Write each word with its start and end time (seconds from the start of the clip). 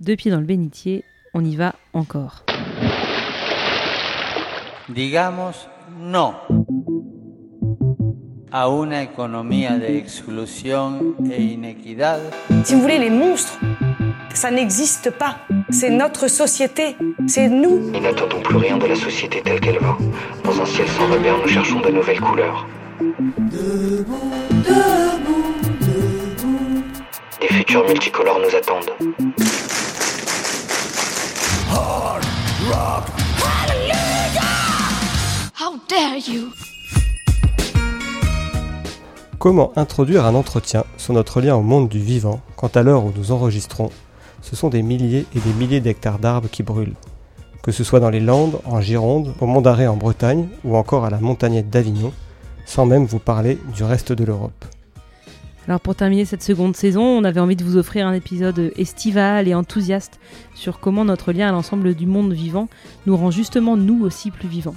Deux 0.00 0.14
pieds 0.14 0.30
dans 0.30 0.38
le 0.38 0.46
bénitier, 0.46 1.04
on 1.34 1.44
y 1.44 1.56
va 1.56 1.74
encore. 1.92 2.44
Digamos 4.88 5.68
no 6.00 6.34
a 8.52 8.68
una 8.68 9.02
economía 9.02 9.76
de 9.76 9.98
exclusión 9.98 11.16
e 11.30 11.42
inequidad. 11.42 12.20
Si 12.64 12.74
vous 12.74 12.80
voulez, 12.80 12.98
les 12.98 13.10
monstres, 13.10 13.58
ça 14.32 14.50
n'existe 14.52 15.10
pas. 15.10 15.38
C'est 15.70 15.90
notre 15.90 16.28
société, 16.28 16.96
c'est 17.26 17.48
nous. 17.48 17.90
Nous 17.90 18.00
n'attendons 18.00 18.40
plus 18.40 18.56
rien 18.56 18.78
de 18.78 18.86
la 18.86 18.94
société 18.94 19.42
telle 19.42 19.60
qu'elle 19.60 19.80
va. 19.80 19.98
Dans 20.44 20.60
un 20.60 20.64
ciel 20.64 20.86
sans 20.88 21.08
repère, 21.08 21.36
nous 21.42 21.48
cherchons 21.48 21.80
de 21.80 21.90
nouvelles 21.90 22.20
couleurs. 22.20 22.66
Des 27.40 27.48
futurs 27.48 27.86
multicolores 27.86 28.38
nous 28.38 28.56
attendent. 28.56 29.47
How 32.70 33.00
dare 35.88 36.18
you? 36.28 36.50
Comment 39.38 39.72
introduire 39.76 40.26
un 40.26 40.34
entretien 40.34 40.84
sur 40.98 41.14
notre 41.14 41.40
lien 41.40 41.56
au 41.56 41.62
monde 41.62 41.88
du 41.88 41.98
vivant 41.98 42.40
quand 42.56 42.76
à 42.76 42.82
l'heure 42.82 43.06
où 43.06 43.12
nous 43.16 43.32
enregistrons, 43.32 43.88
ce 44.42 44.54
sont 44.54 44.68
des 44.68 44.82
milliers 44.82 45.24
et 45.34 45.40
des 45.40 45.52
milliers 45.54 45.80
d'hectares 45.80 46.18
d'arbres 46.18 46.50
qui 46.50 46.62
brûlent. 46.62 46.96
Que 47.62 47.72
ce 47.72 47.84
soit 47.84 48.00
dans 48.00 48.10
les 48.10 48.20
Landes, 48.20 48.60
en 48.66 48.82
Gironde, 48.82 49.32
au 49.40 49.46
Mont 49.46 49.62
d'Arrée 49.62 49.86
en 49.86 49.96
Bretagne 49.96 50.48
ou 50.62 50.76
encore 50.76 51.06
à 51.06 51.10
la 51.10 51.20
montagnette 51.20 51.70
d'Avignon, 51.70 52.12
sans 52.66 52.84
même 52.84 53.06
vous 53.06 53.18
parler 53.18 53.58
du 53.74 53.82
reste 53.82 54.12
de 54.12 54.24
l'Europe. 54.24 54.64
Alors 55.68 55.80
pour 55.80 55.94
terminer 55.94 56.24
cette 56.24 56.42
seconde 56.42 56.74
saison, 56.74 57.02
on 57.02 57.24
avait 57.24 57.40
envie 57.40 57.54
de 57.54 57.62
vous 57.62 57.76
offrir 57.76 58.06
un 58.06 58.14
épisode 58.14 58.72
estival 58.76 59.48
et 59.48 59.54
enthousiaste 59.54 60.18
sur 60.54 60.80
comment 60.80 61.04
notre 61.04 61.30
lien 61.30 61.50
à 61.50 61.52
l'ensemble 61.52 61.94
du 61.94 62.06
monde 62.06 62.32
vivant 62.32 62.68
nous 63.04 63.14
rend 63.14 63.30
justement 63.30 63.76
nous 63.76 64.02
aussi 64.02 64.30
plus 64.30 64.48
vivants. 64.48 64.74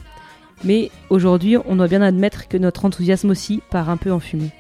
Mais 0.65 0.91
aujourd'hui, 1.09 1.55
on 1.65 1.77
doit 1.77 1.87
bien 1.87 2.01
admettre 2.01 2.49
que 2.49 2.57
notre 2.57 2.83
enthousiasme 2.83 3.29
aussi 3.29 3.61
part 3.69 3.89
un 3.89 3.95
peu 3.95 4.11
en 4.11 4.19
fumée. 4.19 4.51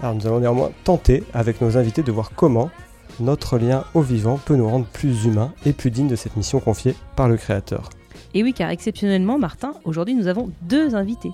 Alors 0.00 0.14
nous 0.14 0.24
allons 0.24 0.38
néanmoins 0.38 0.70
tenter 0.84 1.24
avec 1.34 1.60
nos 1.60 1.76
invités 1.76 2.04
de 2.04 2.12
voir 2.12 2.30
comment 2.36 2.70
notre 3.18 3.58
lien 3.58 3.84
au 3.94 4.02
vivant 4.02 4.38
peut 4.38 4.54
nous 4.54 4.68
rendre 4.68 4.86
plus 4.86 5.24
humains 5.24 5.52
et 5.66 5.72
plus 5.72 5.90
dignes 5.90 6.08
de 6.08 6.16
cette 6.16 6.36
mission 6.36 6.60
confiée 6.60 6.94
par 7.16 7.28
le 7.28 7.36
Créateur. 7.36 7.90
Et 8.34 8.44
oui, 8.44 8.54
car 8.54 8.70
exceptionnellement, 8.70 9.36
Martin, 9.36 9.72
aujourd'hui 9.82 10.14
nous 10.14 10.28
avons 10.28 10.50
deux 10.62 10.94
invités. 10.94 11.32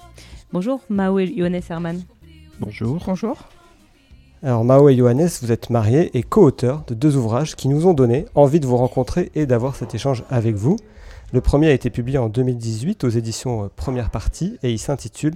Bonjour 0.55 0.81
Mao 0.89 1.19
et 1.19 1.35
Johannes 1.37 1.61
Hermann. 1.69 2.01
Bonjour. 2.61 2.99
Bonjour. 3.07 3.37
Alors 4.41 4.65
Mao 4.65 4.89
et 4.89 4.97
Johannes, 4.97 5.29
vous 5.43 5.51
êtes 5.51 5.69
mariés 5.69 6.17
et 6.17 6.23
co-auteurs 6.23 6.85
de 6.87 6.95
deux 6.95 7.17
ouvrages 7.17 7.57
qui 7.57 7.67
nous 7.67 7.89
ont 7.89 7.93
donné 7.93 8.27
envie 8.37 8.61
de 8.61 8.67
vous 8.67 8.77
rencontrer 8.77 9.33
et 9.35 9.47
d'avoir 9.47 9.75
cet 9.75 9.97
échange 9.97 10.23
avec 10.31 10.55
vous. 10.55 10.77
Le 11.33 11.41
premier 11.41 11.71
a 11.71 11.73
été 11.73 11.91
publié 11.91 12.19
en 12.19 12.29
2018 12.29 13.03
aux 13.03 13.09
éditions 13.09 13.65
euh, 13.65 13.69
Première 13.75 14.11
Partie 14.11 14.57
et 14.63 14.71
il 14.71 14.79
s'intitule 14.79 15.35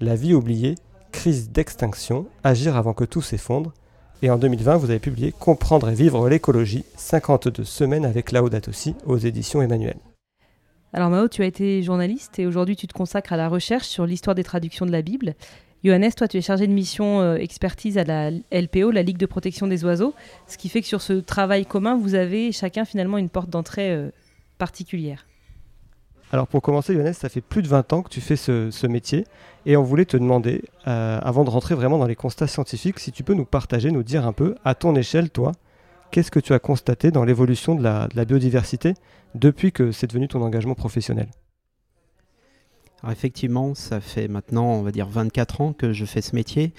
La 0.00 0.14
vie 0.14 0.34
oubliée, 0.34 0.76
crise 1.10 1.50
d'extinction, 1.50 2.26
agir 2.44 2.76
avant 2.76 2.94
que 2.94 3.04
tout 3.04 3.22
s'effondre. 3.22 3.74
Et 4.22 4.30
en 4.30 4.38
2020, 4.38 4.76
vous 4.76 4.90
avez 4.90 5.00
publié 5.00 5.32
Comprendre 5.32 5.88
et 5.88 5.94
vivre 5.94 6.28
l'écologie, 6.28 6.84
52 6.96 7.64
semaines 7.64 8.04
avec 8.04 8.30
Laudato 8.30 8.70
Si 8.70 8.94
aux 9.04 9.18
éditions 9.18 9.62
Emmanuel. 9.62 9.96
Alors 10.92 11.10
Mao, 11.10 11.26
tu 11.26 11.42
as 11.42 11.46
été 11.46 11.82
journaliste 11.82 12.38
et 12.38 12.46
aujourd'hui 12.46 12.76
tu 12.76 12.86
te 12.86 12.92
consacres 12.92 13.32
à 13.32 13.36
la 13.36 13.48
recherche 13.48 13.88
sur 13.88 14.06
l'histoire 14.06 14.36
des 14.36 14.44
traductions 14.44 14.86
de 14.86 14.92
la 14.92 15.02
Bible. 15.02 15.34
Johannes, 15.84 16.12
toi 16.16 16.26
tu 16.26 16.38
es 16.38 16.40
chargé 16.40 16.66
de 16.66 16.72
mission 16.72 17.20
euh, 17.20 17.36
expertise 17.36 17.98
à 17.98 18.04
la 18.04 18.30
LPO, 18.30 18.90
la 18.90 19.02
Ligue 19.02 19.18
de 19.18 19.26
protection 19.26 19.66
des 19.66 19.84
oiseaux, 19.84 20.14
ce 20.46 20.56
qui 20.56 20.70
fait 20.70 20.80
que 20.80 20.86
sur 20.86 21.02
ce 21.02 21.12
travail 21.12 21.66
commun, 21.66 21.98
vous 21.98 22.14
avez 22.14 22.52
chacun 22.52 22.86
finalement 22.86 23.18
une 23.18 23.28
porte 23.28 23.50
d'entrée 23.50 23.90
euh, 23.90 24.08
particulière. 24.56 25.26
Alors 26.32 26.48
pour 26.48 26.62
commencer, 26.62 26.94
Johannes, 26.94 27.12
ça 27.12 27.28
fait 27.28 27.42
plus 27.42 27.60
de 27.60 27.68
20 27.68 27.92
ans 27.92 28.02
que 28.02 28.08
tu 28.08 28.22
fais 28.22 28.36
ce, 28.36 28.86
métier. 28.86 29.26
Et 29.66 29.76
on 29.76 29.82
voulait 29.82 30.06
te 30.06 30.16
demander, 30.16 30.64
euh, 30.88 31.20
avant 31.22 31.44
de 31.44 31.50
rentrer 31.50 31.74
vraiment 31.74 31.98
dans 31.98 32.06
les 32.06 32.16
constats 32.16 32.46
scientifiques, 32.46 32.98
si 32.98 33.12
tu 33.12 33.22
peux 33.22 33.34
nous 33.34 33.44
partager, 33.44 33.90
nous 33.90 34.02
dire 34.02 34.26
un 34.26 34.32
peu, 34.32 34.54
à 34.64 34.74
ton 34.74 34.96
échelle, 34.96 35.28
toi, 35.28 35.52
qu'est-ce 36.10 36.30
que 36.30 36.40
tu 36.40 36.54
as 36.54 36.58
constaté 36.58 37.10
dans 37.10 37.24
l'évolution 37.24 37.74
de 37.74 37.82
la 37.82 38.24
biodiversité 38.24 38.94
depuis 39.34 39.70
que 39.70 39.92
c'est 39.92 40.06
devenu 40.06 40.28
ton 40.28 40.40
engagement 40.40 40.74
professionnel? 40.74 41.28
Effectivement, 43.10 43.74
ça 43.74 44.00
fait 44.00 44.28
maintenant, 44.28 44.72
on 44.72 44.82
va 44.82 44.92
dire, 44.92 45.08
24 45.08 45.60
ans 45.60 45.72
que 45.72 45.92
je 45.92 46.04
fais 46.04 46.22
ce 46.22 46.34
métier. 46.34 46.72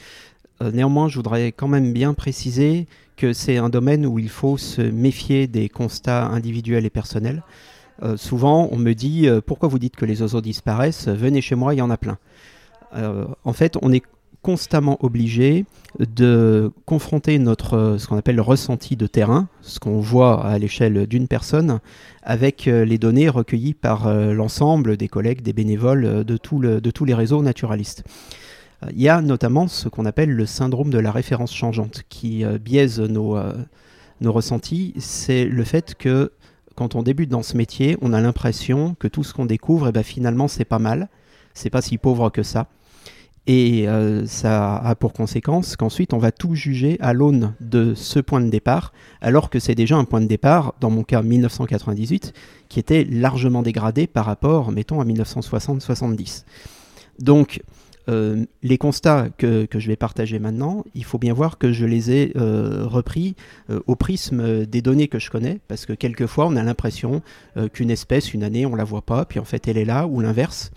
Euh, 0.62 0.72
néanmoins, 0.72 1.10
je 1.10 1.16
voudrais 1.16 1.52
quand 1.52 1.68
même 1.68 1.94
bien 1.94 2.14
préciser 2.14 2.88
que 3.18 3.34
c'est 3.34 3.58
un 3.58 3.70
domaine 3.70 4.06
où 4.06 4.20
il 4.20 4.30
faut 4.30 4.58
se 4.58 4.82
méfier 4.82 5.48
des 5.48 5.70
constats 5.70 6.26
individuels 6.26 6.86
et 6.86 6.90
personnels. 6.90 7.44
Euh, 8.04 8.18
souvent, 8.18 8.70
on 8.72 8.78
me 8.78 8.94
dit 8.94 9.28
euh, 9.28 9.42
pourquoi 9.42 9.70
vous 9.70 9.80
dites 9.80 9.96
que 9.96 10.06
les 10.06 10.22
oiseaux 10.22 10.42
disparaissent? 10.42 11.08
Venez 11.08 11.42
chez 11.42 11.56
moi, 11.56 11.74
il 11.74 11.78
y 11.78 11.82
en 11.82 11.90
a 11.90 11.98
plein. 11.98 12.18
En 13.44 13.52
fait, 13.52 13.78
on 13.82 13.92
est 13.92 14.04
constamment 14.46 15.04
obligé 15.04 15.66
de 15.98 16.72
confronter 16.86 17.40
notre 17.40 17.96
ce 17.98 18.06
qu'on 18.06 18.16
appelle 18.16 18.36
le 18.36 18.44
ressenti 18.44 18.96
de 18.96 19.08
terrain, 19.08 19.48
ce 19.62 19.80
qu'on 19.80 20.00
voit 20.00 20.46
à 20.46 20.60
l'échelle 20.60 21.08
d'une 21.08 21.28
personne, 21.28 21.80
avec 22.22 22.66
les 22.66 23.00
données 23.00 23.28
recueillies 23.28 23.74
par 23.74 24.14
l'ensemble 24.14 24.98
des 24.98 25.08
collègues, 25.08 25.42
des 25.42 25.52
bénévoles 25.52 26.24
de, 26.24 26.38
tout 26.38 26.60
le, 26.60 26.80
de 26.80 26.92
tous 26.92 27.06
les 27.06 27.16
réseaux 27.16 27.42
naturalistes. 27.42 28.04
Il 28.92 29.02
y 29.02 29.10
a 29.10 29.20
notamment 29.20 29.68
ce 29.68 29.90
qu'on 29.90 30.06
appelle 30.06 30.30
le 30.30 30.46
syndrome 30.46 30.92
de 30.92 31.00
la 31.00 31.12
référence 31.12 31.52
changeante 31.52 32.04
qui 32.08 32.46
biaise 32.64 33.00
nos, 33.00 33.40
nos 34.22 34.32
ressentis. 34.32 34.94
C'est 35.00 35.46
le 35.46 35.64
fait 35.64 35.96
que 35.96 36.32
quand 36.76 36.94
on 36.94 37.02
débute 37.02 37.30
dans 37.32 37.42
ce 37.42 37.58
métier, 37.58 37.98
on 38.02 38.14
a 38.14 38.22
l'impression 38.22 38.96
que 39.00 39.08
tout 39.08 39.24
ce 39.24 39.34
qu'on 39.34 39.48
découvre, 39.48 39.88
eh 39.88 39.92
ben, 39.92 40.04
finalement, 40.04 40.48
c'est 40.48 40.66
pas 40.66 40.78
mal. 40.78 41.10
C'est 41.56 41.72
pas 41.72 41.82
si 41.82 41.98
pauvre 41.98 42.30
que 42.30 42.44
ça. 42.44 42.68
Et 43.48 43.88
euh, 43.88 44.26
ça 44.26 44.78
a 44.78 44.96
pour 44.96 45.14
conséquence 45.14 45.76
qu'ensuite, 45.76 46.14
on 46.14 46.18
va 46.18 46.32
tout 46.32 46.56
juger 46.56 46.98
à 47.00 47.14
l'aune 47.14 47.54
de 47.62 47.94
ce 47.94 48.20
point 48.20 48.42
de 48.42 48.50
départ, 48.50 48.92
alors 49.22 49.52
que 49.52 49.60
c'est 49.60 49.76
déjà 49.76 49.98
un 49.98 50.06
point 50.06 50.22
de 50.22 50.26
départ, 50.26 50.74
dans 50.82 50.90
mon 50.90 51.04
cas 51.04 51.22
1998, 51.22 52.34
qui 52.70 52.80
était 52.80 53.04
largement 53.04 53.62
dégradé 53.62 54.08
par 54.08 54.26
rapport, 54.26 54.72
mettons, 54.72 55.00
à 55.00 55.06
1960-70. 55.06 56.44
Donc, 57.20 57.62
euh, 58.10 58.46
les 58.64 58.80
constats 58.80 59.30
que, 59.38 59.68
je 59.72 59.88
vais 59.88 59.96
partager 59.96 60.40
maintenant, 60.40 60.84
il 60.96 61.04
faut 61.04 61.20
bien 61.20 61.34
voir 61.34 61.60
que 61.60 61.72
je 61.72 61.86
les 61.86 62.12
ai 62.12 62.32
euh, 62.36 62.86
repris 62.86 63.36
au 63.86 63.96
prisme 63.96 64.66
des 64.66 64.82
données 64.82 65.08
que 65.08 65.20
je 65.20 65.30
connais, 65.30 65.60
parce 65.68 65.86
que 65.86 65.94
quelquefois 65.94 66.48
on 66.48 66.56
a 66.56 66.64
l'impression 66.64 67.22
qu'une 67.74 67.92
espèce, 67.92 68.34
une 68.34 68.44
année, 68.44 68.66
on 68.66 68.74
la 68.74 68.84
voit 68.84 69.04
pas, 69.04 69.26
puis 69.26 69.40
en 69.40 69.46
fait 69.46 69.68
elle 69.68 69.78
est 69.78 69.86
là, 69.86 70.08
ou 70.08 70.20
l'inverse. 70.20 70.72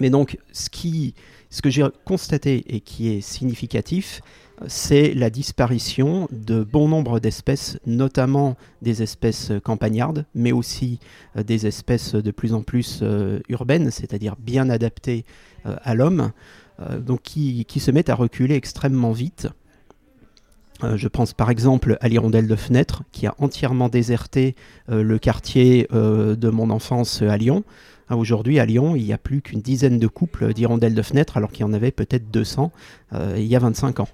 Mais 0.00 0.10
donc, 0.10 0.38
ce, 0.52 0.68
qui, 0.68 1.14
ce 1.50 1.62
que 1.62 1.70
j'ai 1.70 1.84
constaté 2.04 2.64
et 2.68 2.80
qui 2.80 3.08
est 3.08 3.20
significatif, 3.20 4.20
c'est 4.66 5.14
la 5.14 5.30
disparition 5.30 6.28
de 6.32 6.62
bon 6.64 6.88
nombre 6.88 7.20
d'espèces, 7.20 7.78
notamment 7.86 8.56
des 8.82 9.02
espèces 9.02 9.52
campagnardes, 9.62 10.24
mais 10.34 10.52
aussi 10.52 10.98
euh, 11.36 11.42
des 11.42 11.66
espèces 11.66 12.14
de 12.14 12.30
plus 12.30 12.54
en 12.54 12.62
plus 12.62 13.00
euh, 13.02 13.40
urbaines, 13.48 13.90
c'est-à-dire 13.90 14.34
bien 14.38 14.70
adaptées 14.70 15.24
euh, 15.66 15.76
à 15.82 15.94
l'homme, 15.94 16.32
donc 17.00 17.22
qui, 17.22 17.64
qui, 17.64 17.80
se 17.80 17.90
mettent 17.90 18.10
à 18.10 18.14
reculer 18.14 18.54
extrêmement 18.54 19.12
vite. 19.12 19.48
je 20.82 21.08
pense 21.08 21.32
par 21.32 21.48
exemple 21.48 21.96
à 22.02 22.08
l'hirondelle 22.08 22.46
de 22.46 22.54
fenêtre, 22.54 23.02
qui 23.12 23.26
a 23.26 23.34
entièrement 23.38 23.88
déserté 23.88 24.54
le 24.88 25.18
quartier 25.18 25.88
de 25.90 26.50
mon 26.50 26.68
enfance 26.68 27.22
à 27.22 27.38
Lyon. 27.38 27.64
Aujourd'hui, 28.10 28.60
à 28.60 28.66
Lyon, 28.66 28.94
il 28.94 29.04
n'y 29.04 29.12
a 29.12 29.18
plus 29.18 29.42
qu'une 29.42 29.60
dizaine 29.60 29.98
de 29.98 30.06
couples 30.06 30.54
d'hirondelles 30.54 30.94
de 30.94 31.02
fenêtre, 31.02 31.36
alors 31.36 31.50
qu'il 31.50 31.62
y 31.62 31.64
en 31.64 31.72
avait 31.72 31.90
peut-être 31.90 32.30
200 32.30 32.70
euh, 33.12 33.34
il 33.36 33.46
y 33.46 33.56
a 33.56 33.58
25 33.58 34.00
ans. 34.00 34.08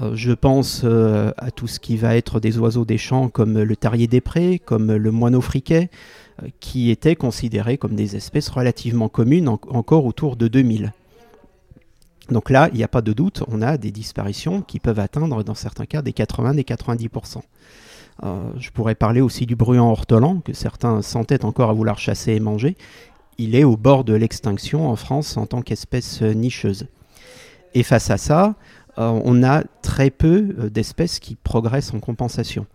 Euh, 0.00 0.12
je 0.14 0.32
pense 0.32 0.82
euh, 0.84 1.32
à 1.36 1.50
tout 1.50 1.66
ce 1.66 1.80
qui 1.80 1.96
va 1.96 2.16
être 2.16 2.40
des 2.40 2.58
oiseaux 2.58 2.86
des 2.86 2.96
champs, 2.96 3.28
comme 3.28 3.60
le 3.60 3.76
tarier 3.76 4.06
des 4.06 4.22
prés, 4.22 4.58
comme 4.58 4.92
le 4.92 5.10
moineau 5.10 5.42
friquet, 5.42 5.90
qui 6.60 6.90
étaient 6.90 7.16
considérés 7.16 7.76
comme 7.76 7.94
des 7.94 8.16
espèces 8.16 8.48
relativement 8.48 9.10
communes 9.10 9.48
en 9.48 9.60
encore 9.68 10.06
autour 10.06 10.36
de 10.36 10.48
2000. 10.48 10.94
Donc 12.30 12.48
là, 12.48 12.70
il 12.72 12.78
n'y 12.78 12.84
a 12.84 12.88
pas 12.88 13.02
de 13.02 13.12
doute, 13.12 13.42
on 13.48 13.60
a 13.60 13.76
des 13.76 13.90
disparitions 13.90 14.62
qui 14.62 14.78
peuvent 14.78 15.00
atteindre 15.00 15.42
dans 15.44 15.54
certains 15.54 15.84
cas 15.84 16.00
des 16.00 16.12
80 16.12 16.56
et 16.56 16.62
90%. 16.62 17.42
Euh, 18.22 18.50
je 18.58 18.70
pourrais 18.70 18.94
parler 18.94 19.20
aussi 19.20 19.46
du 19.46 19.56
bruant 19.56 19.90
ortolan, 19.90 20.40
que 20.40 20.52
certains 20.52 21.02
s'entêtent 21.02 21.44
encore 21.44 21.70
à 21.70 21.72
vouloir 21.72 21.98
chasser 21.98 22.32
et 22.32 22.40
manger. 22.40 22.76
Il 23.40 23.54
est 23.54 23.64
au 23.64 23.78
bord 23.78 24.04
de 24.04 24.12
l'extinction 24.12 24.90
en 24.90 24.96
France 24.96 25.38
en 25.38 25.46
tant 25.46 25.62
qu'espèce 25.62 26.20
nicheuse. 26.20 26.88
Et 27.72 27.82
face 27.82 28.10
à 28.10 28.18
ça, 28.18 28.54
euh, 28.98 29.18
on 29.24 29.42
a 29.42 29.64
très 29.80 30.10
peu 30.10 30.54
euh, 30.58 30.68
d'espèces 30.68 31.18
qui 31.20 31.36
progressent 31.36 31.94
en 31.94 32.00
compensation. 32.00 32.66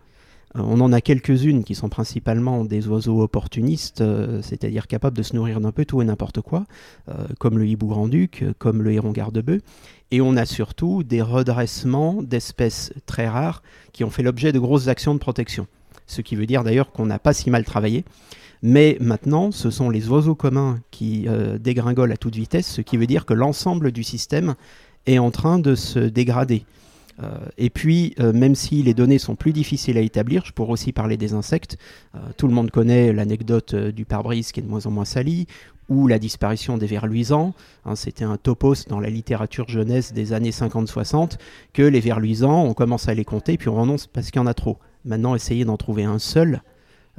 Euh, 0.56 0.62
on 0.64 0.80
en 0.80 0.92
a 0.92 1.00
quelques-unes 1.00 1.62
qui 1.62 1.76
sont 1.76 1.88
principalement 1.88 2.64
des 2.64 2.88
oiseaux 2.88 3.22
opportunistes, 3.22 4.00
euh, 4.00 4.40
c'est-à-dire 4.42 4.88
capables 4.88 5.16
de 5.16 5.22
se 5.22 5.36
nourrir 5.36 5.60
d'un 5.60 5.70
peu 5.70 5.84
tout 5.84 6.02
et 6.02 6.04
n'importe 6.04 6.40
quoi, 6.40 6.64
euh, 7.08 7.14
comme 7.38 7.58
le 7.58 7.66
hibou 7.68 7.86
grand-duc, 7.86 8.44
comme 8.58 8.82
le 8.82 8.92
héron 8.92 9.12
garde-bœuf. 9.12 9.62
Et 10.10 10.20
on 10.20 10.36
a 10.36 10.46
surtout 10.46 11.04
des 11.04 11.22
redressements 11.22 12.24
d'espèces 12.24 12.92
très 13.06 13.28
rares 13.28 13.62
qui 13.92 14.02
ont 14.02 14.10
fait 14.10 14.24
l'objet 14.24 14.50
de 14.50 14.58
grosses 14.58 14.88
actions 14.88 15.14
de 15.14 15.20
protection. 15.20 15.68
ce 16.08 16.22
qui 16.22 16.36
veut 16.36 16.46
dire 16.46 16.62
d'ailleurs 16.62 16.92
qu'on 16.92 17.06
n'a 17.06 17.18
pas 17.18 17.32
si 17.32 17.50
mal 17.50 17.64
travaillé. 17.64 18.04
Mais 18.62 18.96
maintenant, 19.00 19.50
ce 19.50 19.70
sont 19.70 19.90
les 19.90 20.08
oiseaux 20.08 20.34
communs 20.34 20.80
qui 20.90 21.26
euh, 21.28 21.58
dégringolent 21.58 22.12
à 22.12 22.16
toute 22.16 22.36
vitesse, 22.36 22.66
ce 22.66 22.80
qui 22.80 22.96
veut 22.96 23.06
dire 23.06 23.26
que 23.26 23.34
l'ensemble 23.34 23.92
du 23.92 24.02
système 24.02 24.54
est 25.06 25.18
en 25.18 25.30
train 25.30 25.58
de 25.58 25.74
se 25.74 25.98
dégrader. 25.98 26.64
Euh, 27.22 27.38
et 27.56 27.70
puis, 27.70 28.14
euh, 28.20 28.32
même 28.32 28.54
si 28.54 28.82
les 28.82 28.92
données 28.92 29.18
sont 29.18 29.36
plus 29.36 29.52
difficiles 29.52 29.96
à 29.96 30.02
établir, 30.02 30.44
je 30.44 30.52
pourrais 30.52 30.72
aussi 30.72 30.92
parler 30.92 31.16
des 31.16 31.32
insectes. 31.32 31.78
Tout 32.36 32.48
le 32.48 32.54
monde 32.54 32.70
connaît 32.70 33.12
l'anecdote 33.12 33.74
du 33.74 34.04
pare-brise 34.04 34.52
qui 34.52 34.60
est 34.60 34.62
de 34.62 34.68
moins 34.68 34.86
en 34.86 34.90
moins 34.90 35.04
sali, 35.04 35.46
ou 35.88 36.08
la 36.08 36.18
disparition 36.18 36.78
des 36.78 36.86
vers 36.86 37.06
luisants. 37.06 37.54
Hein, 37.84 37.94
C'était 37.96 38.24
un 38.24 38.36
topos 38.36 38.86
dans 38.88 39.00
la 39.00 39.10
littérature 39.10 39.68
jeunesse 39.68 40.12
des 40.12 40.32
années 40.32 40.50
50-60, 40.50 41.38
que 41.72 41.82
les 41.82 42.00
vers 42.00 42.20
luisants, 42.20 42.64
on 42.64 42.74
commence 42.74 43.08
à 43.08 43.14
les 43.14 43.24
compter, 43.24 43.56
puis 43.56 43.68
on 43.68 43.76
renonce 43.76 44.06
parce 44.06 44.30
qu'il 44.30 44.40
y 44.40 44.42
en 44.42 44.46
a 44.46 44.54
trop. 44.54 44.78
Maintenant, 45.04 45.34
essayer 45.34 45.64
d'en 45.64 45.76
trouver 45.76 46.04
un 46.04 46.18
seul, 46.18 46.62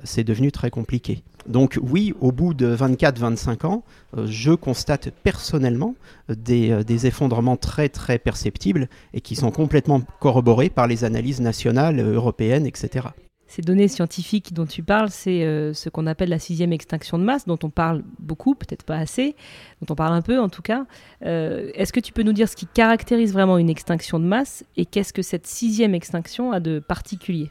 c'est 0.04 0.24
devenu 0.24 0.52
très 0.52 0.70
compliqué. 0.70 1.24
Donc 1.48 1.80
oui, 1.82 2.14
au 2.20 2.32
bout 2.32 2.54
de 2.54 2.76
24-25 2.76 3.66
ans, 3.66 3.84
euh, 4.18 4.28
je 4.28 4.52
constate 4.52 5.10
personnellement 5.24 5.96
euh, 6.30 6.36
des, 6.36 6.72
euh, 6.72 6.84
des, 6.84 7.08
effondrements 7.08 7.56
très 7.56 7.90
très 7.90 8.20
perceptibles 8.20 8.90
et 9.14 9.22
qui 9.22 9.36
sont 9.36 9.52
complètement 9.52 10.02
corroborés 10.20 10.70
par 10.70 10.88
les 10.88 11.06
analyses 11.06 11.40
nationales, 11.40 12.00
européennes, 12.00 12.66
etc. 12.66 13.08
Ces 13.50 13.62
données 13.62 13.88
scientifiques 13.88 14.54
dont 14.54 14.66
tu 14.66 14.84
parles, 14.84 15.10
c'est 15.10 15.40
ce 15.74 15.88
qu'on 15.88 16.06
appelle 16.06 16.28
la 16.28 16.38
sixième 16.38 16.74
extinction 16.74 17.18
de 17.18 17.24
masse, 17.24 17.46
dont 17.46 17.58
on 17.64 17.70
parle 17.70 18.04
beaucoup, 18.20 18.56
peut-être 18.56 18.84
pas 18.84 18.98
assez, 18.98 19.38
dont 19.80 19.94
on 19.94 19.96
parle 19.96 20.12
un 20.12 20.22
peu 20.22 20.38
en 20.38 20.50
tout 20.50 20.62
cas. 20.62 20.86
Est-ce 21.22 21.94
que 21.94 22.02
tu 22.02 22.12
peux 22.12 22.24
nous 22.24 22.34
dire 22.34 22.50
ce 22.50 22.58
qui 22.58 22.66
caractérise 22.66 23.32
vraiment 23.32 23.58
une 23.58 23.70
extinction 23.70 24.20
de 24.20 24.26
masse 24.26 24.66
et 24.76 24.86
qu'est-ce 24.86 25.14
que 25.14 25.22
cette 25.22 25.48
sixième 25.48 25.96
extinction 25.96 26.52
a 26.52 26.60
de 26.60 26.80
particulier? 26.80 27.50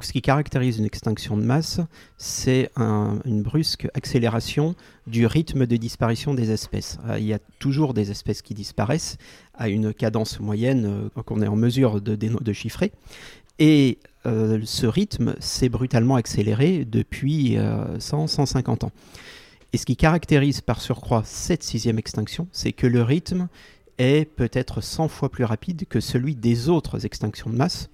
Ce 0.00 0.12
qui 0.12 0.20
caractérise 0.20 0.78
une 0.78 0.84
extinction 0.84 1.36
de 1.36 1.42
masse, 1.42 1.80
c'est 2.18 2.70
une 2.76 3.42
brusque 3.42 3.88
accélération 3.94 4.74
du 5.06 5.26
rythme 5.26 5.66
de 5.66 5.76
disparition 5.76 6.34
des 6.34 6.50
espèces. 6.50 6.98
Euh, 7.08 7.18
il 7.18 7.24
y 7.24 7.32
a 7.32 7.38
toujours 7.58 7.94
des 7.94 8.10
espèces 8.10 8.42
qui 8.42 8.54
disparaissent 8.54 9.16
à 9.54 9.68
une 9.68 9.94
cadence 9.94 10.40
moyenne 10.40 11.10
euh, 11.16 11.22
qu'on 11.22 11.40
est 11.40 11.46
en 11.46 11.56
mesure 11.56 12.00
de, 12.00 12.52
chiffrer. 12.52 12.92
Et 13.58 13.98
euh, 14.26 14.60
ce 14.64 14.86
rythme 14.86 15.34
s'est 15.40 15.70
brutalement 15.70 16.16
accéléré 16.16 16.84
depuis 16.84 17.56
100-150 17.56 18.84
ans. 18.84 18.92
Et 19.72 19.78
ce 19.78 19.86
qui 19.86 19.96
caractérise 19.96 20.60
par 20.60 20.80
surcroît 20.80 21.22
cette 21.24 21.62
sixième 21.62 21.98
extinction, 21.98 22.48
c'est 22.52 22.72
que 22.72 22.86
le 22.86 23.02
rythme 23.02 23.48
est 23.98 24.26
peut-être 24.26 24.80
100 24.82 25.08
fois 25.08 25.30
plus 25.30 25.44
rapide 25.44 25.86
que 25.88 26.00
celui 26.00 26.34
des 26.34 26.68
autres 26.68 27.06
extinctions 27.06 27.50
de 27.50 27.56
masse 27.56 27.88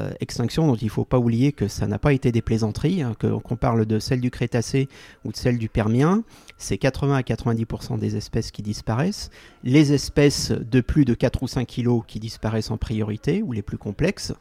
euh, 0.00 0.10
extinction 0.18 0.66
dont 0.66 0.74
il 0.74 0.86
ne 0.86 0.90
faut 0.90 1.04
pas 1.04 1.20
oublier 1.20 1.52
que 1.52 1.68
ça 1.68 1.86
n'a 1.86 2.00
pas 2.00 2.12
été 2.12 2.32
des 2.32 2.42
plaisanteries, 2.42 3.02
hein, 3.02 3.14
qu'on 3.20 3.54
parle 3.54 3.86
de 3.86 4.00
celle 4.00 4.20
du 4.20 4.28
Crétacé 4.28 4.88
ou 5.24 5.30
de 5.30 5.36
celle 5.36 5.56
du 5.56 5.68
Permien, 5.68 6.24
c'est 6.58 6.78
80 6.78 7.14
à 7.14 7.20
90% 7.20 8.00
des 8.00 8.16
espèces 8.16 8.50
qui 8.50 8.62
disparaissent. 8.62 9.30
Les 9.62 9.92
espèces 9.92 10.50
de 10.50 10.80
plus 10.80 11.04
de 11.04 11.14
4 11.14 11.44
ou 11.44 11.46
5 11.46 11.64
kilos 11.68 12.02
qui 12.08 12.18
disparaissent 12.18 12.72
en 12.72 12.76
priorité, 12.76 13.40
ou 13.44 13.52
les 13.52 13.62
plus 13.62 13.78
complexes, 13.78 14.32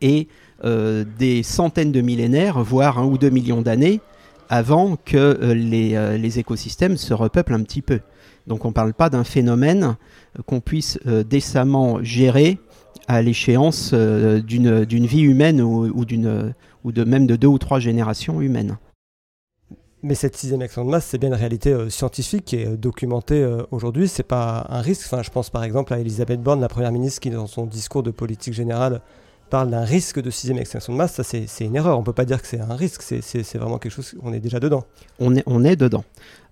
et 0.00 0.28
euh, 0.64 1.04
des 1.18 1.42
centaines 1.42 1.92
de 1.92 2.00
millénaires, 2.00 2.62
voire 2.62 2.98
un 2.98 3.04
ou 3.04 3.18
deux 3.18 3.30
millions 3.30 3.60
d'années, 3.60 4.00
avant 4.48 4.96
que 4.96 5.18
euh, 5.18 5.52
les, 5.52 6.18
les, 6.18 6.38
écosystèmes 6.38 6.96
se 6.96 7.12
repeuplent 7.12 7.52
un 7.54 7.62
petit 7.62 7.82
peu. 7.82 8.00
Donc 8.46 8.64
on 8.64 8.68
ne 8.68 8.74
parle 8.74 8.94
pas 8.94 9.10
d'un 9.10 9.24
phénomène 9.24 9.96
qu'on 10.46 10.60
puisse 10.60 10.98
décemment 11.04 12.02
gérer 12.02 12.58
à 13.08 13.22
l'échéance 13.22 13.90
euh, 13.92 14.40
d'une 14.40 15.06
vie 15.06 15.22
humaine 15.22 15.60
ou, 15.60 15.86
ou, 15.86 16.04
ou 16.84 16.92
de 16.92 17.04
même 17.04 17.26
de 17.26 17.36
deux 17.36 17.48
ou 17.48 17.58
trois 17.58 17.78
générations 17.78 18.40
humaines. 18.40 18.78
Mais 20.02 20.14
cette 20.16 20.36
sixième 20.36 20.62
action 20.62 20.84
de 20.84 20.90
masse, 20.90 21.06
c'est 21.06 21.18
bien 21.18 21.28
une 21.28 21.36
réalité 21.36 21.72
euh, 21.72 21.88
scientifique 21.88 22.54
et 22.54 22.66
euh, 22.66 22.76
documentée 22.76 23.46
aujourd'hui. 23.70 24.08
C'est 24.08 24.24
pas 24.24 24.66
un 24.68 24.80
risque. 24.80 25.06
Enfin, 25.06 25.22
je 25.22 25.30
pense 25.30 25.50
par 25.50 25.62
exemple 25.62 25.94
à 25.94 25.98
Elisabeth 25.98 26.42
Borne, 26.42 26.60
la 26.60 26.68
première 26.68 26.92
ministre, 26.92 27.20
qui 27.20 27.30
dans 27.30 27.46
son 27.46 27.66
discours 27.66 28.02
de 28.02 28.10
politique 28.10 28.54
générale 28.54 29.00
parle 29.50 29.70
d'un 29.70 29.84
risque 29.84 30.20
de 30.20 30.30
sixième 30.30 30.58
extinction 30.58 30.94
de 30.94 30.98
masse. 30.98 31.12
Ça, 31.12 31.22
c'est 31.24 31.64
une 31.64 31.76
erreur. 31.76 31.98
On 31.98 32.02
peut 32.02 32.14
pas 32.14 32.24
dire 32.24 32.40
que 32.40 32.48
c'est 32.48 32.60
un 32.60 32.74
risque. 32.74 33.02
C'est 33.02 33.58
vraiment 33.58 33.78
quelque 33.78 33.92
chose. 33.92 34.14
On 34.22 34.32
est 34.32 34.40
déjà 34.40 34.58
dedans. 34.60 34.84
On 35.20 35.36
est, 35.36 35.42
on 35.44 35.62
est 35.62 35.76
dedans 35.76 36.04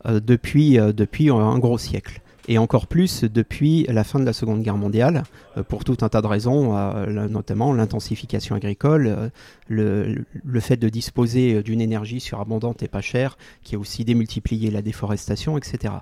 depuis, 0.05 0.77
depuis 0.77 1.31
un 1.31 1.59
gros 1.59 1.79
siècle 1.79 2.21
et 2.51 2.59
encore 2.59 2.89
plus 2.89 3.23
depuis 3.23 3.87
la 3.89 4.03
fin 4.03 4.19
de 4.19 4.25
la 4.25 4.33
Seconde 4.33 4.63
Guerre 4.63 4.77
mondiale, 4.77 5.23
euh, 5.57 5.63
pour 5.63 5.85
tout 5.85 5.97
un 6.01 6.09
tas 6.09 6.21
de 6.21 6.27
raisons, 6.27 6.77
euh, 6.77 7.29
notamment 7.29 7.73
l'intensification 7.73 8.57
agricole, 8.57 9.31
euh, 9.71 10.17
le, 10.45 10.61
fait 10.61 10.77
de 10.77 10.89
disposer 10.89 11.63
d'une 11.63 11.81
énergie 11.81 12.19
surabondante 12.19 12.83
et 12.83 12.89
pas 12.89 13.03
chère, 13.03 13.39
qui 13.63 13.77
a 13.77 13.79
aussi 13.79 14.05
démultiplié 14.05 14.73
la 14.73 14.83
déforestation, 14.83 15.57
etc. 15.57 15.95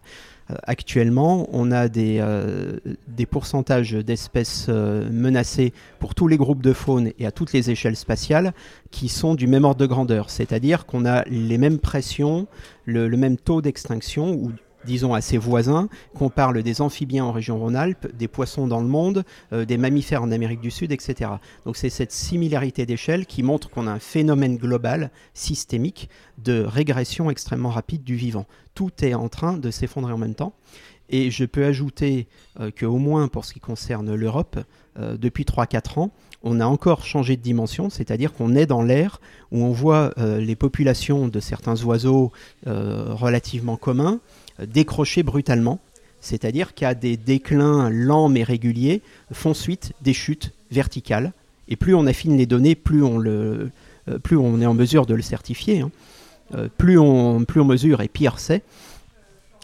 Actuellement, 0.62 1.46
on 1.52 1.70
a 1.70 1.88
des, 1.88 2.24
des 3.06 3.26
pourcentages 3.26 3.92
d'espèces 3.92 4.68
menacées 4.68 5.74
pour 6.00 6.14
tous 6.14 6.26
les 6.26 6.38
groupes 6.38 6.62
de 6.62 6.72
faune 6.72 7.12
et 7.18 7.26
à 7.26 7.30
toutes 7.30 7.52
les 7.52 7.70
échelles 7.70 7.96
spatiales 7.96 8.52
qui 8.90 9.08
sont 9.08 9.34
du 9.34 9.46
même 9.46 9.64
ordre 9.64 9.80
de 9.80 9.86
grandeur, 9.86 10.30
c'est-à-dire 10.30 10.86
qu'on 10.86 11.04
a 11.04 11.22
les 11.24 11.58
mêmes 11.58 11.78
pressions, 11.78 12.46
le, 12.86 13.06
le 13.06 13.16
même 13.18 13.36
taux 13.36 13.60
d'extinction 13.60 14.32
ou 14.32 14.52
disons, 14.84 15.14
à 15.14 15.20
ses 15.20 15.38
voisins, 15.38 15.88
qu'on 16.14 16.30
parle 16.30 16.62
des 16.62 16.80
amphibiens 16.80 17.24
en 17.24 17.32
région 17.32 17.58
Rhône-Alpes, 17.58 18.08
des 18.16 18.28
poissons 18.28 18.66
dans 18.66 18.80
le 18.80 18.86
monde, 18.86 19.24
euh, 19.52 19.64
des 19.64 19.76
mammifères 19.76 20.22
en 20.22 20.30
Amérique 20.30 20.60
du 20.60 20.70
Sud, 20.70 20.92
etc. 20.92 21.30
Donc 21.64 21.76
c'est 21.76 21.90
cette 21.90 22.12
similarité 22.12 22.86
d'échelle 22.86 23.26
qui 23.26 23.42
montre 23.42 23.70
qu'on 23.70 23.86
a 23.86 23.90
un 23.90 23.98
phénomène 23.98 24.56
global, 24.56 25.10
systémique, 25.34 26.08
de 26.38 26.62
régression 26.62 27.30
extrêmement 27.30 27.70
rapide 27.70 28.04
du 28.04 28.14
vivant. 28.14 28.46
Tout 28.74 28.92
est 29.02 29.14
en 29.14 29.28
train 29.28 29.56
de 29.56 29.70
s'effondrer 29.70 30.12
en 30.12 30.18
même 30.18 30.34
temps. 30.34 30.54
Et 31.10 31.30
je 31.30 31.46
peux 31.46 31.64
ajouter 31.64 32.28
euh, 32.60 32.70
qu'au 32.70 32.98
moins 32.98 33.28
pour 33.28 33.46
ce 33.46 33.54
qui 33.54 33.60
concerne 33.60 34.14
l'Europe, 34.14 34.58
euh, 34.98 35.16
depuis 35.16 35.44
3-4 35.44 36.00
ans, 36.00 36.12
on 36.42 36.60
a 36.60 36.66
encore 36.66 37.04
changé 37.04 37.36
de 37.36 37.42
dimension, 37.42 37.88
c'est-à-dire 37.90 38.32
qu'on 38.32 38.54
est 38.54 38.66
dans 38.66 38.82
l'ère 38.82 39.20
où 39.50 39.64
on 39.64 39.72
voit 39.72 40.14
les 40.18 40.54
populations 40.54 41.26
de 41.26 41.40
certains 41.40 41.82
oiseaux 41.82 42.30
relativement 42.64 43.76
communs 43.76 44.20
décrocher 44.66 45.22
brutalement, 45.22 45.80
c'est-à-dire 46.20 46.74
qu'à 46.74 46.94
des 46.94 47.16
déclins 47.16 47.90
lents 47.90 48.28
mais 48.28 48.42
réguliers 48.42 49.02
font 49.32 49.54
suite 49.54 49.92
des 50.02 50.12
chutes 50.12 50.52
verticales. 50.70 51.32
Et 51.68 51.76
plus 51.76 51.94
on 51.94 52.06
affine 52.06 52.36
les 52.36 52.46
données, 52.46 52.74
plus 52.74 53.02
on, 53.02 53.18
le, 53.18 53.70
euh, 54.08 54.18
plus 54.18 54.36
on 54.36 54.60
est 54.60 54.66
en 54.66 54.74
mesure 54.74 55.06
de 55.06 55.14
le 55.14 55.22
certifier. 55.22 55.80
Hein. 55.80 55.90
Euh, 56.54 56.68
plus, 56.76 56.98
on, 56.98 57.44
plus 57.44 57.60
on 57.60 57.64
mesure 57.64 58.00
et 58.00 58.08
pire 58.08 58.38
c'est. 58.38 58.62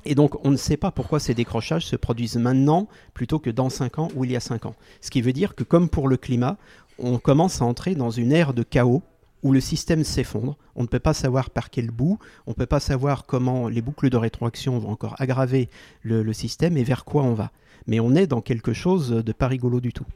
Et 0.04 0.14
donc 0.14 0.44
on 0.44 0.50
ne 0.50 0.56
sait 0.56 0.76
pas 0.76 0.90
pourquoi 0.90 1.18
ces 1.18 1.34
décrochages 1.34 1.86
se 1.86 1.96
produisent 1.96 2.36
maintenant 2.36 2.88
plutôt 3.14 3.38
que 3.38 3.50
dans 3.50 3.70
5 3.70 3.98
ans 3.98 4.08
ou 4.14 4.24
il 4.24 4.32
y 4.32 4.36
a 4.36 4.40
5 4.40 4.66
ans. 4.66 4.74
Ce 5.00 5.10
qui 5.10 5.22
veut 5.22 5.32
dire 5.32 5.54
que 5.54 5.64
comme 5.64 5.88
pour 5.88 6.08
le 6.08 6.18
climat, 6.18 6.58
on 6.98 7.18
commence 7.18 7.62
à 7.62 7.64
entrer 7.64 7.94
dans 7.94 8.10
une 8.10 8.32
ère 8.32 8.52
de 8.52 8.62
chaos 8.62 9.02
où 9.44 9.52
le 9.52 9.60
système 9.60 10.02
s'effondre. 10.02 10.56
On 10.74 10.82
ne 10.82 10.88
peut 10.88 10.98
pas 10.98 11.14
savoir 11.14 11.50
par 11.50 11.70
quel 11.70 11.90
bout, 11.90 12.18
on 12.46 12.50
ne 12.50 12.54
peut 12.56 12.66
pas 12.66 12.80
savoir 12.80 13.26
comment 13.26 13.68
les 13.68 13.82
boucles 13.82 14.10
de 14.10 14.16
rétroaction 14.16 14.78
vont 14.78 14.90
encore 14.90 15.14
aggraver 15.20 15.68
le, 16.02 16.32
système 16.32 16.76
et 16.76 16.82
vers 16.82 17.04
quoi 17.04 17.22
on 17.22 17.34
va. 17.34 17.52
Mais 17.86 18.00
on 18.00 18.14
est 18.14 18.26
dans 18.26 18.40
quelque 18.40 18.72
chose 18.72 19.10
de 19.10 19.32
pas 19.32 19.46
rigolo 19.46 19.80
du 19.80 19.92
tout. 19.92 20.06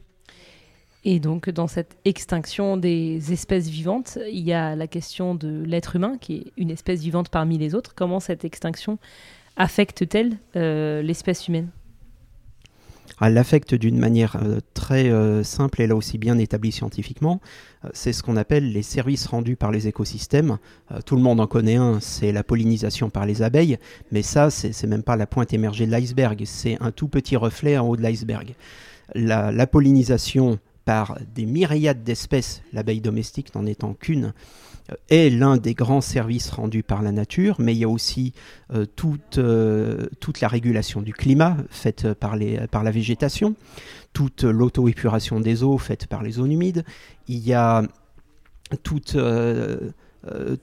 Et 1.05 1.19
donc, 1.21 1.49
dans 1.49 1.67
cette 1.67 1.95
extinction 2.03 2.75
des 2.75 3.31
espèces 3.31 3.69
vivantes, 3.69 4.17
il 4.29 4.41
y 4.41 4.51
a 4.51 4.75
la 4.75 4.87
question 4.87 5.33
de 5.33 5.63
l'être 5.63 5.95
humain, 5.95 6.17
qui 6.19 6.35
est 6.35 6.51
une 6.57 6.71
espèce 6.71 6.99
vivante 6.99 7.29
parmi 7.29 7.57
les 7.57 7.73
autres. 7.73 7.95
Comment 7.95 8.19
cette 8.19 8.43
extinction 8.43 8.97
affecte-t-elle 9.55 10.37
euh, 10.57 11.01
l'espèce 11.01 11.47
humaine? 11.47 11.69
Elle 13.21 13.33
l'affecte 13.33 13.75
d'une 13.75 13.97
manière 13.97 14.37
euh, 14.41 14.59
très 14.73 15.09
euh, 15.09 15.43
simple 15.43 15.81
et 15.81 15.87
là 15.87 15.95
aussi 15.95 16.17
bien 16.17 16.37
établie 16.37 16.71
scientifiquement. 16.71 17.41
Euh, 17.85 17.89
c'est 17.93 18.13
ce 18.13 18.23
qu'on 18.23 18.37
appelle 18.37 18.71
les 18.71 18.83
services 18.83 19.27
rendus 19.27 19.55
par 19.55 19.71
les 19.71 19.87
écosystèmes. 19.87 20.57
tout 21.05 21.15
le 21.15 21.21
monde 21.21 21.39
en 21.39 21.47
connaît 21.47 21.75
un, 21.75 21.99
c'est 21.99 22.31
la 22.31 22.43
pollinisation 22.43 23.09
par 23.09 23.25
les 23.25 23.41
abeilles, 23.41 23.77
mais 24.11 24.21
ça, 24.21 24.49
c'est 24.49 24.87
même 24.87 25.03
pas 25.03 25.15
la 25.15 25.27
pointe 25.27 25.53
émergée 25.53 25.85
de 25.85 25.91
l'iceberg, 25.91 26.41
c'est 26.45 26.77
un 26.81 26.91
tout 26.91 27.07
petit 27.07 27.35
reflet 27.35 27.77
en 27.77 27.87
haut 27.87 27.95
de 27.95 28.01
l'iceberg. 28.01 28.55
la 29.15 29.67
pollinisation 29.67 30.59
par 30.85 31.19
des 31.35 31.45
myriades 31.45 32.03
d'espèces, 32.03 32.63
l'abeille 32.73 33.01
domestique 33.01 33.53
n'en 33.53 33.65
étant 33.65 33.93
qu'une, 33.93 34.33
est 35.09 35.29
l'un 35.29 35.57
des 35.57 35.73
grands 35.73 36.01
services 36.01 36.49
rendus 36.49 36.83
par 36.83 37.01
la 37.01 37.11
nature, 37.11 37.55
mais 37.59 37.73
il 37.73 37.79
y 37.79 37.83
a 37.83 37.89
aussi 37.89 38.33
euh, 38.73 38.85
toute, 38.95 39.37
euh, 39.37 40.07
toute 40.19 40.41
la 40.41 40.47
régulation 40.47 41.01
du 41.01 41.13
climat 41.13 41.57
faite 41.69 42.13
par, 42.13 42.35
les, 42.35 42.67
par 42.67 42.83
la 42.83 42.91
végétation, 42.91 43.55
toute 44.13 44.43
l'auto-épuration 44.43 45.39
des 45.39 45.63
eaux 45.63 45.77
faite 45.77 46.07
par 46.07 46.23
les 46.23 46.31
zones 46.31 46.51
humides, 46.51 46.83
il 47.27 47.39
y 47.39 47.53
a 47.53 47.83
toute 48.83 49.15
euh, 49.15 49.91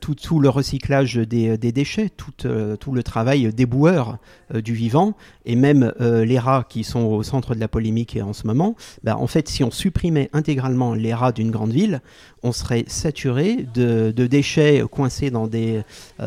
tout, 0.00 0.14
tout, 0.14 0.38
le 0.38 0.48
recyclage 0.48 1.16
des, 1.16 1.56
des 1.56 1.72
déchets, 1.72 2.10
tout, 2.10 2.32
euh, 2.44 2.76
tout, 2.76 2.92
le 2.92 3.02
travail 3.02 3.52
déboueur 3.52 4.18
euh, 4.54 4.60
du 4.60 4.75
vivant, 4.75 5.14
et 5.44 5.56
même 5.56 5.92
les 5.98 6.38
rats 6.38 6.64
qui 6.68 6.84
sont 6.84 7.04
au 7.04 7.22
centre 7.22 7.54
de 7.54 7.60
la 7.60 7.68
polémique 7.68 8.18
en 8.22 8.32
ce 8.32 8.46
moment, 8.46 8.76
bah, 9.02 9.16
en 9.16 9.26
fait, 9.26 9.48
si 9.48 9.64
on 9.64 9.70
supprimait 9.70 10.28
intégralement 10.32 10.94
les 10.94 11.14
rats 11.14 11.32
d'une 11.32 11.50
grande 11.50 11.72
ville, 11.72 12.00
on 12.42 12.52
serait 12.52 12.84
saturé 12.86 13.66
de, 13.75 14.10
déchets 14.10 14.82
coincés 14.90 15.30
dans 15.30 15.46
des, 15.46 15.82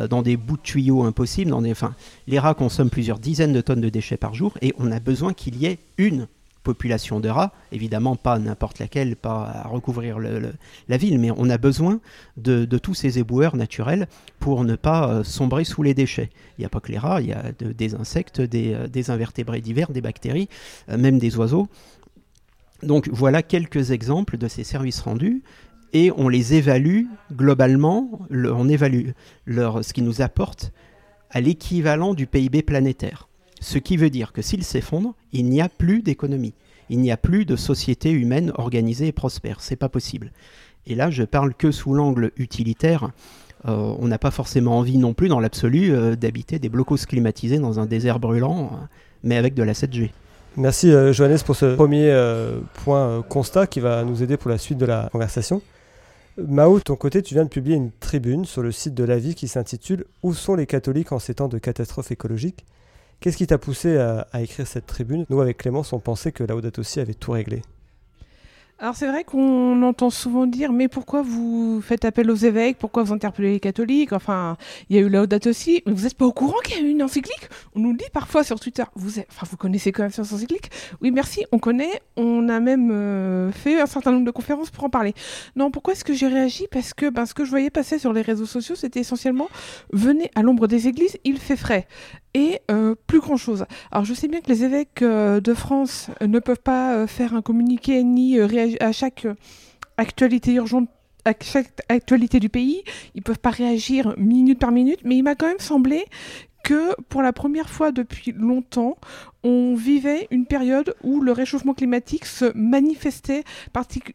dans 0.09 0.21
des 0.21 0.38
bouts 0.38 0.57
de 0.57 0.62
tuyaux 0.62 1.03
impossibles. 1.03 1.51
Dans 1.51 1.62
des, 1.62 1.71
enfin, 1.71 1.93
les 2.27 2.39
rats 2.39 2.53
consomment 2.53 2.89
plusieurs 2.89 3.19
dizaines 3.19 3.53
de 3.53 3.62
tonnes 3.62 3.81
de 3.81 3.89
déchets 3.89 4.17
par 4.17 4.33
jour, 4.33 4.57
et 4.62 4.74
on 4.79 4.91
a 4.91 5.00
besoin 5.00 5.33
qu'il 5.33 5.57
y 5.57 5.65
ait 5.65 5.79
une 5.98 6.27
population 6.63 7.20
de 7.20 7.30
rats, 7.30 7.54
évidemment 7.72 8.16
pas 8.16 8.39
n'importe 8.39 8.80
laquelle, 8.80 9.16
pas 9.16 9.63
à 9.63 9.68
recouvrir 9.68 10.20
la 10.20 10.98
ville, 10.98 11.20
mais 11.20 11.32
on 11.32 11.50
a 11.50 11.58
besoin 11.58 12.00
de, 12.38 12.66
tous 12.78 12.94
ces 12.94 13.20
éboueurs 13.20 13.56
naturels 13.56 14.08
pour 14.39 14.63
ne 14.63 14.75
pas 14.75 15.10
euh, 15.10 15.24
sombrer 15.24 15.63
sous 15.63 15.84
les 15.84 15.94
déchets. 15.94 16.30
Il 16.58 16.62
n'y 16.62 16.66
a 16.66 16.70
pas 16.70 16.80
que 16.80 16.92
les 16.92 16.98
rats, 16.98 17.22
il 17.22 17.28
y 17.28 17.34
a 17.34 17.51
des 17.60 17.96
insectes, 17.96 18.39
euh, 18.39 18.88
des, 18.88 19.10
invertébrés 19.10 19.62
divers, 19.62 19.92
des 19.92 20.01
bactéries, 20.01 20.50
euh, 20.89 20.98
même 20.98 21.20
des 21.20 21.38
oiseaux. 21.38 21.68
Donc 22.84 23.10
voilà 23.12 23.44
quelques 23.44 23.92
exemples 23.92 24.38
de 24.38 24.48
ces 24.48 24.63
services 24.63 25.01
rendus 25.01 25.44
et 25.92 26.12
on 26.16 26.30
les 26.30 26.54
évalue 26.54 27.06
globalement, 27.34 28.22
on 28.32 28.70
évalue 28.70 29.10
ce 29.48 29.94
qu'ils 29.94 30.06
nous 30.06 30.22
apportent 30.22 30.72
à 31.32 31.42
l'équivalent 31.42 32.13
du 32.13 32.25
PIB 32.25 32.62
planétaire. 32.62 33.28
Ce 33.60 33.78
qui 33.78 33.98
veut 33.98 34.10
dire 34.10 34.32
que 34.32 34.42
s'il 34.42 34.63
s'effondre, 34.63 35.16
il 35.34 35.46
n'y 35.46 35.62
a 35.62 35.70
plus 35.70 36.01
d'économie. 36.01 36.54
Il 36.89 37.00
n'y 37.00 37.12
a 37.12 37.18
plus 37.18 37.46
de 37.46 37.56
société 37.56 38.12
humaine 38.12 38.51
organisée 38.56 39.08
et 39.08 39.12
prospère. 39.12 39.62
C'est 39.62 39.75
pas 39.75 39.89
possible. 39.89 40.32
Et 40.88 40.96
là, 40.96 41.10
je 41.12 41.24
parle 41.24 41.54
que 41.54 41.72
sous 41.72 41.94
l'angle 41.94 42.32
utilitaire. 42.38 43.12
Euh, 43.68 43.94
on 44.00 44.08
n'a 44.08 44.18
pas 44.18 44.32
forcément 44.32 44.78
envie 44.78 44.98
non 44.98 45.13
plus, 45.13 45.28
dans 45.28 45.39
l'absolu, 45.39 45.92
euh, 45.92 46.16
d'habiter 46.16 46.60
des 46.60 46.70
blocos 46.70 47.06
climatisés 47.08 47.60
dans 47.60 47.80
un 47.80 47.86
désert 47.86 48.20
brûlant, 48.20 48.63
euh, 48.63 48.86
mais 49.24 49.38
avec 49.38 49.54
de 49.54 49.63
la 49.63 49.74
7G. 49.74 50.12
Merci 50.58 50.92
Johannes 51.12 51.38
pour 51.46 51.56
ce 51.56 51.75
premier 51.75 52.12
point 52.84 53.22
constat 53.30 53.68
qui 53.68 53.80
va 53.80 54.04
nous 54.04 54.24
aider 54.24 54.36
pour 54.36 54.50
la 54.50 54.58
suite 54.58 54.80
de 54.80 54.86
la 54.86 55.08
conversation. 55.12 55.62
Mao, 56.38 56.80
ton 56.80 56.96
côté, 56.96 57.22
tu 57.22 57.36
viens 57.36 57.44
de 57.44 57.50
publier 57.50 57.75
une 57.75 57.92
tribune 57.92 58.46
sur 58.46 58.63
le 58.63 58.72
site 58.72 58.96
de 58.96 59.04
la 59.04 59.20
vie 59.20 59.36
qui 59.36 59.48
s'intitule 59.48 60.06
Où 60.24 60.34
sont 60.34 60.56
les 60.56 60.66
catholiques 60.66 61.12
en 61.12 61.20
ces 61.20 61.36
temps 61.36 61.48
de 61.48 61.60
catastrophe 61.60 62.12
écologique? 62.12 62.66
Qu'est-ce 63.20 63.36
qui 63.36 63.48
t'a 63.48 63.58
poussé 63.58 63.98
à, 63.98 64.42
écrire 64.42 64.66
cette 64.66 64.86
tribune? 64.86 65.26
Nous, 65.30 65.42
avec 65.42 65.58
Clémence, 65.58 65.92
on 65.92 66.00
pensait 66.00 66.32
que 66.32 66.44
Laudato 66.44 66.82
aussi 66.82 67.00
avait 67.00 67.14
tout 67.14 67.32
réglé. 67.32 67.62
Alors 68.82 68.96
c'est 68.96 69.08
vrai 69.08 69.26
qu'on 69.26 69.84
entend 69.84 70.10
souvent 70.10 70.48
dire 70.48 70.72
mais 70.72 70.88
pourquoi 70.88 71.22
vous 71.22 71.82
faites 71.82 72.06
appel 72.06 72.32
aux 72.32 72.36
évêques? 72.36 72.78
Pourquoi 72.78 73.04
vous 73.04 73.14
interpellez 73.14 73.52
les 73.52 73.60
catholiques? 73.60 74.14
Enfin, 74.14 74.56
il 74.90 74.96
y 74.96 75.00
a 75.00 75.02
eu 75.02 75.10
Laudato 75.10 75.50
aussi. 75.50 75.84
Vous 75.86 76.04
n'êtes 76.04 76.14
pas 76.14 76.26
au 76.26 76.32
courant 76.32 76.58
qu'il 76.64 76.78
y 76.78 76.80
a 76.80 76.84
eu 76.84 76.90
une 76.90 77.04
encyclique? 77.04 77.50
On 77.76 77.82
nous 77.82 77.92
le 77.92 77.98
dit 77.98 78.06
parfois 78.14 78.46
sur 78.46 78.58
Twitter. 78.58 78.86
Vous, 78.96 79.20
enfin, 79.20 79.46
vous 79.52 79.58
connaissez 79.58 79.92
quand 79.92 80.04
même 80.04 80.12
cette 80.12 80.32
encyclique? 80.32 80.72
Oui, 81.02 81.12
merci, 81.12 81.44
on 81.52 81.60
connaît. 81.60 82.02
On 82.16 82.48
a 82.48 82.62
même 82.62 82.90
euh, 82.90 83.52
fait 83.52 83.82
un 83.82 83.86
certain 83.86 84.14
nombre 84.14 84.26
de 84.26 84.32
conférences 84.32 84.70
pour 84.70 84.86
en 84.86 84.90
parler. 84.90 85.14
Non, 85.58 85.72
pourquoi 85.72 85.92
est-ce 85.92 86.06
que 86.06 86.14
j'ai 86.14 86.28
réagi? 86.28 86.68
Parce 86.72 86.94
que 86.94 87.10
ben, 87.10 87.26
ce 87.26 87.34
que 87.34 87.44
je 87.44 87.50
voyais 87.50 87.72
passer 87.72 88.00
sur 88.00 88.14
les 88.14 88.22
réseaux 88.22 88.46
sociaux, 88.46 88.76
c'était 88.76 89.02
essentiellement 89.02 89.50
venez 89.92 90.32
à 90.36 90.42
l'ombre 90.42 90.68
des 90.68 90.88
églises, 90.88 91.18
il 91.26 91.38
fait 91.38 91.58
frais 91.58 91.86
et 92.33 92.59
euh, 92.69 92.95
plus 93.07 93.19
grand 93.19 93.38
chose. 93.38 93.65
Alors 93.91 94.05
je 94.05 94.13
sais 94.13 94.27
bien 94.27 94.41
que 94.41 94.48
les 94.48 94.63
évêques 94.63 95.01
euh, 95.01 95.39
de 95.39 95.53
France 95.53 96.09
ne 96.21 96.39
peuvent 96.39 96.62
pas 96.62 96.93
euh, 96.93 97.07
faire 97.07 97.33
un 97.33 97.41
communiqué 97.41 98.03
ni 98.03 98.41
réagir 98.41 98.77
à 98.81 98.91
chaque 98.91 99.27
actualité 99.98 100.53
urgente 100.53 100.89
à 101.25 101.33
chaque 101.41 101.81
actualité 101.89 102.39
du 102.39 102.48
pays, 102.48 102.81
ils 103.13 103.21
peuvent 103.21 103.39
pas 103.39 103.50
réagir 103.50 104.15
minute 104.17 104.57
par 104.57 104.71
minute, 104.71 105.01
mais 105.03 105.17
il 105.17 105.24
m'a 105.24 105.36
quand 105.36 105.48
même 105.48 105.59
semblé 105.59 106.05
que 106.63 106.95
pour 107.09 107.21
la 107.21 107.33
première 107.33 107.69
fois 107.69 107.91
depuis 107.91 108.31
longtemps, 108.31 108.98
on 109.43 109.75
vivait 109.75 110.27
une 110.31 110.45
période 110.45 110.95
où 111.03 111.19
le 111.21 111.31
réchauffement 111.31 111.74
climatique 111.74 112.25
se 112.25 112.51
manifestait 112.55 113.43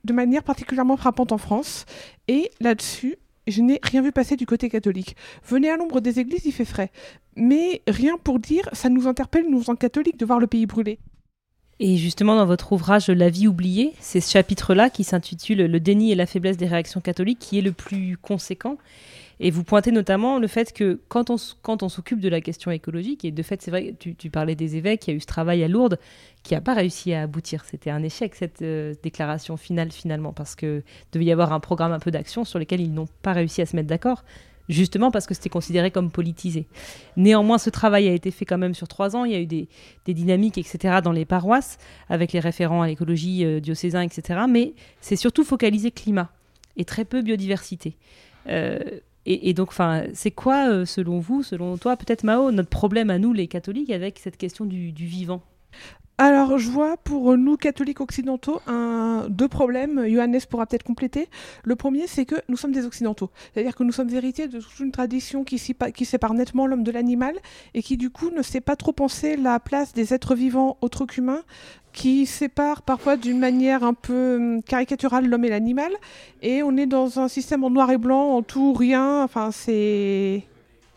de 0.04 0.12
manière 0.12 0.42
particulièrement 0.42 0.96
frappante 0.96 1.32
en 1.32 1.38
France. 1.38 1.84
Et 2.26 2.50
là-dessus, 2.60 3.16
je 3.46 3.60
n'ai 3.60 3.80
rien 3.82 4.02
vu 4.02 4.12
passer 4.12 4.36
du 4.36 4.46
côté 4.46 4.68
catholique. 4.68 5.16
Venez 5.46 5.70
à 5.70 5.76
l'ombre 5.76 6.00
des 6.00 6.18
églises, 6.18 6.44
il 6.44 6.52
fait 6.52 6.64
frais. 6.64 6.90
Mais 7.36 7.82
rien 7.86 8.16
pour 8.22 8.38
dire, 8.38 8.68
ça 8.72 8.88
nous 8.88 9.06
interpelle, 9.06 9.46
nous 9.50 9.70
en 9.70 9.76
catholiques, 9.76 10.18
de 10.18 10.26
voir 10.26 10.38
le 10.38 10.46
pays 10.46 10.66
brûler. 10.66 10.98
Et 11.80 11.96
justement, 11.96 12.36
dans 12.36 12.46
votre 12.46 12.72
ouvrage 12.72 13.08
La 13.08 13.28
vie 13.28 13.48
oubliée, 13.48 13.92
c'est 13.98 14.20
ce 14.20 14.30
chapitre-là 14.30 14.90
qui 14.90 15.04
s'intitule 15.04 15.66
Le 15.66 15.80
déni 15.80 16.12
et 16.12 16.14
la 16.14 16.26
faiblesse 16.26 16.56
des 16.56 16.66
réactions 16.66 17.00
catholiques 17.00 17.40
qui 17.40 17.58
est 17.58 17.62
le 17.62 17.72
plus 17.72 18.16
conséquent. 18.16 18.78
Et 19.40 19.50
vous 19.50 19.64
pointez 19.64 19.90
notamment 19.90 20.38
le 20.38 20.46
fait 20.46 20.72
que 20.72 21.00
quand 21.08 21.30
on, 21.30 21.36
quand 21.62 21.82
on 21.82 21.88
s'occupe 21.88 22.20
de 22.20 22.28
la 22.28 22.40
question 22.40 22.70
écologique, 22.70 23.24
et 23.24 23.30
de 23.30 23.42
fait, 23.42 23.62
c'est 23.62 23.70
vrai, 23.70 23.94
tu, 23.98 24.14
tu 24.14 24.30
parlais 24.30 24.54
des 24.54 24.76
évêques, 24.76 25.06
il 25.06 25.10
y 25.10 25.14
a 25.14 25.16
eu 25.16 25.20
ce 25.20 25.26
travail 25.26 25.62
à 25.64 25.68
Lourdes 25.68 25.98
qui 26.42 26.54
n'a 26.54 26.60
pas 26.60 26.74
réussi 26.74 27.12
à 27.14 27.22
aboutir. 27.22 27.64
C'était 27.64 27.90
un 27.90 28.02
échec, 28.02 28.34
cette 28.34 28.62
euh, 28.62 28.94
déclaration 29.02 29.56
finale, 29.56 29.90
finalement, 29.90 30.32
parce 30.32 30.54
qu'il 30.54 30.82
devait 31.12 31.24
y 31.24 31.32
avoir 31.32 31.52
un 31.52 31.60
programme 31.60 31.92
un 31.92 31.98
peu 31.98 32.10
d'action 32.10 32.44
sur 32.44 32.58
lequel 32.58 32.80
ils 32.80 32.92
n'ont 32.92 33.08
pas 33.22 33.32
réussi 33.32 33.62
à 33.62 33.66
se 33.66 33.76
mettre 33.76 33.88
d'accord 33.88 34.24
justement 34.68 35.10
parce 35.10 35.26
que 35.26 35.34
c'était 35.34 35.48
considéré 35.48 35.90
comme 35.90 36.10
politisé. 36.10 36.66
Néanmoins, 37.16 37.58
ce 37.58 37.70
travail 37.70 38.08
a 38.08 38.12
été 38.12 38.30
fait 38.30 38.44
quand 38.44 38.58
même 38.58 38.74
sur 38.74 38.88
trois 38.88 39.16
ans. 39.16 39.24
Il 39.24 39.32
y 39.32 39.34
a 39.34 39.40
eu 39.40 39.46
des, 39.46 39.68
dynamiques, 40.06 40.58
etc., 40.58 41.00
dans 41.02 41.12
les 41.12 41.24
paroisses, 41.24 41.78
avec 42.08 42.32
les 42.32 42.40
référents 42.40 42.82
à 42.82 42.86
l'écologie 42.86 43.44
euh, 43.44 43.60
diocésain, 43.60 44.02
etc. 44.02 44.40
Mais 44.48 44.74
c'est 45.00 45.16
surtout 45.16 45.44
focalisé 45.44 45.90
climat 45.90 46.30
et 46.76 46.84
très 46.84 47.04
peu 47.04 47.22
biodiversité. 47.22 47.96
Euh, 48.48 48.78
et, 49.26 49.54
donc, 49.54 49.72
c'est 50.12 50.30
quoi, 50.30 50.68
euh, 50.68 50.84
selon 50.84 51.18
vous, 51.18 51.42
selon 51.42 51.78
toi, 51.78 51.96
peut-être 51.96 52.24
Mao, 52.24 52.50
notre 52.50 52.68
problème 52.68 53.08
à 53.08 53.18
nous, 53.18 53.32
les 53.32 53.48
catholiques, 53.48 53.90
avec 53.90 54.18
cette 54.18 54.36
question 54.36 54.66
du, 54.66 54.92
vivant? 54.92 55.40
Alors, 56.16 56.58
je 56.58 56.70
vois 56.70 56.96
pour 56.98 57.36
nous, 57.36 57.56
catholiques 57.56 58.00
occidentaux, 58.00 58.60
deux 59.28 59.48
problèmes. 59.48 60.06
Johannes 60.08 60.38
pourra 60.48 60.66
peut-être 60.66 60.84
compléter. 60.84 61.28
Le 61.64 61.74
premier, 61.74 62.06
c'est 62.06 62.24
que 62.24 62.36
nous 62.48 62.56
sommes 62.56 62.70
des 62.70 62.86
occidentaux. 62.86 63.30
C'est-à-dire 63.52 63.74
que 63.74 63.82
nous 63.82 63.90
sommes 63.90 64.10
héritiers 64.10 64.46
de 64.46 64.60
toute 64.60 64.78
une 64.78 64.92
tradition 64.92 65.42
qui, 65.42 65.60
qui 65.94 66.04
sépare 66.04 66.34
nettement 66.34 66.66
l'homme 66.66 66.84
de 66.84 66.92
l'animal 66.92 67.34
et 67.72 67.82
qui, 67.82 67.96
du 67.96 68.10
coup, 68.10 68.30
ne 68.30 68.42
sait 68.42 68.60
pas 68.60 68.76
trop 68.76 68.92
penser 68.92 69.36
la 69.36 69.58
place 69.58 69.92
des 69.92 70.14
êtres 70.14 70.36
vivants 70.36 70.76
autres 70.82 71.04
qu'humains 71.06 71.42
qui 71.94 72.26
sépare 72.26 72.82
parfois 72.82 73.16
d'une 73.16 73.38
manière 73.38 73.84
un 73.84 73.94
peu 73.94 74.36
hum, 74.36 74.62
caricaturale 74.62 75.26
l'homme 75.26 75.44
et 75.46 75.48
l'animal. 75.48 75.92
Et 76.42 76.62
on 76.62 76.76
est 76.76 76.86
dans 76.86 77.20
un 77.20 77.28
système 77.28 77.64
en 77.64 77.70
noir 77.70 77.90
et 77.90 77.98
blanc, 77.98 78.36
en 78.36 78.42
tout, 78.42 78.74
rien. 78.74 79.22
Enfin, 79.22 79.50
c'est. 79.50 80.42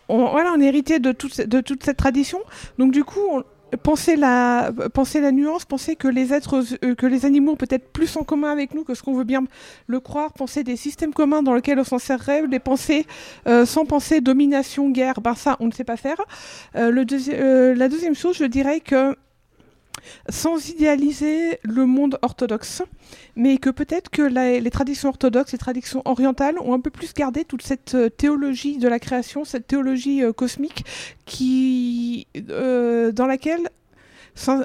On, 0.10 0.30
voilà, 0.32 0.54
on 0.56 0.60
est 0.60 0.66
hérité 0.66 1.00
de 1.00 1.12
toute, 1.12 1.40
de 1.40 1.62
toute 1.62 1.84
cette 1.84 1.98
tradition. 1.98 2.40
Donc, 2.78 2.92
du 2.92 3.04
coup, 3.04 3.44
penser 3.84 4.16
la, 4.16 4.72
penser 4.94 5.20
la 5.20 5.32
nuance, 5.32 5.66
penser 5.66 5.96
que 5.96 6.08
les 6.08 6.34
êtres, 6.34 6.64
euh, 6.84 6.96
que 6.96 7.06
les 7.06 7.26
animaux 7.26 7.54
ont 7.54 7.58
peut-être 7.58 7.92
plus 7.92 8.16
en 8.16 8.24
commun 8.24 8.52
avec 8.52 8.74
nous 8.74 8.84
que 8.84 8.94
ce 8.94 9.04
qu'on 9.04 9.14
veut 9.14 9.26
bien 9.26 9.44
le 9.88 10.00
croire, 10.00 10.32
penser 10.34 10.64
des 10.64 10.78
systèmes 10.78 11.14
communs 11.14 11.44
dans 11.44 11.54
lesquels 11.54 11.80
on 11.80 11.84
s'en 11.84 12.00
serrait, 12.00 12.46
les 12.48 12.60
penser 12.60 13.06
euh, 13.48 13.66
sans 13.66 13.86
penser 13.86 14.22
domination, 14.22 14.90
guerre, 14.90 15.20
ben 15.22 15.36
ça, 15.36 15.58
on 15.60 15.68
ne 15.68 15.72
sait 15.72 15.84
pas 15.84 15.98
faire. 15.98 16.22
Euh, 16.76 16.92
le 16.92 17.74
la 17.74 17.90
deuxième 17.90 18.16
chose, 18.16 18.38
je 18.38 18.46
dirais 18.46 18.80
que 18.80 19.16
sans 20.30 20.70
idéaliser 20.70 21.60
le 21.64 21.86
monde 21.86 22.18
orthodoxe, 22.22 22.84
mais 23.36 23.58
que 23.58 23.70
peut-être 23.70 24.10
que 24.10 24.22
les 24.22 24.72
traditions 24.72 25.10
orthodoxes, 25.10 25.52
les 25.52 25.58
traditions 25.58 26.02
orientales 26.06 26.56
ont 26.60 26.74
un 26.74 26.80
peu 26.80 26.90
plus 26.90 27.14
gardé 27.14 27.46
toute 27.46 27.62
cette 27.62 27.96
euh, 27.96 28.10
théologie 28.10 28.78
de 28.78 28.88
la 28.88 29.00
création, 29.00 29.46
cette 29.46 29.68
théologie 29.68 30.24
euh, 30.24 30.34
cosmique 30.34 30.86
euh, 31.42 33.12
dans 33.12 33.26
laquelle 33.26 33.70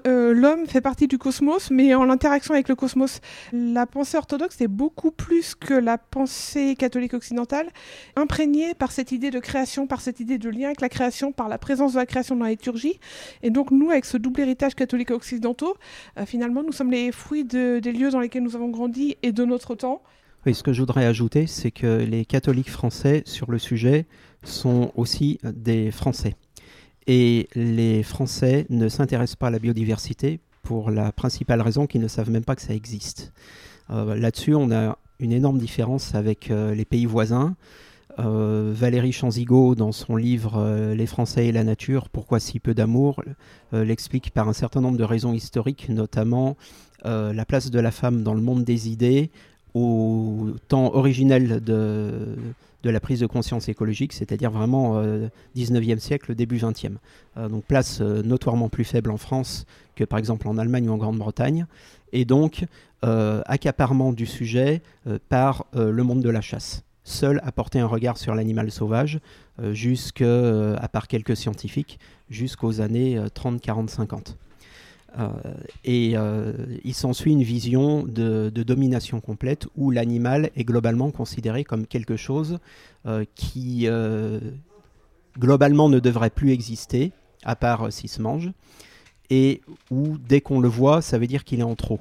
euh, 0.06 0.34
l'homme 0.34 0.66
fait 0.66 0.80
partie 0.80 1.06
du 1.06 1.18
cosmos, 1.18 1.70
mais 1.70 1.94
en 1.94 2.04
l'interaction 2.04 2.54
avec 2.54 2.68
le 2.68 2.74
cosmos. 2.74 3.20
La 3.52 3.86
pensée 3.86 4.16
orthodoxe 4.16 4.60
est 4.60 4.68
beaucoup 4.68 5.10
plus 5.10 5.54
que 5.54 5.74
la 5.74 5.98
pensée 5.98 6.76
catholique 6.76 7.14
occidentale, 7.14 7.68
imprégnée 8.16 8.74
par 8.74 8.92
cette 8.92 9.12
idée 9.12 9.30
de 9.30 9.38
création, 9.38 9.86
par 9.86 10.00
cette 10.00 10.20
idée 10.20 10.38
de 10.38 10.48
lien 10.48 10.66
avec 10.66 10.80
la 10.80 10.88
création, 10.88 11.32
par 11.32 11.48
la 11.48 11.58
présence 11.58 11.94
de 11.94 11.98
la 11.98 12.06
création 12.06 12.36
dans 12.36 12.44
la 12.44 12.50
liturgie. 12.50 12.98
Et 13.42 13.50
donc 13.50 13.70
nous, 13.70 13.90
avec 13.90 14.04
ce 14.04 14.16
double 14.16 14.40
héritage 14.40 14.74
catholique 14.74 15.10
occidentaux, 15.10 15.76
euh, 16.18 16.26
finalement, 16.26 16.62
nous 16.62 16.72
sommes 16.72 16.90
les 16.90 17.12
fruits 17.12 17.44
des 17.44 17.80
lieux 17.80 18.10
dans 18.10 18.20
lesquels 18.20 18.42
nous 18.42 18.56
avons 18.56 18.68
grandi 18.68 19.16
et 19.22 19.32
de 19.32 19.44
notre 19.44 19.74
temps. 19.74 20.02
Oui, 20.44 20.54
ce 20.54 20.62
que 20.64 20.72
je 20.72 20.80
voudrais 20.80 21.06
ajouter, 21.06 21.46
c'est 21.46 21.70
que 21.70 21.98
les 22.02 22.24
catholiques 22.24 22.70
français 22.70 23.22
sur 23.26 23.50
le 23.50 23.58
sujet 23.58 24.06
sont 24.42 24.90
aussi 24.96 25.38
des 25.44 25.92
Français. 25.92 26.34
Et 27.06 27.48
les 27.54 28.02
Français 28.02 28.66
ne 28.70 28.88
s'intéressent 28.88 29.36
pas 29.36 29.48
à 29.48 29.50
la 29.50 29.58
biodiversité 29.58 30.40
pour 30.62 30.90
la 30.90 31.12
principale 31.12 31.60
raison 31.60 31.86
qu'ils 31.86 32.00
ne 32.00 32.08
savent 32.08 32.30
même 32.30 32.44
pas 32.44 32.54
que 32.54 32.62
ça 32.62 32.74
existe. 32.74 33.32
Euh, 33.90 34.14
là-dessus, 34.14 34.54
on 34.54 34.70
a 34.70 34.96
une 35.18 35.32
énorme 35.32 35.58
différence 35.58 36.14
avec 36.14 36.50
euh, 36.50 36.74
les 36.74 36.84
pays 36.84 37.06
voisins. 37.06 37.54
Euh, 38.18 38.72
Valérie 38.74 39.12
Chanzigo, 39.12 39.74
dans 39.74 39.92
son 39.92 40.16
livre 40.16 40.92
Les 40.94 41.06
Français 41.06 41.46
et 41.46 41.52
la 41.52 41.64
nature, 41.64 42.08
pourquoi 42.10 42.40
si 42.40 42.60
peu 42.60 42.74
d'amour, 42.74 43.22
l'explique 43.72 44.32
par 44.32 44.48
un 44.48 44.52
certain 44.52 44.82
nombre 44.82 44.98
de 44.98 45.04
raisons 45.04 45.32
historiques, 45.32 45.88
notamment 45.88 46.56
la 47.04 47.44
place 47.46 47.70
de 47.70 47.80
la 47.80 47.90
femme 47.90 48.22
dans 48.22 48.34
le 48.34 48.42
monde 48.42 48.64
des 48.64 48.90
idées, 48.90 49.30
au 49.74 50.50
temps 50.68 50.94
originel 50.94 51.64
de, 51.64 52.36
de 52.82 52.90
la 52.90 53.00
prise 53.00 53.20
de 53.20 53.26
conscience 53.26 53.68
écologique, 53.68 54.12
c'est-à-dire 54.12 54.50
vraiment 54.50 55.02
19e 55.56 55.98
siècle, 55.98 56.34
début 56.34 56.58
20e. 56.58 56.96
donc 57.48 57.64
place 57.64 58.00
notoirement 58.00 58.68
plus 58.68 58.84
faible 58.84 59.10
en 59.10 59.16
France 59.16 59.66
que 59.94 60.04
par 60.04 60.18
exemple 60.18 60.48
en 60.48 60.58
Allemagne 60.58 60.88
ou 60.88 60.92
en 60.92 60.96
Grande-Bretagne, 60.96 61.66
et 62.12 62.24
donc 62.24 62.64
accaparement 63.02 64.12
du 64.12 64.26
sujet 64.26 64.82
par 65.28 65.66
le 65.74 66.02
monde 66.02 66.22
de 66.22 66.30
la 66.30 66.40
chasse 66.40 66.82
seul 67.04 67.40
à 67.44 67.52
porter 67.52 67.80
un 67.80 67.86
regard 67.86 68.18
sur 68.18 68.34
l'animal 68.34 68.70
sauvage, 68.70 69.20
euh, 69.60 69.74
euh, 70.20 70.76
à 70.78 70.88
part 70.88 71.08
quelques 71.08 71.36
scientifiques, 71.36 71.98
jusqu'aux 72.30 72.80
années 72.80 73.20
30, 73.34 73.60
40, 73.60 73.90
50. 73.90 74.36
Et 75.84 76.12
euh, 76.16 76.52
il 76.84 76.94
s'ensuit 76.94 77.32
une 77.32 77.42
vision 77.42 78.02
de, 78.02 78.50
domination 78.50 79.20
complète 79.20 79.66
où 79.76 79.90
l'animal 79.90 80.50
est 80.56 80.64
globalement 80.64 81.10
considéré 81.10 81.64
comme 81.64 81.86
quelque 81.86 82.16
chose 82.16 82.58
qui 83.34 83.88
globalement 85.38 85.88
ne 85.88 85.98
devrait 85.98 86.30
plus 86.30 86.50
exister, 86.50 87.12
à 87.44 87.56
part 87.56 87.92
s'il 87.92 88.08
se 88.08 88.22
mange, 88.22 88.52
et 89.30 89.62
où 89.90 90.18
dès 90.18 90.40
qu'on 90.40 90.60
le 90.60 90.68
voit, 90.68 91.02
ça 91.02 91.18
veut 91.18 91.26
dire 91.26 91.44
qu'il 91.44 91.60
est 91.60 91.64
en 91.64 91.74
trop. 91.74 92.00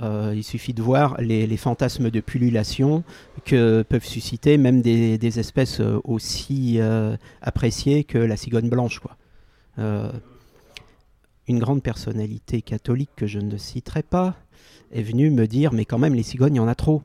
Euh, 0.00 0.32
il 0.34 0.42
suffit 0.42 0.72
de 0.72 0.82
voir 0.82 1.20
les, 1.20 1.56
fantasmes 1.56 2.10
de 2.10 2.20
pullulation 2.20 3.04
que 3.44 3.82
peuvent 3.82 4.04
susciter 4.04 4.56
même 4.56 4.80
des, 4.80 5.38
espèces 5.38 5.80
euh, 5.80 6.00
aussi 6.04 6.76
euh, 6.80 7.16
appréciées 7.42 8.04
que 8.04 8.18
la 8.18 8.36
cigogne 8.36 8.70
blanche. 8.70 9.00
Quoi. 9.00 9.16
Une 11.48 11.58
grande 11.58 11.82
personnalité 11.82 12.62
catholique 12.62 13.10
que 13.16 13.26
je 13.26 13.38
ne 13.38 13.56
citerai 13.56 14.02
pas 14.02 14.36
est 14.92 15.02
venue 15.02 15.30
me 15.30 15.46
dire 15.46 15.72
mais 15.72 15.84
quand 15.84 15.98
même 15.98 16.14
les 16.14 16.22
cigognes 16.22 16.54
il 16.54 16.58
y 16.58 16.60
en 16.60 16.68
a 16.68 16.74
trop 16.74 17.02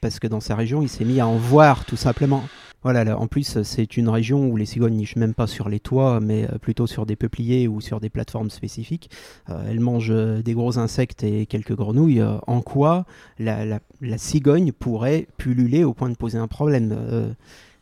parce 0.00 0.18
que 0.18 0.26
dans 0.26 0.40
sa 0.40 0.56
région 0.56 0.82
il 0.82 0.88
s'est 0.88 1.04
mis 1.04 1.20
à 1.20 1.26
en 1.26 1.36
voir 1.36 1.84
tout 1.84 1.96
simplement 1.96 2.44
voilà, 2.82 3.16
en 3.16 3.28
plus, 3.28 3.62
c'est 3.62 3.96
une 3.96 4.08
région 4.08 4.48
où 4.48 4.56
les 4.56 4.66
cigognes 4.66 4.96
nichent 4.96 5.16
même 5.16 5.34
pas 5.34 5.46
sur 5.46 5.68
les 5.68 5.78
toits, 5.78 6.18
mais 6.20 6.44
euh, 6.44 6.58
plutôt 6.58 6.88
sur 6.88 7.06
des 7.06 7.14
peupliers 7.14 7.68
ou 7.68 7.80
sur 7.80 8.00
des 8.00 8.10
plateformes 8.10 8.50
spécifiques. 8.50 9.08
Euh, 9.50 9.62
elles 9.68 9.78
mangent 9.78 10.10
euh, 10.10 10.42
des 10.42 10.52
gros 10.52 10.78
insectes 10.78 11.22
et 11.22 11.46
quelques 11.46 11.76
grenouilles. 11.76 12.22
en 12.22 12.60
quoi 12.60 13.06
la, 13.38 13.78
cigogne 14.16 14.72
pourrait 14.72 15.28
pulluler 15.36 15.84
au 15.84 15.94
point 15.94 16.10
de 16.10 16.16
poser 16.16 16.38
un 16.38 16.48
problème? 16.48 17.34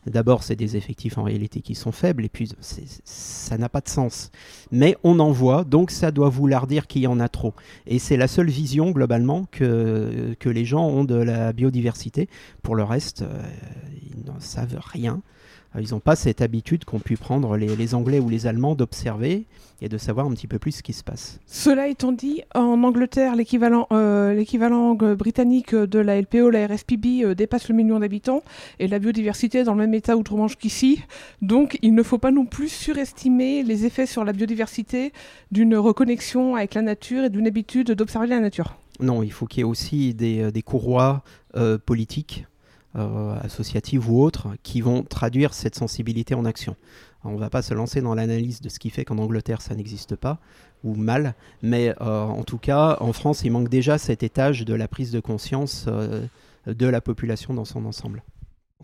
D'abord, 0.07 0.43
c'est 0.43 0.55
des 0.55 0.77
effectifs 0.77 1.17
en 1.17 1.23
réalité 1.23 1.61
qui 1.61 1.75
sont 1.75 1.91
faibles, 1.91 2.25
et 2.25 2.29
puis 2.29 2.51
ça 3.03 3.57
n'a 3.57 3.69
pas 3.69 3.81
de 3.81 3.89
sens. 3.89 4.31
Mais 4.71 4.97
on 5.03 5.19
en 5.19 5.31
voit, 5.31 5.63
donc 5.63 5.91
ça 5.91 6.11
doit 6.11 6.29
vouloir 6.29 6.65
dire 6.67 6.87
qu'il 6.87 7.03
y 7.03 7.07
en 7.07 7.19
a 7.19 7.29
trop. 7.29 7.53
Et 7.85 7.99
c'est 7.99 8.17
la 8.17 8.27
seule 8.27 8.49
vision, 8.49 8.91
globalement, 8.91 9.45
que, 9.51 10.35
que 10.39 10.49
les 10.49 10.65
gens 10.65 10.87
ont 10.87 11.03
de 11.03 11.15
la 11.15 11.53
biodiversité. 11.53 12.29
Pour 12.63 12.75
le 12.75 12.83
reste, 12.83 13.23
ils 14.01 14.25
n'en 14.25 14.39
savent 14.39 14.79
rien. 14.81 15.21
Euh, 15.75 15.81
ils 15.81 15.91
n'ont 15.91 15.99
pas 15.99 16.15
cette 16.15 16.41
habitude 16.41 16.85
qu'ont 16.85 16.99
pu 16.99 17.17
prendre 17.17 17.57
les, 17.57 17.95
Anglais 17.95 18.19
ou 18.19 18.29
les 18.29 18.47
Allemands 18.47 18.75
d'observer 18.75 19.45
et 19.81 19.89
de 19.89 19.97
savoir 19.97 20.27
un 20.27 20.31
petit 20.31 20.47
peu 20.47 20.59
plus 20.59 20.73
ce 20.73 20.83
qui 20.83 20.93
se 20.93 21.03
passe. 21.03 21.39
Cela 21.47 21.87
étant 21.87 22.11
dit, 22.11 22.41
en 22.53 22.83
Angleterre, 22.83 23.35
l'équivalent 23.35 23.87
euh, 23.91 25.15
britannique 25.15 25.73
de 25.73 25.99
la 25.99 26.21
LPO, 26.21 26.49
la 26.49 26.67
RSPB, 26.67 27.23
euh, 27.23 27.35
dépasse 27.35 27.67
le 27.69 27.75
million 27.75 27.99
d'habitants 27.99 28.43
et 28.79 28.87
la 28.87 28.99
biodiversité 28.99 29.59
est 29.59 29.63
dans 29.63 29.73
le 29.73 29.79
même 29.79 29.93
état 29.93 30.17
outre-Manche 30.17 30.57
qu'ici. 30.57 31.01
Donc 31.41 31.79
il 31.81 31.95
ne 31.95 32.03
faut 32.03 32.19
pas 32.19 32.31
non 32.31 32.45
plus 32.45 32.69
surestimer 32.69 33.63
les 33.63 33.85
effets 33.85 34.05
sur 34.05 34.23
la 34.23 34.33
biodiversité 34.33 35.13
d'une 35.51 35.75
reconnexion 35.75 36.55
avec 36.55 36.75
la 36.75 36.81
nature 36.81 37.25
et 37.25 37.29
d'une 37.29 37.47
habitude 37.47 37.91
d'observer 37.91 38.27
la 38.27 38.39
nature. 38.39 38.75
Non, 38.99 39.23
il 39.23 39.31
faut 39.31 39.47
qu'il 39.47 39.59
y 39.59 39.61
ait 39.61 39.65
aussi 39.65 40.13
des, 40.13 40.51
des 40.51 40.61
courroies 40.61 41.23
politiques 41.85 42.45
euh, 42.97 43.35
associatives 43.41 44.09
ou 44.11 44.21
autres, 44.21 44.49
qui 44.63 44.81
vont 44.81 45.03
traduire 45.03 45.53
cette 45.53 45.75
sensibilité 45.75 46.35
en 46.35 46.43
action. 46.43 46.75
on 47.23 47.31
ne 47.31 47.39
va 47.39 47.49
pas 47.49 47.61
se 47.61 47.73
lancer 47.73 48.01
dans 48.01 48.15
l'analyse 48.15 48.59
de 48.59 48.67
ce 48.67 48.79
qui 48.79 48.89
fait 48.89 49.05
qu'en 49.05 49.17
Angleterre 49.17 49.61
ça 49.61 49.75
n'existe 49.75 50.17
pas, 50.17 50.39
ou 50.83 50.95
mal, 50.95 51.35
mais 51.61 51.95
euh, 52.01 52.23
en 52.23 52.43
tout 52.43 52.57
cas, 52.57 52.97
en 52.99 53.13
France, 53.13 53.43
il 53.45 53.51
manque 53.51 53.69
déjà 53.69 53.97
cet 53.97 54.23
étage 54.23 54.65
de 54.65 54.73
la 54.73 54.89
prise 54.89 55.11
de 55.11 55.21
conscience 55.21 55.85
euh, 55.87 56.25
de 56.67 56.85
la 56.85 56.99
population 56.99 57.53
dans 57.53 57.63
son 57.63 57.85
ensemble. 57.85 58.23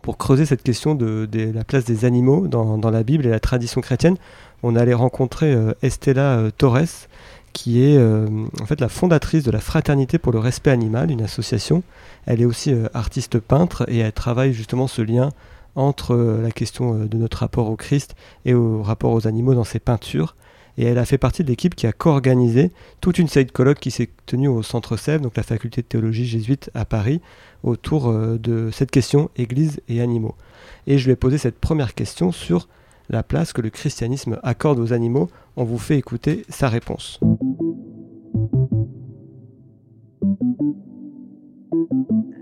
Pour 0.00 0.16
creuser 0.16 0.46
cette 0.46 0.62
question 0.62 0.94
de, 0.94 1.28
la 1.32 1.64
place 1.64 1.84
des 1.84 2.06
animaux 2.06 2.48
dans, 2.48 2.78
dans, 2.78 2.90
la 2.90 3.02
Bible 3.02 3.26
et 3.26 3.30
la 3.30 3.40
tradition 3.40 3.80
chrétienne, 3.82 4.16
on 4.62 4.74
allait 4.74 4.94
rencontrer 4.94 5.54
Estella 5.82 6.50
Torres, 6.56 7.08
qui 7.58 7.82
est 7.82 7.98
en 7.98 8.66
fait 8.66 8.80
la 8.80 8.88
fondatrice 8.88 9.42
de 9.42 9.50
la 9.50 9.58
Fraternité 9.58 10.18
pour 10.18 10.32
le 10.32 10.38
respect 10.38 10.70
animal, 10.70 11.10
une 11.10 11.22
association 11.22 11.82
elle 12.28 12.42
est 12.42 12.44
aussi 12.44 12.74
euh, 12.74 12.88
artiste 12.92 13.38
peintre 13.38 13.86
et 13.88 13.98
elle 13.98 14.12
travaille 14.12 14.52
justement 14.52 14.86
ce 14.86 15.00
lien 15.00 15.30
entre 15.76 16.14
euh, 16.14 16.42
la 16.42 16.50
question 16.50 16.94
euh, 16.94 17.06
de 17.06 17.16
notre 17.16 17.38
rapport 17.38 17.70
au 17.70 17.76
Christ 17.76 18.14
et 18.44 18.52
au 18.52 18.82
rapport 18.82 19.12
aux 19.12 19.26
animaux 19.26 19.54
dans 19.54 19.64
ses 19.64 19.78
peintures. 19.78 20.36
Et 20.76 20.84
elle 20.84 20.98
a 20.98 21.06
fait 21.06 21.16
partie 21.16 21.42
de 21.42 21.48
l'équipe 21.48 21.74
qui 21.74 21.86
a 21.86 21.92
co-organisé 21.92 22.70
toute 23.00 23.18
une 23.18 23.28
série 23.28 23.46
de 23.46 23.50
colloques 23.50 23.80
qui 23.80 23.90
s'est 23.90 24.10
tenue 24.26 24.46
au 24.46 24.62
Centre 24.62 24.98
Sèvres, 24.98 25.22
donc 25.22 25.38
la 25.38 25.42
faculté 25.42 25.80
de 25.80 25.86
théologie 25.86 26.26
jésuite 26.26 26.70
à 26.74 26.84
Paris, 26.84 27.22
autour 27.62 28.12
de 28.12 28.70
cette 28.70 28.92
question 28.92 29.28
Église 29.34 29.80
et 29.88 30.00
animaux. 30.00 30.36
Et 30.86 30.98
je 30.98 31.06
lui 31.06 31.12
ai 31.12 31.16
posé 31.16 31.36
cette 31.36 31.58
première 31.58 31.94
question 31.94 32.30
sur 32.30 32.68
la 33.08 33.22
place 33.22 33.52
que 33.52 33.62
le 33.62 33.70
christianisme 33.70 34.38
accorde 34.42 34.78
aux 34.78 34.92
animaux. 34.92 35.28
On 35.56 35.64
vous 35.64 35.78
fait 35.78 35.96
écouter 35.96 36.44
sa 36.48 36.68
réponse. 36.68 37.20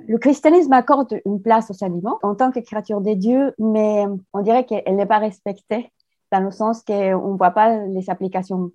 Le 0.08 0.18
christianisme 0.18 0.72
accorde 0.72 1.20
une 1.26 1.42
place 1.42 1.70
aux 1.70 1.84
animaux 1.84 2.18
en 2.22 2.34
tant 2.34 2.50
que 2.50 2.60
créature 2.60 3.00
des 3.00 3.16
dieux, 3.16 3.54
mais 3.58 4.06
on 4.32 4.40
dirait 4.40 4.64
qu'elle 4.64 4.96
n'est 4.96 5.06
pas 5.06 5.18
respectée 5.18 5.92
dans 6.32 6.40
le 6.40 6.50
sens 6.50 6.82
qu'on 6.82 6.94
ne 7.32 7.36
voit 7.36 7.50
pas 7.50 7.84
les 7.86 8.08
applications 8.08 8.70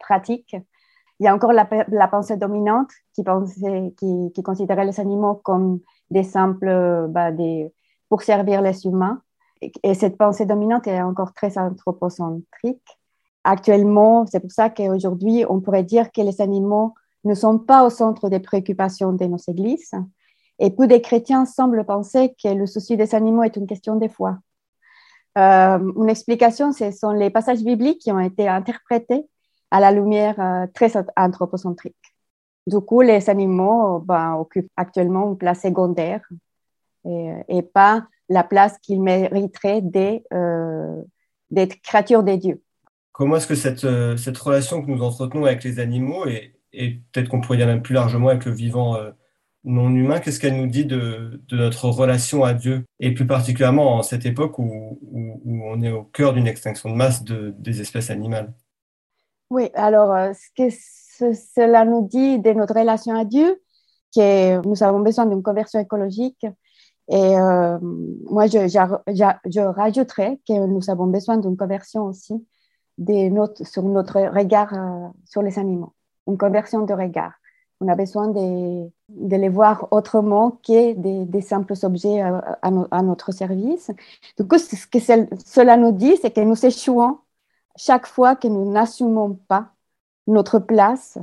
pratiques. 0.00 0.56
Il 1.20 1.24
y 1.24 1.26
a 1.26 1.34
encore 1.34 1.52
la, 1.52 1.64
pensée 2.08 2.36
dominante 2.36 2.90
qui, 3.12 3.24
considérait 3.24 4.84
les 4.84 5.00
animaux 5.00 5.34
comme 5.34 5.80
des 6.10 6.22
simples 6.22 7.06
bah, 7.08 7.30
pour 8.08 8.22
servir 8.22 8.62
les 8.62 8.86
humains. 8.86 9.20
Et, 9.60 9.94
cette 9.94 10.16
pensée 10.16 10.46
dominante 10.46 10.86
est 10.86 11.00
encore 11.02 11.32
très 11.32 11.58
anthropocentrique. 11.58 12.98
Actuellement, 13.44 14.26
c'est 14.26 14.40
pour 14.40 14.52
ça 14.52 14.70
qu'aujourd'hui, 14.70 15.44
on 15.48 15.60
pourrait 15.60 15.84
dire 15.84 16.12
que 16.12 16.20
les 16.20 16.40
animaux 16.40 16.94
ne 17.24 17.34
sont 17.34 17.58
pas 17.58 17.84
au 17.84 17.90
centre 17.90 18.28
des 18.28 18.40
préoccupations 18.40 19.12
de 19.12 19.24
nos 19.24 19.38
églises. 19.48 19.92
Et 20.58 20.70
peu 20.70 20.86
des 20.86 21.00
chrétiens 21.00 21.46
semblent 21.46 21.84
penser 21.84 22.34
que 22.42 22.48
le 22.48 22.66
souci 22.66 22.96
des 22.96 23.14
animaux 23.14 23.42
est 23.44 23.56
une 23.56 23.66
question 23.66 23.96
des 23.96 24.08
foi. 24.08 24.38
Euh, 25.36 25.92
une 25.96 26.08
explication, 26.08 26.72
ce 26.72 26.90
sont 26.90 27.12
les 27.12 27.30
passages 27.30 27.62
bibliques 27.62 28.00
qui 28.00 28.10
ont 28.10 28.18
été 28.18 28.48
interprétés 28.48 29.28
à 29.70 29.80
la 29.80 29.92
lumière 29.92 30.40
euh, 30.40 30.66
très 30.74 30.92
anthropocentrique. 31.16 31.96
Du 32.66 32.80
coup, 32.80 33.02
les 33.02 33.30
animaux 33.30 34.00
ben, 34.00 34.34
occupent 34.34 34.70
actuellement 34.76 35.30
une 35.30 35.38
place 35.38 35.62
secondaire 35.62 36.28
et, 37.48 37.62
pas 37.62 38.06
la 38.28 38.44
place 38.44 38.78
qu'ils 38.78 39.02
mériteraient 39.02 39.82
euh, 40.32 41.02
d'être 41.50 41.80
créatures 41.82 42.22
des 42.22 42.36
dieux. 42.36 42.62
Comment 43.12 43.36
est-ce 43.36 43.46
que 43.46 43.54
cette, 43.54 43.86
cette 44.16 44.38
relation 44.38 44.82
que 44.82 44.90
nous 44.90 45.02
entretenons 45.02 45.44
avec 45.44 45.64
les 45.64 45.80
animaux 45.80 46.26
et, 46.26 46.54
et 46.72 47.00
peut-être 47.12 47.28
qu'on 47.28 47.40
pourrait 47.40 47.58
dire 47.58 47.66
même 47.66 47.82
plus 47.82 47.94
largement 47.94 48.28
avec 48.28 48.44
le 48.44 48.52
vivant 48.52 48.96
non 49.64 49.90
humain, 49.90 50.20
qu'est-ce 50.20 50.40
qu'elle 50.40 50.56
nous 50.56 50.66
dit 50.66 50.84
de, 50.84 51.40
notre 51.52 51.88
relation 51.88 52.44
à 52.44 52.54
Dieu? 52.54 52.84
Et 53.00 53.12
plus 53.12 53.26
particulièrement 53.26 53.96
en 53.96 54.02
cette 54.02 54.26
époque 54.26 54.58
où, 54.58 54.98
on 55.44 55.82
est 55.82 55.90
au 55.90 56.04
cœur 56.04 56.32
d'une 56.32 56.46
extinction 56.46 56.90
de 56.90 56.94
masse 56.94 57.22
des 57.24 57.80
espèces 57.80 58.10
animales. 58.10 58.52
Oui, 59.50 59.70
alors 59.74 60.14
euh, 60.14 60.32
ce 60.32 60.48
que 60.56 61.34
cela 61.34 61.84
nous 61.84 62.06
dit 62.06 62.38
de 62.38 62.52
notre 62.52 62.74
relation 62.74 63.14
à 63.14 63.24
Dieu, 63.24 63.60
que 64.14 64.66
nous 64.66 64.82
avons 64.82 65.00
besoin 65.00 65.26
d'une 65.26 65.42
conversion 65.42 65.80
écologique. 65.80 66.46
Et 67.08 67.38
euh, 67.38 67.78
moi, 67.80 68.46
je, 68.46 68.68
je, 68.68 69.60
rajouterais 69.60 70.40
que 70.46 70.66
nous 70.66 70.90
avons 70.90 71.06
besoin 71.06 71.38
d'une 71.38 71.56
conversion 71.56 72.04
aussi 72.04 72.46
sur 73.64 73.82
notre 73.82 74.20
regard 74.36 74.74
euh, 74.74 75.08
sur 75.24 75.42
les 75.42 75.58
animaux, 75.58 75.94
une 76.26 76.36
conversion 76.36 76.84
de 76.84 76.92
regard. 76.92 77.32
On 77.80 77.88
a 77.88 77.94
besoin 77.94 78.28
de, 78.28 78.90
les 79.08 79.48
voir 79.48 79.88
autrement 79.92 80.50
que 80.50 80.94
des, 80.94 81.40
simples 81.40 81.74
objets 81.84 82.20
à, 82.20 83.02
notre 83.02 83.30
service. 83.32 83.92
Du 84.36 84.46
coup, 84.46 84.58
ce 84.58 84.86
que 84.86 84.98
cela 84.98 85.76
nous 85.76 85.92
dit, 85.92 86.16
c'est 86.20 86.32
que 86.32 86.40
nous 86.40 86.66
échouons 86.66 87.18
chaque 87.76 88.06
fois 88.06 88.34
que 88.34 88.48
nous 88.48 88.70
n'assumons 88.70 89.38
pas 89.46 89.70
notre 90.26 90.58
place 90.58 91.18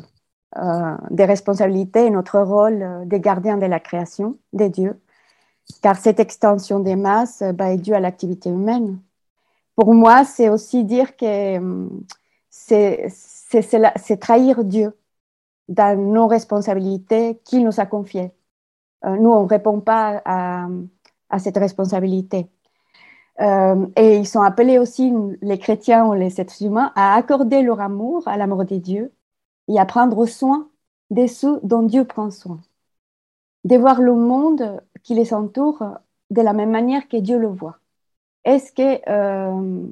euh, 0.57 0.95
des 1.11 1.25
responsabilités 1.25 2.05
et 2.05 2.09
notre 2.09 2.39
rôle 2.39 2.81
euh, 2.81 3.05
de 3.05 3.17
gardien 3.17 3.57
de 3.57 3.65
la 3.65 3.79
création 3.81 4.39
des 4.53 4.69
dieux, 4.69 4.99
car 5.81 5.97
cette 5.97 6.19
extension 6.19 6.79
des 6.79 6.95
masses 6.95 7.43
bah, 7.55 7.71
est 7.73 7.77
due 7.77 7.93
à 7.93 7.99
l'activité 7.99 8.49
humaine. 8.49 8.99
Pour 9.75 9.93
moi, 9.93 10.25
c'est 10.25 10.49
aussi 10.49 10.85
dire 10.85 11.15
que 11.17 11.57
hum, 11.57 12.05
c'est 12.49 14.19
trahir 14.19 14.63
Dieu 14.63 14.93
dans 15.69 15.97
nos 15.99 16.27
responsabilités 16.27 17.39
qu'il 17.45 17.63
nous 17.65 17.79
a 17.79 17.85
confiées. 17.85 18.31
nous, 19.03 19.31
on 19.31 19.43
ne 19.43 19.49
répond 19.49 19.81
pas 19.81 20.21
à, 20.25 20.67
à 21.29 21.39
cette 21.39 21.57
responsabilité. 21.57 22.49
Euh, 23.41 23.87
et 23.97 24.17
ils 24.17 24.27
sont 24.27 24.41
appelés 24.41 24.79
aussi, 24.79 25.11
les 25.41 25.59
chrétiens 25.59 26.05
ou 26.05 26.13
les 26.13 26.39
êtres 26.39 26.61
humains, 26.63 26.91
à 26.95 27.15
accorder 27.15 27.61
leur 27.61 27.81
amour 27.81 28.27
à 28.27 28.37
l'amour 28.37 28.65
des 28.65 28.79
dieux 28.79 29.13
et 29.67 29.79
à 29.79 29.85
prendre 29.85 30.25
soin 30.25 30.69
des 31.09 31.27
ceux 31.27 31.59
dont 31.63 31.83
Dieu 31.83 32.05
prend 32.05 32.31
soin. 32.31 32.61
De 33.65 33.77
voir 33.77 34.01
le 34.01 34.13
monde 34.15 34.81
qui 35.05 35.13
les 35.13 35.33
entoure 35.33 35.83
de 36.31 36.41
la 36.41 36.51
même 36.51 36.71
manière 36.71 37.07
que 37.07 37.17
Dieu 37.17 37.37
le 37.37 37.47
voit. 37.47 37.77
Est-ce 38.43 38.71
que, 38.71 38.99
euh, 39.07 39.87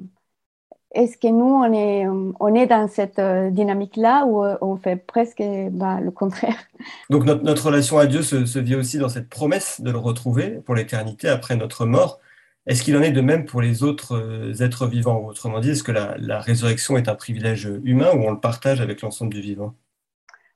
est 0.92 1.20
que 1.20 1.28
nous, 1.28 1.44
on 1.44 1.72
est, 1.72 2.06
on 2.06 2.54
est 2.54 2.66
dans 2.66 2.88
cette 2.88 3.20
euh, 3.20 3.50
dynamique-là 3.50 4.26
ou 4.26 4.44
on 4.60 4.76
fait 4.76 4.96
presque 4.96 5.42
bah, 5.70 6.00
le 6.00 6.10
contraire? 6.10 6.58
Donc 7.10 7.24
notre, 7.24 7.44
notre 7.44 7.66
relation 7.66 7.98
à 7.98 8.06
Dieu 8.06 8.22
se, 8.22 8.44
se, 8.44 8.58
vit 8.58 8.74
aussi 8.74 8.98
dans 8.98 9.08
cette 9.08 9.28
promesse 9.28 9.80
de 9.80 9.90
le 9.90 9.98
retrouver 9.98 10.60
pour 10.60 10.74
l'éternité 10.74 11.28
après 11.28 11.56
notre 11.56 11.86
mort. 11.86 12.20
Est-ce 12.66 12.82
qu'il 12.82 12.96
en 12.96 13.02
est 13.02 13.12
de 13.12 13.20
même 13.20 13.44
pour 13.44 13.60
les 13.60 13.84
autres 13.84 14.16
euh, 14.16 14.64
êtres 14.64 14.86
vivants? 14.86 15.24
Autrement 15.24 15.60
dit, 15.60 15.70
est-ce 15.70 15.84
que 15.84 15.92
la, 15.92 16.40
résurrection 16.40 16.96
est 16.96 17.08
un 17.08 17.14
privilège 17.14 17.70
humain 17.84 18.10
ou 18.14 18.24
on 18.24 18.30
le 18.32 18.40
partage 18.40 18.80
avec 18.80 19.00
l'ensemble 19.02 19.32
du 19.32 19.40
vivant 19.40 19.74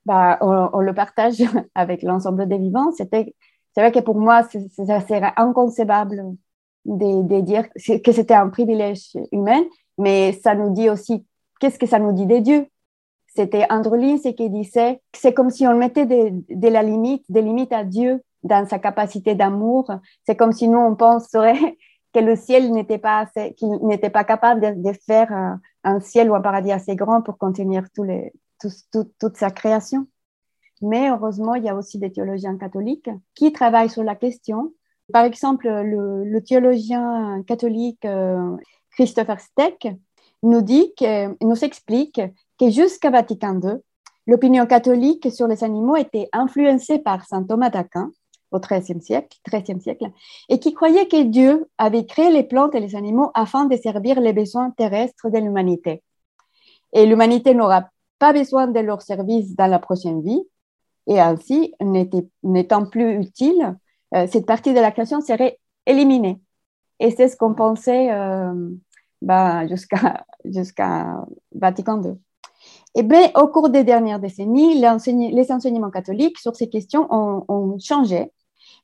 bah, 0.05 0.39
on, 0.41 0.81
le 0.81 0.95
partage 0.95 1.37
avec 1.75 2.03
l'ensemble 2.03 2.49
des 2.49 2.57
vivants. 2.57 2.93
C'était, 2.93 3.35
c'est 3.79 3.83
vrai 3.83 3.93
que 3.93 4.05
pour 4.05 4.17
moi, 4.19 4.43
ça 4.43 5.01
serait 5.03 5.33
inconcevable 5.37 6.35
de, 6.85 7.41
dire 7.43 7.69
que 7.73 8.11
c'était 8.11 8.35
un 8.35 8.49
privilège 8.49 9.17
humain, 9.31 9.63
mais 9.99 10.33
ça 10.33 10.57
nous 10.57 10.71
dit 10.71 10.91
aussi 10.91 11.25
qu'est-ce 11.61 11.79
que 11.79 11.87
ça 11.87 12.01
nous 12.01 12.11
dit 12.11 12.27
des 12.27 12.41
dieux. 12.41 12.67
C'était 13.29 13.71
Andrew 13.71 13.97
qui 14.37 14.51
disait 14.51 15.01
c'est 15.15 15.33
comme 15.33 15.51
si 15.51 15.65
on 15.69 15.77
mettait 15.77 16.07
de, 16.07 16.69
la 16.69 16.83
limite, 16.83 17.25
des 17.29 17.41
limites 17.41 17.73
à 17.73 17.85
Dieu 17.85 18.21
dans 18.43 18.67
sa 18.67 18.81
capacité 18.81 19.37
d'amour. 19.37 19.89
C'est 20.27 20.35
comme 20.35 20.51
si 20.51 20.67
nous, 20.67 20.81
on 20.81 20.97
penserait 20.97 21.77
que 22.13 22.19
le 22.19 22.35
ciel 22.35 22.73
n'était 22.73 22.99
pas 22.99 23.27
n'était 23.83 24.11
pas 24.11 24.25
capable 24.25 24.83
de, 24.83 24.93
faire 25.07 25.31
un, 25.85 26.01
ciel 26.01 26.33
ou 26.33 26.35
un 26.35 26.41
paradis 26.41 26.73
assez 26.73 26.97
grand 26.97 27.23
pour 27.23 27.39
contenir 27.39 27.85
toute 27.95 29.37
sa 29.37 29.53
création. 29.53 30.09
Mais 30.83 31.11
heureusement, 31.11 31.55
il 31.55 31.65
y 31.65 31.69
a 31.69 31.75
aussi 31.75 31.99
des 31.99 32.13
théologiens 32.13 32.57
catholiques 32.57 33.11
qui 33.35 33.53
travaillent 33.53 33.91
sur 33.91 34.05
la 34.05 34.15
question. 34.15 34.73
Par 35.13 35.25
exemple, 35.25 35.69
le, 35.69 36.41
théologien 36.41 37.43
catholique 37.47 38.05
euh, 38.05 38.57
Christopher 38.93 39.41
Steck 39.41 39.89
nous 40.43 40.63
dit 40.63 40.93
nous 41.41 41.65
explique 41.65 42.21
que 42.59 42.71
jusqu'à 42.71 43.11
Vatican 43.11 43.59
II, 43.63 43.79
l'opinion 44.27 44.67
catholique 44.67 45.33
sur 45.33 45.49
les 45.49 45.65
animaux 45.65 45.97
était 45.97 46.29
influencée 46.33 46.99
par 46.99 47.25
saint 47.25 47.43
Thomas 47.43 47.71
d'Aquin 47.71 48.13
au 48.51 48.61
XIIIe 48.61 49.01
siècle, 49.03 49.39
siècle, 49.81 50.11
et 50.49 50.59
qui 50.59 50.73
croyait 50.73 51.07
que 51.07 51.23
Dieu 51.23 51.69
avait 51.77 52.07
créé 52.07 52.31
les 52.31 52.45
plantes 52.45 52.75
et 52.75 52.81
les 52.81 52.97
animaux 52.97 53.31
afin 53.35 53.67
de 53.67 53.77
servir 53.77 54.21
les 54.21 54.33
besoins 54.33 54.71
terrestres 54.71 55.29
de 55.31 55.39
l'humanité. 55.39 56.03
Et 56.93 57.05
l'humanité 57.05 57.55
n'aura 57.55 57.91
pas 58.19 58.33
besoin 58.33 58.67
de 58.67 58.81
leur 58.81 59.03
service 59.03 59.55
dans 59.55 59.67
la 59.67 59.79
prochaine 59.79 60.23
vie, 60.23 60.43
et 61.09 61.19
ainsi, 61.21 61.75
n'étant 62.43 62.87
plus 62.87 63.21
utile, 63.21 63.77
euh, 64.15 64.27
cette 64.31 64.47
partie 64.47 64.75
de 64.75 64.81
la 64.81 64.91
création 64.93 65.21
serait 65.21 65.59
éliminée. 65.87 66.41
Et 67.01 67.11
c'est 67.11 67.29
ce 67.29 67.37
qu'on 67.37 67.55
pensait 67.55 68.13
euh, 68.13 68.71
ben, 69.23 69.67
jusqu'à 69.67 70.25
Vatican 71.55 72.03
II. 72.03 72.13
Et 72.95 73.03
bien, 73.03 73.31
au 73.37 73.49
cours 73.49 73.71
des 73.71 73.85
dernières 73.85 74.21
décennies, 74.21 74.79
les 74.81 75.53
enseignements 75.53 75.91
catholiques 75.91 76.39
sur 76.39 76.55
ces 76.55 76.69
questions 76.69 77.07
ont, 77.11 77.45
ont 77.49 77.79
changé 77.79 78.33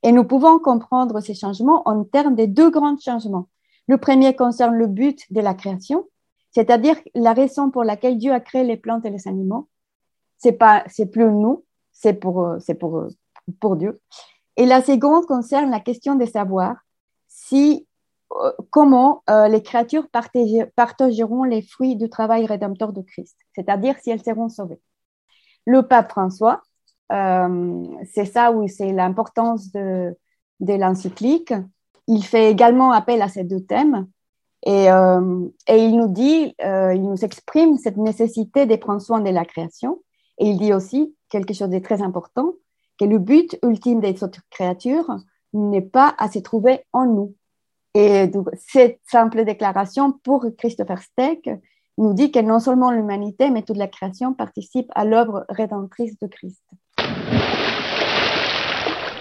et 0.03 0.13
nous 0.13 0.25
pouvons 0.25 0.59
comprendre 0.59 1.21
ces 1.21 1.35
changements 1.35 1.87
en 1.87 2.05
termes 2.05 2.37
de 2.37 2.47
deux 2.47 2.71
grands 2.71 2.97
changements. 2.99 3.49
Le 3.87 3.99
premier 3.99 4.35
concerne 4.35 4.75
le 4.75 4.87
but 4.87 5.21
de 5.31 5.41
la 5.41 5.55
création, 5.55 6.09
c'est-à-dire 6.53 6.97
la 7.15 7.33
raison 7.33 7.71
pour 7.71 7.85
laquelle 7.85 8.17
Dieu 8.17 8.33
a 8.33 8.41
créé 8.41 8.65
les 8.65 8.77
plantes 8.77 9.05
et 9.05 9.11
les 9.11 9.29
animaux. 9.29 9.69
C'est 10.39 10.53
pas, 10.53 10.85
c'est 10.89 11.07
plus 11.07 11.25
nous, 11.25 11.65
c'est 11.94 12.14
pour, 12.14 12.57
c'est 12.61 12.74
pour, 12.74 13.07
pour 13.61 13.76
Dieu. 13.76 13.98
Et 14.57 14.66
la 14.66 14.83
seconde 14.83 15.24
concerne 15.26 15.70
la 15.70 15.80
question 15.80 16.14
de 16.16 16.26
savoir 16.26 16.76
si, 17.28 17.87
euh, 18.33 18.52
comment 18.70 19.22
euh, 19.30 19.48
les 19.48 19.62
créatures 19.62 20.09
partageront 20.11 21.44
les 21.44 21.62
fruits 21.62 21.96
du 21.96 22.11
travail 22.11 22.44
rédempteur 22.44 22.92
de 22.92 23.00
Christ, 23.00 23.37
c'est-à-dire 23.54 23.96
si 24.02 24.11
elles 24.11 24.22
seront 24.22 24.50
sauvées. 24.50 24.80
Le 25.64 25.83
pape 25.83 26.11
François 26.11 26.61
euh, 27.12 27.85
c'est 28.12 28.24
ça 28.24 28.52
où 28.52 28.66
c'est 28.68 28.92
l'importance 28.92 29.70
de, 29.72 30.16
de 30.61 30.74
l'encyclique. 30.74 31.52
Il 32.07 32.24
fait 32.24 32.50
également 32.50 32.92
appel 32.92 33.22
à 33.22 33.28
ces 33.28 33.44
deux 33.44 33.61
thèmes 33.61 34.07
et, 34.66 34.90
euh, 34.90 35.46
et 35.68 35.85
il 35.85 35.96
nous 35.96 36.09
dit, 36.09 36.54
euh, 36.62 36.94
il 36.94 37.02
nous 37.02 37.24
exprime 37.24 37.76
cette 37.76 37.96
nécessité 37.96 38.66
de 38.66 38.76
prendre 38.76 39.00
soin 39.00 39.20
de 39.20 39.30
la 39.30 39.44
création. 39.44 40.02
Et 40.38 40.48
il 40.48 40.59
dit 40.59 40.72
aussi 40.72 41.14
quelque 41.35 41.53
chose 41.53 41.70
de 41.70 41.81
très 41.81 42.01
important, 42.01 42.55
que 42.99 43.05
le 43.05 43.18
but 43.18 43.59
ultime 43.64 44.01
des 44.01 44.23
autres 44.23 44.42
créatures 44.51 45.11
n'est 45.53 45.88
pas 45.99 46.14
à 46.18 46.31
se 46.31 46.38
trouver 46.38 46.85
en 46.92 47.07
nous. 47.07 47.35
Et 47.94 48.29
donc, 48.29 48.49
cette 48.57 49.01
simple 49.11 49.44
déclaration 49.44 50.12
pour 50.12 50.47
Christopher 50.57 51.03
Steck 51.03 51.51
nous 51.99 52.14
dit 52.14 52.31
que 52.31 52.38
non 52.38 52.61
seulement 52.61 52.92
l'humanité, 52.92 53.51
mais 53.51 53.62
toute 53.62 53.77
la 53.77 53.88
création 53.88 54.33
participe 54.33 54.90
à 54.94 55.05
l'œuvre 55.05 55.44
rédemptrice 55.49 56.16
de 56.20 56.29
Christ. 56.29 56.62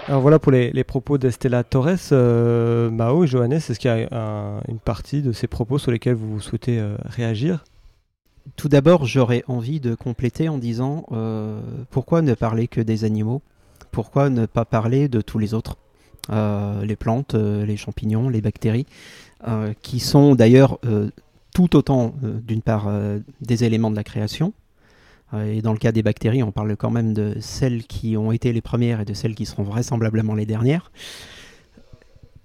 Alors 0.06 0.20
voilà 0.20 0.38
pour 0.38 0.52
les, 0.52 0.84
propos 0.84 1.18
d'Estella 1.18 1.64
Torres. 1.64 2.12
Euh, 2.12 2.90
Mao 2.90 3.24
et 3.24 3.26
Johannes, 3.26 3.54
est-ce 3.54 3.78
qu'il 3.80 3.90
y 3.90 4.06
a 4.14 4.60
une 4.68 4.78
partie 4.78 5.22
de 5.22 5.32
ces 5.32 5.48
propos 5.48 5.78
sur 5.78 5.90
lesquels 5.90 6.14
vous 6.14 6.40
souhaitez 6.40 6.78
euh, 6.78 6.96
réagir? 7.06 7.64
Tout 8.56 8.68
d'abord, 8.68 9.06
j'aurais 9.06 9.42
envie 9.48 9.80
de 9.80 9.94
compléter 9.94 10.48
en 10.48 10.58
disant 10.58 11.06
euh, 11.12 11.60
pourquoi 11.90 12.22
ne 12.22 12.34
parler 12.34 12.68
que 12.68 12.80
des 12.80 13.04
animaux? 13.04 13.42
Pourquoi 13.90 14.30
ne 14.30 14.46
pas 14.46 14.64
parler 14.64 15.08
de 15.08 15.20
tous 15.20 15.38
les 15.38 15.54
autres? 15.54 15.76
Les 16.30 16.96
plantes, 16.96 17.34
les 17.34 17.76
champignons, 17.76 18.30
les 18.30 18.40
bactéries, 18.40 18.86
qui 19.82 20.00
sont 20.00 20.34
d'ailleurs 20.34 20.78
tout 21.52 21.76
autant, 21.76 22.14
d'une 22.22 22.62
part, 22.62 22.90
des 23.42 23.64
éléments 23.64 23.90
de 23.90 23.96
la 23.96 24.04
création, 24.04 24.54
euh, 25.34 25.52
et 25.52 25.62
dans 25.62 25.72
le 25.72 25.78
cas 25.78 25.92
des 25.92 26.02
bactéries, 26.02 26.42
on 26.42 26.52
parle 26.52 26.76
quand 26.76 26.90
même 26.90 27.12
de 27.14 27.36
celles 27.40 27.84
qui 27.84 28.16
ont 28.16 28.32
été 28.32 28.52
les 28.52 28.60
premières 28.60 29.00
et 29.00 29.04
de 29.04 29.14
celles 29.14 29.34
qui 29.34 29.46
seront 29.46 29.62
vraisemblablement 29.62 30.34
les 30.34 30.46
dernières. 30.46 30.90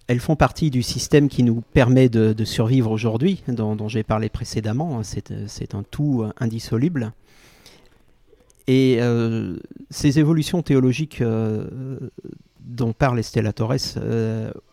Elles 0.09 0.19
font 0.19 0.35
partie 0.35 0.71
du 0.71 0.81
système 0.81 1.29
qui 1.29 1.43
nous 1.43 1.61
permet 1.61 2.09
de, 2.09 2.43
survivre 2.43 2.89
aujourd'hui, 2.89 3.43
dont, 3.47 3.87
j'ai 3.87 4.01
parlé 4.01 4.27
précédemment. 4.27 5.03
C'est 5.03 5.75
un 5.75 5.83
tout 5.83 6.25
indissoluble. 6.39 7.11
Et 8.65 8.97
euh, 9.01 9.57
ces 9.91 10.17
évolutions 10.17 10.63
théologiques 10.63 11.21
euh, 11.21 11.99
dont 12.59 12.91
parle 12.91 13.19
Estella 13.19 13.53
Torres, 13.53 13.99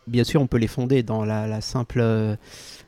bien 0.06 0.24
sûr, 0.24 0.40
on 0.40 0.46
peut 0.46 0.56
les 0.56 0.68
fonder 0.68 1.02
dans 1.02 1.26
la, 1.26 1.60
simple 1.60 2.02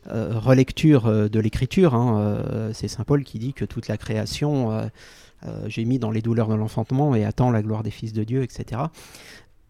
relecture 0.06 1.28
de 1.28 1.40
l'écriture. 1.40 1.94
Hein. 1.94 2.70
C'est 2.72 2.88
Saint 2.88 3.04
Paul 3.04 3.24
qui 3.24 3.38
dit 3.38 3.52
que 3.52 3.66
toute 3.66 3.88
la 3.88 3.98
création 3.98 4.88
euh, 5.46 5.50
j'ai 5.68 5.84
mis 5.84 5.98
dans 5.98 6.10
les 6.10 6.20
douleurs 6.20 6.48
de 6.48 6.54
l'enfantement 6.54 7.14
et 7.14 7.24
attend 7.24 7.50
la 7.50 7.62
gloire 7.62 7.82
des 7.82 7.90
fils 7.90 8.12
de 8.12 8.24
Dieu, 8.24 8.42
etc 8.42 8.82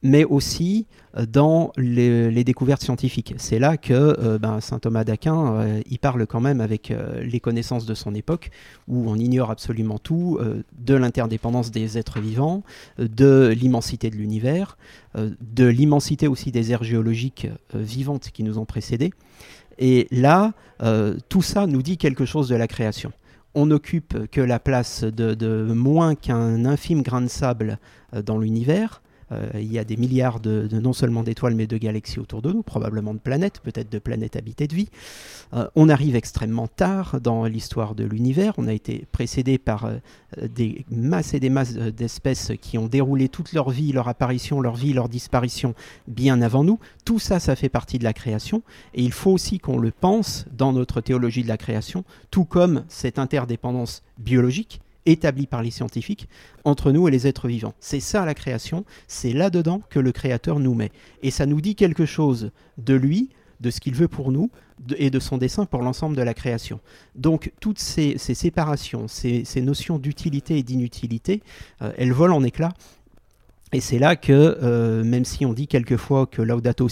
mais 0.02 0.24
aussi 0.24 0.87
euh, 1.16 1.26
dans 1.26 1.72
les, 1.76 2.44
découvertes 2.44 2.82
scientifiques. 2.82 3.34
C'est 3.38 3.58
là 3.58 3.76
que 3.76 3.92
euh, 3.92 4.38
ben, 4.38 4.61
saint 4.61 4.78
Thomas 4.78 5.04
d'Aquin, 5.04 5.80
il 5.88 5.98
parle 5.98 6.26
quand 6.26 6.40
même 6.40 6.61
avec 6.61 6.92
les 7.22 7.40
connaissances 7.40 7.87
de 7.87 7.94
son 7.94 8.14
époque, 8.14 8.50
où 8.87 9.08
on 9.11 9.16
ignore 9.16 9.50
absolument 9.50 9.98
tout 9.98 10.38
de 10.78 10.94
l'interdépendance 10.94 11.70
des 11.70 11.98
êtres 11.98 12.20
vivants, 12.20 12.62
de 12.98 13.54
l'immensité 13.58 14.11
de 14.11 14.16
l'univers, 14.16 14.78
de 15.16 15.66
l'immensité 15.66 16.28
aussi 16.28 16.52
des 16.52 16.72
aires 16.72 16.84
géologiques 16.84 17.48
vivantes 17.74 18.30
qui 18.32 18.42
nous 18.42 18.58
ont 18.58 18.64
précédés. 18.64 19.12
Et 19.78 20.06
là, 20.11 20.52
tout 21.28 21.42
ça 21.42 21.66
nous 21.66 21.82
dit 21.82 21.98
quelque 21.98 22.24
chose 22.24 22.48
de 22.48 22.56
la 22.56 22.68
création 22.68 23.12
on 23.54 23.66
n'occupe 23.66 24.30
que 24.30 24.40
la 24.40 24.58
place 24.58 25.04
de, 25.04 25.72
moins 25.72 26.14
qu'un 26.14 26.64
infime 26.64 27.02
grain 27.02 27.22
de 27.22 27.28
sable 27.28 27.78
euh, 28.14 28.22
dans 28.22 28.38
l'univers. 28.38 29.02
Euh, 29.33 29.49
il 29.55 29.73
y 29.73 29.79
a 29.79 29.85
des 29.85 29.97
milliards 29.97 30.41
de, 30.41 30.69
non 30.73 30.93
seulement 30.93 31.23
d'étoiles 31.23 31.55
mais 31.55 31.67
de 31.67 31.77
galaxies 31.77 32.19
autour 32.19 32.43
de 32.43 32.53
nous, 32.53 32.62
probablement 32.62 33.14
de 33.14 33.19
planètes, 33.19 33.61
peut-être 33.61 33.91
de 33.91 33.99
planètes 33.99 34.37
habitées 34.37 34.67
de 34.67 34.75
vie. 34.75 34.88
Euh, 35.55 35.69
on 35.77 35.88
arrive 35.88 36.17
extrêmement 36.17 36.69
tard 36.69 37.21
dans 37.21 37.45
l'histoire 37.45 37.95
de 37.95 38.05
l'univers. 38.05 38.55
On 38.59 38.69
a 38.69 38.73
été 38.73 39.07
précédé 39.12 39.59
par 39.59 39.87
euh, 39.87 39.99
des 40.49 40.85
masses 40.91 41.35
et 41.35 41.41
des 41.41 41.51
masses 41.51 41.75
d'espèces 41.75 42.53
qui 42.61 42.79
ont 42.79 42.87
déroulé 42.87 43.29
toute 43.29 43.53
leur 43.53 43.71
vie, 43.71 43.93
leur 43.93 44.09
apparition, 44.09 44.61
leur 44.61 44.77
vie, 44.77 44.93
leur 44.93 45.09
disparition 45.09 45.75
bien 46.07 46.43
avant 46.43 46.64
nous. 46.64 46.79
Tout 47.05 47.19
ça, 47.19 47.41
ça 47.41 47.57
fait 47.57 47.69
partie 47.69 47.99
de 47.99 48.05
la 48.05 48.12
création. 48.12 48.62
Et 48.95 49.03
il 49.03 49.12
faut 49.12 49.31
aussi 49.31 49.59
qu'on 49.59 49.79
le 49.79 49.91
pense 49.91 50.47
dans 50.57 50.73
notre 50.73 51.01
théologie 51.01 51.43
de 51.43 51.49
la 51.49 51.57
création, 51.57 52.05
tout 52.31 52.45
comme 52.45 52.85
cette 52.88 53.19
interdépendance 53.19 54.03
biologique 54.19 54.81
établie 55.11 55.47
par 55.47 55.62
les 55.62 55.71
scientifiques 55.71 56.29
entre 56.64 56.92
nous 56.92 57.09
et 57.09 57.11
les 57.11 57.27
êtres 57.27 57.49
vivants. 57.49 57.75
C'est 57.81 58.01
ça 58.01 58.25
la 58.25 58.35
création, 58.35 58.85
c'est 59.07 59.33
là-dedans 59.33 59.83
que 59.90 59.99
le 59.99 60.12
Créateur 60.12 60.61
nous 60.61 60.75
met. 60.75 60.92
Et 61.23 61.31
ça 61.31 61.47
nous 61.47 61.61
dit 61.61 61.75
quelque 61.75 62.07
chose 62.07 62.51
de 62.77 62.94
lui, 62.94 63.31
de 63.61 63.71
ce 63.71 63.81
qu'il 63.81 63.94
veut 63.94 64.09
pour 64.09 64.31
nous 64.31 64.51
et 64.97 65.11
de 65.11 65.18
son 65.18 65.38
dessein 65.38 65.66
pour 65.66 65.83
l'ensemble 65.83 66.16
de 66.16 66.23
la 66.23 66.35
création. 66.35 66.81
Donc 67.16 67.53
toutes 67.61 67.81
ces, 67.81 68.16
séparations, 68.18 69.09
ces, 69.09 69.44
notions 69.61 69.99
d'utilité 69.99 70.59
et 70.59 70.62
d'inutilité, 70.62 71.42
euh, 71.83 71.90
elles 71.99 72.12
volent 72.12 72.37
en 72.37 72.44
éclats 72.44 72.75
et 73.72 73.81
c'est 73.81 73.98
là 73.98 74.16
que, 74.16 74.33
euh, 74.62 75.04
même 75.04 75.26
si 75.26 75.44
on 75.44 75.52
dit 75.52 75.66
quelquefois 75.66 76.26
que 76.26 76.40
Laudato 76.40 76.88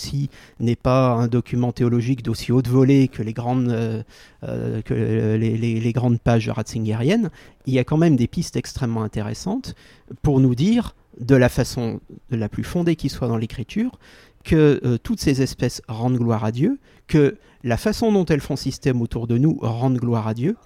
n'est 0.61 0.77
pas 0.77 1.13
un 1.13 1.27
document 1.27 1.73
théologique 1.73 2.23
d'aussi 2.23 2.53
haute 2.53 2.69
volée 2.69 3.09
que 3.09 3.23
les 3.23 3.33
grandes, 3.33 3.69
euh, 3.71 4.03
euh, 4.45 4.83
que 4.83 5.37
les, 5.37 5.93
grandes 5.93 6.21
pages 6.21 6.51
ratzingeriennes, 6.51 7.31
il 7.65 7.73
y 7.73 7.79
a 7.79 7.85
quand 7.85 7.97
même 7.97 8.17
des 8.17 8.27
pistes 8.27 8.57
extrêmement 8.57 9.03
intéressantes 9.03 9.75
pour 10.23 10.41
nous 10.41 10.55
dire, 10.55 10.95
de 11.19 11.35
la 11.35 11.49
façon 11.49 12.01
la 12.31 12.51
plus 12.51 12.65
fondée 12.65 12.95
qui 12.95 13.09
soit 13.09 13.29
dans 13.29 13.39
l'écriture, 13.39 13.99
que 14.45 14.99
toutes 15.03 15.21
ces 15.21 15.43
espèces 15.43 15.81
rendent 15.89 16.19
gloire 16.19 16.45
à 16.45 16.53
Dieu, 16.53 16.79
que 17.09 17.39
la 17.65 17.79
façon 17.79 18.13
dont 18.13 18.27
elles 18.27 18.41
font 18.41 18.55
système 18.55 19.01
autour 19.01 19.27
de 19.27 19.39
nous 19.39 19.59
rendent 19.63 19.99
gloire 19.99 20.29
à 20.29 20.35
Dieu, 20.35 20.57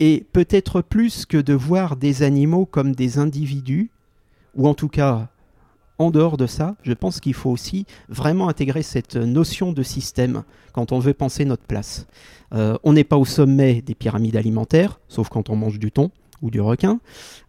et 0.00 0.26
peut-être 0.32 0.82
plus 0.82 1.26
que 1.26 1.38
de 1.38 1.54
voir 1.54 1.96
des 1.96 2.22
animaux 2.22 2.66
comme 2.66 2.94
des 2.94 3.18
individus, 3.18 3.90
ou 4.54 4.68
en 4.68 4.74
tout 4.74 4.88
cas 4.88 5.28
en 6.00 6.10
dehors 6.10 6.38
de 6.38 6.46
ça, 6.46 6.76
je 6.82 6.94
pense 6.94 7.20
qu'il 7.20 7.34
faut 7.34 7.50
aussi 7.50 7.84
vraiment 8.08 8.48
intégrer 8.48 8.82
cette 8.82 9.16
notion 9.16 9.72
de 9.72 9.82
système 9.82 10.44
quand 10.72 10.92
on 10.92 10.98
veut 10.98 11.12
penser 11.12 11.44
notre 11.44 11.64
place. 11.64 12.06
Euh, 12.54 12.78
on 12.84 12.94
n'est 12.94 13.04
pas 13.04 13.18
au 13.18 13.26
sommet 13.26 13.82
des 13.82 13.94
pyramides 13.94 14.36
alimentaires, 14.36 14.98
sauf 15.08 15.28
quand 15.28 15.50
on 15.50 15.56
mange 15.56 15.78
du 15.78 15.92
thon 15.92 16.10
ou 16.40 16.50
du 16.50 16.60
requin. 16.60 17.00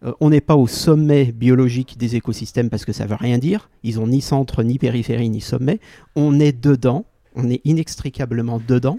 Euh, 0.04 0.12
on 0.20 0.28
n'est 0.28 0.42
pas 0.42 0.56
au 0.56 0.66
sommet 0.66 1.32
biologique 1.32 1.96
des 1.96 2.14
écosystèmes 2.14 2.68
parce 2.68 2.84
que 2.84 2.92
ça 2.92 3.06
veut 3.06 3.16
rien 3.18 3.38
dire. 3.38 3.70
Ils 3.84 3.98
ont 4.00 4.06
ni 4.06 4.20
centre, 4.20 4.62
ni 4.62 4.78
périphérie, 4.78 5.30
ni 5.30 5.40
sommet. 5.40 5.80
On 6.14 6.38
est 6.38 6.52
dedans, 6.52 7.06
on 7.34 7.48
est 7.48 7.62
inextricablement 7.64 8.60
dedans. 8.68 8.98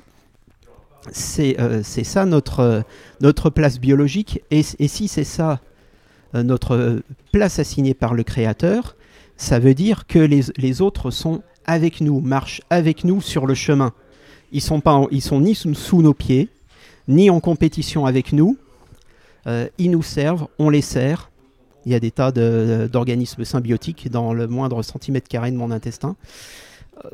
C'est 1.12 1.60
euh, 1.60 1.84
ça 1.84 2.26
notre, 2.26 2.84
notre 3.22 3.52
place 3.52 3.80
biologique. 3.80 4.42
Et, 4.50 4.64
si 4.64 5.08
c'est 5.08 5.24
ça 5.24 5.60
notre 6.34 7.02
place 7.32 7.60
assignée 7.60 7.94
par 7.94 8.14
le 8.14 8.24
Créateur, 8.24 8.96
ça 9.38 9.60
veut 9.60 9.74
dire 9.74 10.08
que 10.08 10.20
les, 10.20 10.82
autres 10.82 11.12
sont 11.12 11.42
avec 11.66 12.02
nous, 12.02 12.20
marchent 12.20 12.62
avec 12.70 13.04
nous 13.04 13.22
sur 13.22 13.46
le 13.46 13.54
chemin. 13.54 13.94
Ils 14.52 14.62
sont, 14.62 14.80
pas, 14.80 15.02
ils 15.12 15.22
sont 15.22 15.42
ni 15.42 15.56
sous, 15.56 16.02
nos 16.02 16.14
pieds, 16.14 16.50
ni 17.08 17.30
en 17.30 17.40
compétition 17.40 18.06
avec 18.06 18.34
nous. 18.34 18.58
Euh, 19.48 19.68
ils 19.78 19.92
nous 19.92 20.04
servent, 20.04 20.48
on 20.60 20.70
les 20.70 20.82
sert. 20.82 21.30
Il 21.86 21.92
y 21.92 21.96
a 21.96 22.00
des 22.00 22.12
tas 22.12 22.32
d'organismes 22.32 23.44
symbiotiques 23.44 24.10
dans 24.10 24.34
le 24.34 24.48
moindre 24.48 24.84
centimètre 24.84 25.28
carré 25.28 25.52
de 25.52 25.58
mon 25.58 25.72
intestin. 25.72 26.16
Euh, 27.04 27.10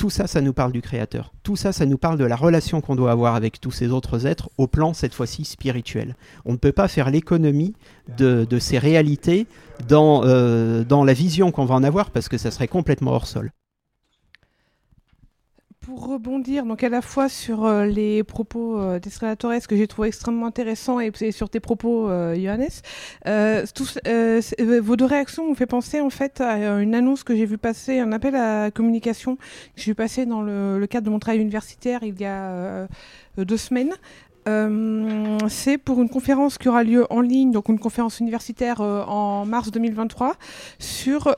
tout 0.00 0.08
ça, 0.08 0.26
ça 0.26 0.40
nous 0.40 0.54
parle 0.54 0.72
du 0.72 0.80
Créateur. 0.80 1.30
Tout 1.42 1.56
ça, 1.56 1.72
ça 1.72 1.84
nous 1.84 1.98
parle 1.98 2.16
de 2.16 2.24
la 2.24 2.34
relation 2.34 2.80
qu'on 2.80 2.96
doit 2.96 3.10
avoir 3.10 3.34
avec 3.34 3.60
tous 3.60 3.70
ces 3.70 3.88
autres 3.88 4.26
êtres 4.26 4.48
au 4.56 4.66
plan, 4.66 4.94
cette 4.94 5.12
fois-ci, 5.12 5.44
spirituel. 5.44 6.16
On 6.46 6.52
ne 6.52 6.56
peut 6.56 6.72
pas 6.72 6.88
faire 6.88 7.10
l'économie 7.10 7.74
de, 8.16 8.46
ces 8.58 8.78
réalités 8.78 9.46
dans, 9.88 10.22
euh, 10.24 10.84
dans 10.84 11.04
la 11.04 11.12
vision 11.12 11.52
qu'on 11.52 11.66
va 11.66 11.74
en 11.74 11.82
avoir 11.82 12.12
parce 12.12 12.30
que 12.30 12.38
ça 12.38 12.50
serait 12.50 12.66
complètement 12.66 13.10
hors 13.10 13.26
sol 13.26 13.52
pour 15.80 16.08
rebondir 16.08 16.66
donc 16.66 16.84
à 16.84 16.90
la 16.90 17.00
fois 17.00 17.30
sur 17.30 17.64
euh, 17.64 17.86
les 17.86 18.22
propos 18.22 18.78
euh, 18.78 18.98
d'Estrella 18.98 19.34
que 19.36 19.76
j'ai 19.76 19.86
trouvé 19.86 20.08
extrêmement 20.08 20.46
intéressants 20.46 21.00
et, 21.00 21.10
sur 21.32 21.48
tes 21.48 21.60
propos 21.60 22.08
euh, 22.08 22.34
Johannes, 22.34 22.68
euh, 23.26 23.64
vos 24.82 24.96
deux 24.96 25.04
réactions 25.06 25.46
m'ont 25.46 25.54
fait 25.54 25.66
penser 25.66 26.00
en 26.00 26.10
fait 26.10 26.40
à 26.40 26.80
une 26.80 26.94
annonce 26.94 27.24
que 27.24 27.34
j'ai 27.34 27.46
vu 27.46 27.56
passer, 27.56 27.98
un 27.98 28.12
appel 28.12 28.36
à 28.36 28.70
communication 28.70 29.36
que 29.36 29.42
j'ai 29.76 29.92
vu 29.92 29.94
passer 29.94 30.26
dans 30.26 30.42
le, 30.42 30.86
cadre 30.86 31.06
de 31.06 31.10
mon 31.10 31.18
travail 31.18 31.40
universitaire 31.40 32.00
il 32.02 32.20
y 32.20 32.26
a 32.26 32.86
deux 33.38 33.56
semaines. 33.56 33.94
c'est 35.48 35.78
pour 35.78 36.02
une 36.02 36.10
conférence 36.10 36.58
qui 36.58 36.68
aura 36.68 36.84
lieu 36.84 37.06
en 37.10 37.20
ligne, 37.20 37.52
donc 37.52 37.68
une 37.68 37.78
conférence 37.78 38.20
universitaire 38.20 38.80
en 38.80 39.46
mars 39.46 39.70
2023 39.70 40.34
sur 40.78 41.34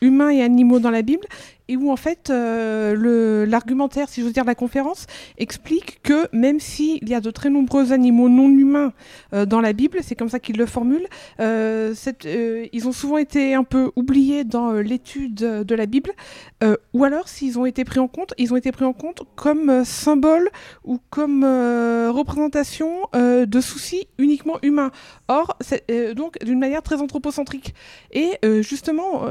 humains 0.00 0.30
et 0.30 0.42
animaux 0.42 0.78
dans 0.78 0.90
la 0.90 1.02
Bible 1.02 1.26
et 1.68 1.76
où 1.76 1.90
en 1.90 1.96
fait 1.96 2.30
euh, 2.30 3.46
l'argumentaire, 3.46 4.08
si 4.08 4.22
j'ose 4.22 4.32
dire, 4.32 4.44
de 4.44 4.48
la 4.48 4.54
conférence 4.54 5.06
explique 5.36 6.00
que 6.02 6.28
même 6.32 6.60
s'il 6.60 7.06
y 7.08 7.14
a 7.14 7.20
de 7.20 7.30
très 7.30 7.50
nombreux 7.50 7.92
animaux 7.92 8.28
non 8.28 8.48
humains 8.48 8.92
euh, 9.34 9.44
dans 9.46 9.60
la 9.60 9.72
Bible, 9.72 9.98
c'est 10.02 10.14
comme 10.14 10.28
ça 10.28 10.40
qu'ils 10.40 10.56
le 10.56 10.66
formulent, 10.66 11.08
euh, 11.40 11.94
ils 12.72 12.88
ont 12.88 12.92
souvent 12.92 13.18
été 13.18 13.54
un 13.54 13.64
peu 13.64 13.90
oubliés 13.96 14.44
dans 14.44 14.72
l'étude 14.72 15.34
de 15.34 15.74
la 15.74 15.86
Bible, 15.86 16.12
ou 16.92 17.04
alors 17.04 17.28
s'ils 17.28 17.58
ont 17.58 17.66
été 17.66 17.84
pris 17.84 17.98
en 17.98 18.08
compte, 18.08 18.34
ils 18.38 18.52
ont 18.52 18.56
été 18.56 18.72
pris 18.72 18.84
en 18.84 18.92
compte 18.92 19.22
comme 19.36 19.84
symbole 19.84 20.48
ou 20.84 20.98
comme 21.10 21.44
représentation 21.44 22.90
de 23.14 23.60
soucis 23.60 24.08
uniquement 24.18 24.58
humains. 24.62 24.90
Or, 25.28 25.58
donc 26.16 26.38
d'une 26.42 26.58
manière 26.58 26.82
très 26.82 27.00
anthropocentrique. 27.00 27.74
Et 28.12 28.38
justement, 28.62 29.26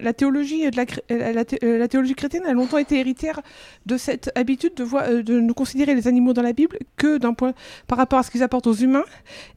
la 0.00 0.12
théologie 0.12 0.70
de 0.70 0.76
la, 0.76 1.32
la, 1.32 1.44
la 1.62 1.88
théologie 1.88 2.14
chrétienne 2.14 2.44
a 2.46 2.52
longtemps 2.52 2.78
été 2.78 2.98
héritière 2.98 3.40
de 3.86 3.96
cette 3.96 4.30
habitude 4.34 4.74
de, 4.74 4.84
voir, 4.84 5.04
euh, 5.08 5.22
ne 5.22 5.52
considérer 5.52 5.94
les 5.94 6.08
animaux 6.08 6.32
dans 6.32 6.42
la 6.42 6.52
Bible 6.52 6.78
que 6.96 7.18
d'un 7.18 7.34
point 7.34 7.52
par 7.86 7.98
rapport 7.98 8.18
à 8.18 8.22
ce 8.22 8.30
qu'ils 8.30 8.42
apportent 8.42 8.66
aux 8.66 8.74
humains. 8.74 9.04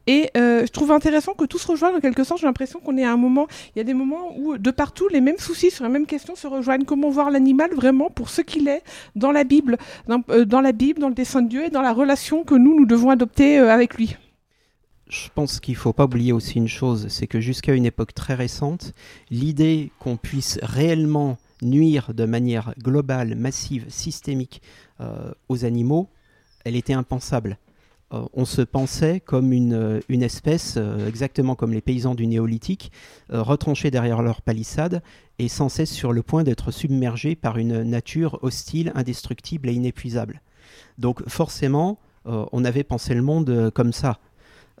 Et 0.06 0.30
euh, 0.36 0.62
je 0.66 0.72
trouve 0.72 0.92
intéressant 0.92 1.34
que 1.34 1.44
tout 1.44 1.58
se 1.58 1.66
rejoigne 1.66 1.94
en 1.96 2.00
quelque 2.00 2.24
sorte. 2.24 2.40
J'ai 2.40 2.46
l'impression 2.46 2.80
qu'on 2.80 2.96
est 2.96 3.04
à 3.04 3.12
un 3.12 3.16
moment, 3.16 3.46
il 3.74 3.78
y 3.78 3.80
a 3.80 3.84
des 3.84 3.94
moments 3.94 4.36
où 4.38 4.58
de 4.58 4.70
partout 4.70 5.08
les 5.08 5.20
mêmes 5.20 5.38
soucis 5.38 5.70
sur 5.70 5.84
les 5.84 5.90
mêmes 5.90 6.06
questions 6.06 6.36
se 6.36 6.46
rejoignent. 6.46 6.84
Comment 6.84 7.10
voir 7.10 7.30
l'animal 7.30 7.74
vraiment 7.74 8.10
pour 8.10 8.28
ce 8.28 8.40
qu'il 8.40 8.68
est 8.68 8.82
dans 9.14 9.32
la 9.32 9.44
Bible, 9.44 9.78
dans, 10.06 10.22
dans, 10.46 10.60
la 10.60 10.72
Bible, 10.72 11.00
dans 11.00 11.08
le 11.08 11.14
dessein 11.14 11.42
de 11.42 11.48
Dieu 11.48 11.64
et 11.64 11.70
dans 11.70 11.82
la 11.82 11.92
relation 11.92 12.44
que 12.44 12.54
nous 12.54 12.76
nous 12.76 12.86
devons 12.86 13.10
adopter 13.10 13.58
avec 13.58 13.96
lui 13.96 14.16
je 15.08 15.28
pense 15.32 15.60
qu'il 15.60 15.74
ne 15.74 15.78
faut 15.78 15.92
pas 15.92 16.06
oublier 16.06 16.32
aussi 16.32 16.58
une 16.58 16.66
chose, 16.66 17.06
c'est 17.08 17.28
que 17.28 17.40
jusqu'à 17.40 17.74
une 17.74 17.86
époque 17.86 18.12
très 18.12 18.34
récente, 18.34 18.92
l'idée 19.30 19.92
qu'on 20.00 20.16
puisse 20.16 20.58
réellement 20.62 21.38
nuire 21.62 22.12
de 22.14 22.24
manière 22.24 22.74
globale, 22.82 23.34
massive, 23.34 23.86
systémique 23.88 24.62
euh, 25.00 25.32
aux 25.48 25.64
animaux, 25.64 26.08
elle 26.64 26.76
était 26.76 26.92
impensable. 26.92 27.58
Euh, 28.12 28.24
on 28.34 28.44
se 28.44 28.62
pensait 28.62 29.20
comme 29.20 29.52
une, 29.52 29.74
euh, 29.74 30.00
une 30.08 30.22
espèce, 30.22 30.78
exactement 31.06 31.54
comme 31.54 31.72
les 31.72 31.80
paysans 31.80 32.14
du 32.14 32.26
néolithique, 32.26 32.92
retranchés 33.30 33.90
derrière 33.90 34.22
leur 34.22 34.42
palissade 34.42 35.02
et 35.38 35.48
sans 35.48 35.68
cesse 35.68 35.90
sur 35.90 36.12
le 36.12 36.22
point 36.22 36.44
d'être 36.44 36.70
submergés 36.70 37.34
par 37.34 37.58
une 37.58 37.82
nature 37.82 38.38
hostile, 38.42 38.92
indestructible 38.94 39.68
et 39.68 39.72
inépuisable. 39.72 40.40
Donc 40.98 41.28
forcément, 41.28 41.98
on 42.24 42.64
avait 42.64 42.82
pensé 42.82 43.14
le 43.14 43.22
monde 43.22 43.70
comme 43.74 43.92
ça. 43.92 44.18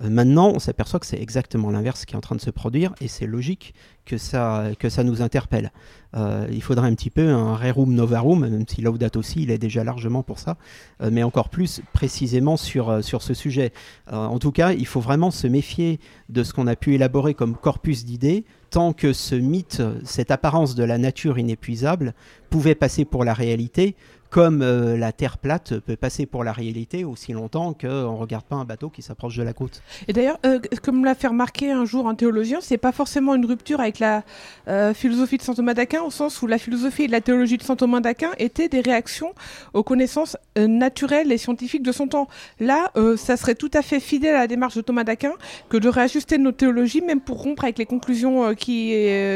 Euh, 0.02 0.10
maintenant, 0.10 0.52
on 0.54 0.58
s'aperçoit 0.58 1.00
que 1.00 1.06
c'est 1.06 1.20
exactement 1.20 1.70
l'inverse 1.70 2.04
qui 2.04 2.14
est 2.14 2.16
en 2.16 2.20
train 2.20 2.36
de 2.36 2.40
se 2.40 2.50
produire 2.50 2.94
et 3.00 3.08
c'est 3.08 3.26
logique 3.26 3.74
que 4.04 4.18
ça, 4.18 4.66
que 4.78 4.88
ça 4.88 5.02
nous 5.02 5.22
interpelle. 5.22 5.72
Euh, 6.14 6.46
il 6.52 6.62
faudrait 6.62 6.86
un 6.86 6.94
petit 6.94 7.10
peu 7.10 7.28
un 7.28 7.56
rerum 7.56 7.92
novarum, 7.92 8.40
même 8.40 8.64
si 8.68 8.80
Laudato 8.80 9.18
aussi, 9.18 9.42
il 9.42 9.50
est 9.50 9.58
déjà 9.58 9.84
largement 9.84 10.22
pour 10.22 10.38
ça, 10.38 10.56
euh, 11.02 11.10
mais 11.12 11.22
encore 11.22 11.48
plus 11.48 11.80
précisément 11.92 12.56
sur, 12.56 13.02
sur 13.02 13.22
ce 13.22 13.34
sujet. 13.34 13.72
en 14.10 14.38
tout 14.38 14.52
cas, 14.52 14.72
il 14.72 14.86
faut 14.86 15.00
vraiment 15.00 15.30
se 15.30 15.46
méfier 15.46 15.98
de 16.28 16.44
ce 16.44 16.52
qu'on 16.52 16.66
a 16.66 16.76
pu 16.76 16.94
élaborer 16.94 17.34
comme 17.34 17.56
corpus 17.56 18.04
d'idées, 18.04 18.44
tant 18.70 18.92
que 18.92 19.12
ce 19.12 19.34
mythe, 19.34 19.82
cette 20.04 20.30
apparence 20.30 20.74
de 20.74 20.84
la 20.84 20.98
nature 20.98 21.38
inépuisable, 21.38 22.14
pouvait 22.50 22.74
passer 22.74 23.04
pour 23.04 23.24
la 23.24 23.34
réalité 23.34 23.96
comme 24.30 24.62
euh, 24.62 24.96
la 24.96 25.12
Terre 25.12 25.38
plate 25.38 25.78
peut 25.78 25.96
passer 25.96 26.26
pour 26.26 26.44
la 26.44 26.52
réalité 26.52 27.04
aussi 27.04 27.32
longtemps 27.32 27.72
qu'on 27.72 27.86
ne 27.88 28.18
regarde 28.18 28.44
pas 28.44 28.56
un 28.56 28.64
bateau 28.64 28.90
qui 28.90 29.02
s'approche 29.02 29.36
de 29.36 29.42
la 29.42 29.52
côte. 29.52 29.82
Et 30.08 30.12
d'ailleurs, 30.12 30.38
euh, 30.44 30.58
comme 30.82 31.04
l'a 31.04 31.14
fait 31.14 31.28
remarquer 31.28 31.70
un 31.70 31.84
jour 31.84 32.08
un 32.08 32.14
théologien, 32.14 32.58
c'est 32.60 32.78
pas 32.78 32.92
forcément 32.92 33.34
une 33.34 33.46
rupture 33.46 33.80
avec 33.80 33.98
la 33.98 34.24
euh, 34.68 34.94
philosophie 34.94 35.38
de 35.38 35.42
saint 35.42 35.54
Thomas 35.54 35.74
d'Aquin, 35.74 36.02
au 36.02 36.10
sens 36.10 36.42
où 36.42 36.46
la 36.46 36.58
philosophie 36.58 37.04
et 37.04 37.08
la 37.08 37.20
théologie 37.20 37.56
de 37.56 37.62
saint 37.62 37.76
Thomas 37.76 38.00
d'Aquin 38.00 38.30
étaient 38.38 38.68
des 38.68 38.80
réactions 38.80 39.32
aux 39.74 39.82
connaissances 39.82 40.36
naturelles 40.56 41.32
et 41.32 41.38
scientifiques 41.38 41.82
de 41.82 41.92
son 41.92 42.08
temps. 42.08 42.28
Là, 42.60 42.90
ça 43.16 43.36
serait 43.36 43.54
tout 43.54 43.70
à 43.74 43.82
fait 43.82 44.00
fidèle 44.00 44.34
à 44.34 44.40
la 44.40 44.46
démarche 44.46 44.74
de 44.74 44.80
Thomas 44.80 45.04
d'Aquin 45.04 45.32
que 45.68 45.76
de 45.76 45.88
réajuster 45.88 46.38
notre 46.38 46.56
théologie, 46.56 47.00
même 47.00 47.20
pour 47.20 47.42
rompre 47.42 47.64
avec 47.64 47.78
les 47.78 47.86
conclusions 47.86 48.54
qui, 48.54 48.90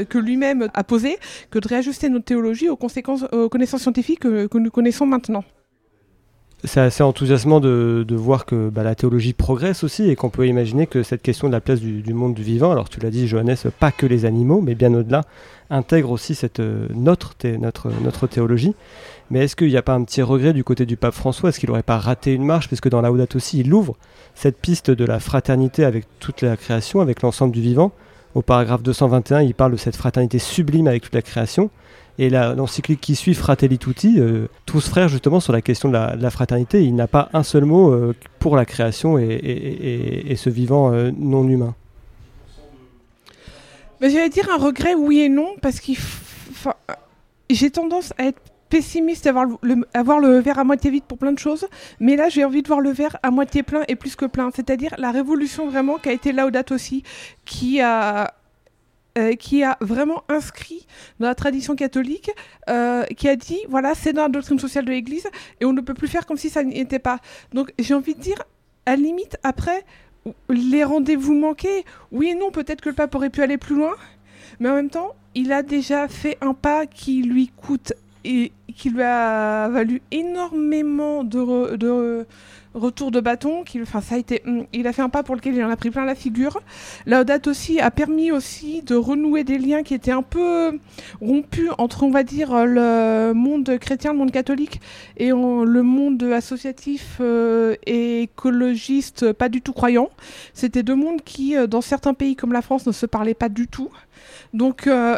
que 0.09 0.19
lui-même 0.19 0.69
a 0.75 0.85
posées, 0.85 1.19
que 1.51 1.59
de 1.59 1.69
réajuster 1.69 2.09
notre 2.09 2.25
théologie 2.25 2.69
aux, 2.69 2.77
conséquences, 2.77 3.25
aux 3.33 3.49
connaissances 3.49 3.83
scientifiques 3.83 4.21
que, 4.21 4.47
que 4.47 4.59
nous 4.59 4.71
connaissons 4.71 4.80
C'est 6.63 6.81
assez 6.81 7.03
enthousiasmant 7.03 7.59
de, 7.59 8.05
voir 8.11 8.45
que 8.45 8.69
bah, 8.69 8.83
la 8.83 8.95
théologie 8.95 9.33
progresse 9.33 9.83
aussi 9.83 10.11
et 10.11 10.17
qu'on 10.17 10.29
peut 10.29 10.47
imaginer 10.47 10.87
que 10.87 11.03
cette 11.03 11.23
question 11.23 11.49
de 11.49 11.53
la 11.53 11.61
place 11.61 11.81
du, 11.81 12.13
monde 12.13 12.35
du 12.35 12.43
vivant, 12.43 12.71
alors 12.71 12.91
tu 12.91 13.01
l'as 13.01 13.11
dit 13.11 13.27
Johannes, 13.27 13.57
pas 13.79 13.91
que 13.93 14.05
les 14.05 14.27
animaux, 14.27 14.61
mais 14.61 14.75
bien 14.75 14.93
au-delà, 14.93 15.23
intègre 15.71 16.11
aussi 16.11 16.35
cette, 16.35 16.61
euh, 16.61 16.87
notre, 16.95 17.35
notre, 17.59 17.91
notre 18.03 18.27
théologie. 18.27 18.75
Mais 19.31 19.45
est-ce 19.45 19.57
qu'il 19.57 19.69
n'y 19.69 19.77
a 19.77 19.83
pas 19.83 19.95
un 19.95 20.05
petit 20.05 20.21
regret 20.21 20.53
du 20.53 20.65
côté 20.65 20.85
du 20.85 20.97
pape 20.97 21.15
François? 21.15 21.49
Est-ce 21.49 21.61
qu'il 21.61 21.71
n'aurait 21.71 21.83
pas 21.83 21.99
raté 21.99 22.35
une 22.35 22.45
marche? 22.45 22.69
Parce 22.69 22.81
que 22.81 22.89
dans 22.89 23.01
Laudato 23.01 23.37
aussi, 23.37 23.61
il 23.61 23.73
ouvre 23.73 23.97
cette 24.35 24.61
piste 24.61 24.91
de 24.91 25.05
la 25.05 25.21
fraternité 25.21 25.85
avec 25.85 26.07
toute 26.19 26.43
la 26.43 26.57
création, 26.57 27.01
avec 27.01 27.23
l'ensemble 27.23 27.53
du 27.53 27.63
vivant. 27.63 27.93
Au 28.35 28.43
paragraphe 28.43 28.83
221, 28.83 29.43
il 29.43 29.55
parle 29.55 29.73
de 29.73 29.77
cette 29.77 29.97
fraternité 29.97 30.39
sublime 30.39 30.87
avec 30.87 31.03
toute 31.03 31.15
la 31.15 31.23
création. 31.23 31.71
Et 32.19 32.29
l'encyclique 32.29 33.01
qui 33.01 33.17
suit, 33.17 33.35
Fratelli 33.35 33.79
Tutti, 33.79 34.17
euh, 34.19 34.47
tous 34.67 34.87
frères 34.89 35.09
justement 35.09 35.41
sur 35.41 35.53
la 35.53 35.63
question 35.63 35.89
de 35.89 35.95
la, 35.95 36.31
fraternité, 36.31 36.85
il 36.85 36.95
n'a 36.95 37.07
pas 37.07 37.31
un 37.33 37.43
seul 37.43 37.65
mot 37.65 37.91
euh, 37.91 38.15
pour 38.39 38.57
la 38.57 38.67
création 38.67 39.19
et, 39.19 40.35
ce 40.37 40.51
vivant 40.51 40.93
euh, 40.93 41.11
non 41.17 41.49
humain. 41.49 41.75
J'allais 44.01 44.29
dire 44.29 44.49
un 44.51 44.59
regret 44.59 44.95
oui 44.95 45.21
et 45.21 45.29
non, 45.29 45.55
parce 45.63 45.81
que 45.81 45.93
j'ai 47.49 47.71
tendance 47.71 48.13
à 48.19 48.25
être 48.27 48.41
pessimiste, 48.71 49.27
avoir 49.27 49.47
le, 50.21 50.39
verre 50.39 50.59
à 50.59 50.65
moitié 50.65 50.91
vide 50.91 51.05
pour 51.05 51.19
plein 51.19 51.33
de 51.33 51.39
choses, 51.39 51.67
mais 51.99 52.17
là 52.17 52.29
j'ai 52.29 52.45
envie 52.45 52.63
de 52.63 52.69
voir 52.69 52.81
le 52.81 52.91
verre 52.91 53.19
à 53.23 53.31
moitié 53.31 53.63
plein 53.63 53.83
et 53.89 53.97
plus 53.97 54.17
que 54.17 54.25
plein, 54.25 54.51
c'est-à-dire 54.55 54.95
la 54.97 55.11
révolution 55.11 55.69
vraiment 55.69 55.99
qui 55.99 56.09
a 56.09 56.13
été 56.13 56.33
Laudato 56.33 56.75
aussi, 56.75 57.03
qui 57.45 57.81
a 57.81 58.33
euh, 59.19 59.35
qui 59.35 59.65
a 59.65 59.77
vraiment 59.81 60.23
inscrit 60.29 60.87
dans 61.19 61.27
la 61.27 61.35
tradition 61.35 61.75
catholique, 61.75 62.31
euh, 62.69 63.03
qui 63.17 63.29
a 63.29 63.35
dit 63.35 63.59
voilà, 63.69 63.95
c'est 63.97 64.13
dans 64.13 64.23
la 64.23 64.29
doctrine 64.29 64.61
sociale 64.61 64.85
de 64.85 64.93
l'Église 64.93 65.27
et 65.61 65.65
on 65.65 65.73
ne 65.73 65.81
peut 65.81 65.95
plus 65.95 66.07
faire 66.07 66.27
comme 66.27 66.37
si 66.37 66.49
ça 66.49 66.63
n'y 66.63 66.79
était 66.79 67.01
pas. 67.01 67.19
Donc 67.53 67.73
j'ai 67.81 67.95
envie 67.95 68.15
de 68.15 68.21
dire, 68.21 68.41
à 68.87 68.93
la 68.93 68.97
limite, 68.97 69.37
après, 69.43 69.85
les 70.49 70.85
rendez-vous 70.85 71.35
manqués, 71.35 71.85
oui 72.13 72.29
et 72.29 72.35
non, 72.35 72.53
peut-être 72.53 72.81
que 72.83 72.91
le 72.91 72.95
pape 72.95 73.13
aurait 73.17 73.31
pu 73.31 73.43
aller 73.43 73.59
plus 73.59 73.75
loin, 73.75 73.97
mais 74.61 74.69
en 74.69 74.77
même 74.77 74.91
temps, 74.91 75.17
il 75.35 75.53
a 75.53 75.65
déjà 75.65 76.07
fait 76.07 76.39
un 76.41 76.55
pas 76.55 76.87
qui 76.87 77.23
lui 77.23 77.49
coûte 77.49 77.93
et 78.25 78.53
qui 78.77 78.91
lui 78.91 79.03
a 79.03 79.69
valu 79.69 80.03
énormément 80.11 81.25
de, 81.25 81.77
de 81.77 82.27
retour 82.75 83.11
de 83.11 83.21
bâton. 83.21 83.65
Qui, 83.65 83.81
ça 83.87 84.15
a 84.15 84.19
été, 84.19 84.43
hum, 84.47 84.65
il 84.73 84.87
a 84.87 84.93
fait 84.93 85.03
un 85.03 85.09
pas 85.09 85.23
pour 85.23 85.35
lequel 85.35 85.55
il 85.55 85.65
en 85.65 85.71
a 85.71 85.77
pris 85.77 85.91
plein 85.91 86.05
la 86.05 86.15
figure. 86.15 86.61
La 87.07 87.25
date 87.25 87.47
aussi 87.47 87.81
a 87.81 87.91
permis 87.91 88.31
aussi 88.33 88.83
de 88.83 88.95
renouer 88.95 89.45
des 89.45 89.59
liens 89.59 89.83
qui 89.83 89.95
étaient 89.95 90.11
un 90.13 90.23
peu 90.23 90.79
rompus 91.21 91.71
entre, 91.79 92.03
on 92.03 92.11
va 92.11 92.23
dire, 92.23 92.65
le 92.67 93.33
monde 93.35 93.79
chrétien, 93.79 94.13
le 94.13 94.19
monde 94.19 94.33
catholique, 94.33 94.81
et 95.17 95.31
le 95.31 95.83
monde 95.83 96.23
associatif 96.23 97.19
euh, 97.21 97.75
et 97.87 98.23
écologiste, 98.23 99.33
pas 99.33 99.49
du 99.49 99.63
tout 99.63 99.73
croyant. 99.73 100.11
C'était 100.55 100.83
deux 100.83 100.95
mondes 100.95 101.23
qui, 101.23 101.57
euh, 101.57 101.67
dans 101.67 101.81
certains 101.81 102.15
pays 102.15 102.37
comme 102.37 102.53
la 102.53 102.63
France, 102.63 102.87
ne 102.87 102.93
se 102.93 103.07
parlaient 103.07 103.35
pas 103.35 103.49
du 103.49 103.67
tout. 103.67 103.91
Donc 104.53 104.87
euh, 104.87 105.17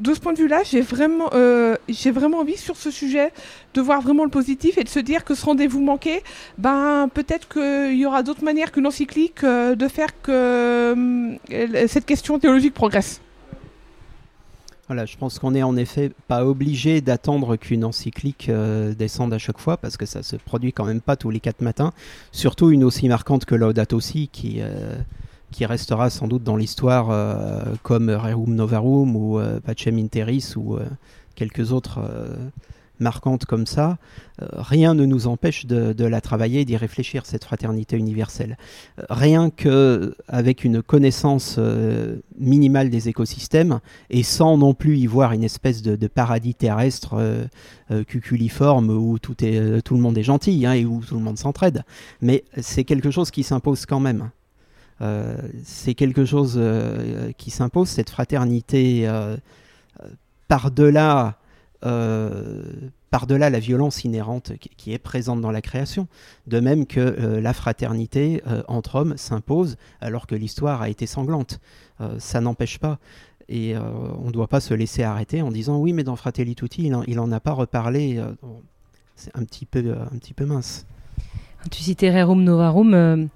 de 0.00 0.14
ce 0.14 0.20
point 0.20 0.32
de 0.32 0.38
vue-là, 0.38 0.62
j'ai 0.64 0.80
vraiment, 0.80 1.30
euh, 1.34 1.76
j'ai 1.88 2.10
vraiment 2.10 2.38
envie 2.38 2.56
sur 2.56 2.76
ce 2.76 2.90
sujet 2.90 3.32
de 3.74 3.80
voir 3.80 4.00
vraiment 4.00 4.24
le 4.24 4.30
positif 4.30 4.78
et 4.78 4.84
de 4.84 4.88
se 4.88 4.98
dire 4.98 5.24
que 5.24 5.34
ce 5.34 5.44
rendez-vous 5.44 5.80
manqué, 5.80 6.22
ben 6.58 7.08
peut-être 7.12 7.48
qu'il 7.48 7.98
y 7.98 8.06
aura 8.06 8.22
d'autres 8.22 8.44
manières 8.44 8.72
qu'une 8.72 8.86
encyclique 8.86 9.44
euh, 9.44 9.74
de 9.74 9.88
faire 9.88 10.20
que 10.22 10.32
euh, 10.32 11.86
cette 11.86 12.06
question 12.06 12.38
théologique 12.38 12.74
progresse. 12.74 13.20
Voilà, 14.86 15.06
je 15.06 15.16
pense 15.16 15.38
qu'on 15.38 15.52
n'est 15.52 15.62
en 15.62 15.76
effet 15.76 16.10
pas 16.26 16.44
obligé 16.44 17.00
d'attendre 17.00 17.54
qu'une 17.54 17.84
encyclique 17.84 18.50
descende 18.98 19.32
à 19.32 19.38
chaque 19.38 19.60
fois 19.60 19.76
parce 19.76 19.96
que 19.96 20.04
ça 20.04 20.24
se 20.24 20.34
produit 20.34 20.72
quand 20.72 20.84
même 20.84 21.00
pas 21.00 21.14
tous 21.14 21.30
les 21.30 21.38
quatre 21.38 21.60
matins. 21.60 21.92
Surtout 22.32 22.70
une 22.70 22.82
aussi 22.82 23.08
marquante 23.08 23.44
que 23.44 23.54
Laudato 23.54 24.00
Si 24.00 24.26
qui 24.26 24.60
qui 25.50 25.66
restera 25.66 26.10
sans 26.10 26.28
doute 26.28 26.42
dans 26.42 26.56
l'histoire 26.56 27.10
euh, 27.10 27.74
comme 27.82 28.10
Rerum 28.10 28.54
Novarum 28.54 29.16
ou 29.16 29.38
euh, 29.38 29.60
Interis 29.66 30.54
ou 30.56 30.76
euh, 30.76 30.84
quelques 31.34 31.72
autres 31.72 32.00
marquantes 32.98 33.46
comme 33.46 33.66
ça, 33.66 33.96
rien 34.40 34.92
ne 34.92 35.06
nous 35.06 35.26
empêche 35.26 35.64
de, 35.64 36.04
la 36.04 36.20
travailler 36.20 36.60
et 36.60 36.64
d'y 36.66 36.76
réfléchir, 36.76 37.24
cette 37.24 37.44
fraternité 37.44 37.96
universelle. 37.96 38.58
rien 39.08 39.48
que 39.48 40.14
avec 40.28 40.64
une 40.64 40.82
connaissance 40.82 41.58
minimale 42.38 42.90
des 42.90 43.08
écosystèmes 43.08 43.80
et 44.10 44.22
sans 44.22 44.58
non 44.58 44.74
plus 44.74 44.98
y 44.98 45.06
voir 45.06 45.32
une 45.32 45.44
espèce 45.44 45.80
de, 45.80 46.06
paradis 46.08 46.54
terrestre 46.54 47.16
cuculiforme 48.06 48.90
où 48.90 49.18
tout, 49.18 49.42
est, 49.42 49.80
tout 49.80 49.94
le 49.94 50.00
monde 50.02 50.18
est 50.18 50.22
gentil 50.22 50.66
hein, 50.66 50.74
et 50.74 50.84
où 50.84 51.00
tout 51.00 51.14
le 51.14 51.22
monde 51.22 51.38
s'entraide. 51.38 51.84
Mais 52.20 52.44
c'est 52.60 52.84
quelque 52.84 53.10
chose 53.10 53.30
qui 53.30 53.44
s'impose 53.44 53.86
quand 53.86 54.00
même. 54.00 54.30
Euh, 55.02 55.36
c'est 55.64 55.94
quelque 55.94 56.24
chose 56.24 56.54
euh, 56.56 57.32
qui 57.38 57.50
s'impose, 57.50 57.88
cette 57.88 58.10
fraternité 58.10 59.08
euh, 59.08 59.36
par-delà 60.48 61.36
par-delà 63.10 63.48
la 63.48 63.58
violence 63.58 64.04
inhérente 64.04 64.52
qui 64.58 64.92
est 64.92 64.98
présente 64.98 65.40
dans 65.40 65.50
la 65.50 65.62
création, 65.62 66.08
de 66.46 66.60
même 66.60 66.84
que 66.84 67.00
la 67.40 67.54
fraternité 67.54 68.42
entre 68.68 68.96
hommes 68.96 69.16
s'impose 69.16 69.78
alors 70.02 70.26
que 70.26 70.34
l'histoire 70.34 70.82
a 70.82 70.90
été 70.90 71.06
sanglante. 71.06 71.58
ça 72.18 72.42
n'empêche 72.42 72.78
pas. 72.78 72.98
Et 73.48 73.74
on 73.78 74.26
ne 74.26 74.30
doit 74.30 74.46
pas 74.46 74.60
se 74.60 74.74
laisser 74.74 75.02
arrêter 75.04 75.40
en 75.40 75.50
disant 75.50 75.78
oui, 75.78 75.94
mais 75.94 76.04
dans 76.04 76.16
Fratelli 76.16 76.54
Tutti, 76.54 76.92
il 77.06 77.16
n'en 77.16 77.32
a 77.32 77.40
pas 77.40 77.52
reparlé. 77.52 78.22
c'est 79.16 79.34
un 79.34 79.44
petit, 79.44 79.64
peu, 79.64 79.82
mince. 80.44 80.84
Tu 81.70 81.82
citais 81.82 82.10
Rerum 82.10 82.44
Novarum. 82.44 83.30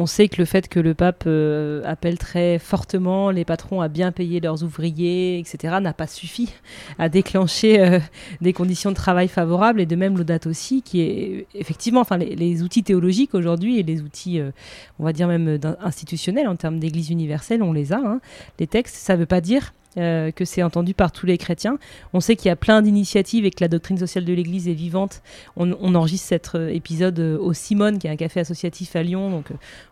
On 0.00 0.06
sait 0.06 0.28
que 0.28 0.36
le 0.38 0.44
fait 0.44 0.68
que 0.68 0.78
le 0.78 0.94
pape 0.94 1.24
euh, 1.26 1.82
appelle 1.84 2.18
très 2.18 2.60
fortement 2.60 3.32
les 3.32 3.44
patrons 3.44 3.80
à 3.80 3.88
bien 3.88 4.12
payer 4.12 4.38
leurs 4.38 4.62
ouvriers, 4.62 5.40
etc., 5.40 5.78
n'a 5.80 5.92
pas 5.92 6.06
suffi 6.06 6.54
à 7.00 7.08
déclencher 7.08 7.80
euh, 7.80 7.98
des 8.40 8.52
conditions 8.52 8.90
de 8.90 8.94
travail 8.94 9.26
favorables. 9.26 9.80
Et 9.80 9.86
de 9.86 9.96
même, 9.96 10.16
l'audate 10.16 10.46
aussi, 10.46 10.82
qui 10.82 11.00
est 11.00 11.46
effectivement, 11.52 12.00
enfin, 12.00 12.16
les, 12.16 12.62
outils 12.62 12.84
théologiques 12.84 13.34
aujourd'hui 13.34 13.80
et 13.80 13.82
les 13.82 14.00
outils, 14.00 14.38
euh, 14.38 14.52
on 15.00 15.04
va 15.04 15.12
dire 15.12 15.26
même 15.26 15.58
institutionnels 15.80 16.46
en 16.46 16.54
termes 16.54 16.78
d'Église 16.78 17.10
universelle, 17.10 17.60
on 17.60 17.72
les 17.72 17.92
a. 17.92 17.98
Hein. 17.98 18.20
Les 18.60 18.68
textes, 18.68 18.94
ça 18.94 19.14
ne 19.14 19.18
veut 19.18 19.26
pas 19.26 19.40
dire 19.40 19.72
euh, 19.98 20.30
que 20.30 20.44
c'est 20.44 20.62
entendu 20.62 20.94
par 20.94 21.12
tous 21.12 21.26
les 21.26 21.38
chrétiens. 21.38 21.78
On 22.12 22.20
sait 22.20 22.36
qu'il 22.36 22.48
y 22.48 22.52
a 22.52 22.56
plein 22.56 22.82
d'initiatives 22.82 23.44
et 23.44 23.50
que 23.50 23.62
la 23.62 23.68
doctrine 23.68 23.98
sociale 23.98 24.24
de 24.24 24.32
l'Église 24.32 24.68
est 24.68 24.74
vivante. 24.74 25.22
On, 25.56 25.94
enregistre 25.94 26.28
cet 26.28 26.54
euh, 26.54 26.68
épisode 26.68 27.18
euh, 27.18 27.38
au 27.38 27.52
Simone, 27.52 27.98
qui 27.98 28.06
est 28.06 28.10
un 28.10 28.16
café 28.16 28.40
associatif 28.40 28.94
à 28.96 29.02
Lyon, 29.02 29.30
donc 29.30 29.46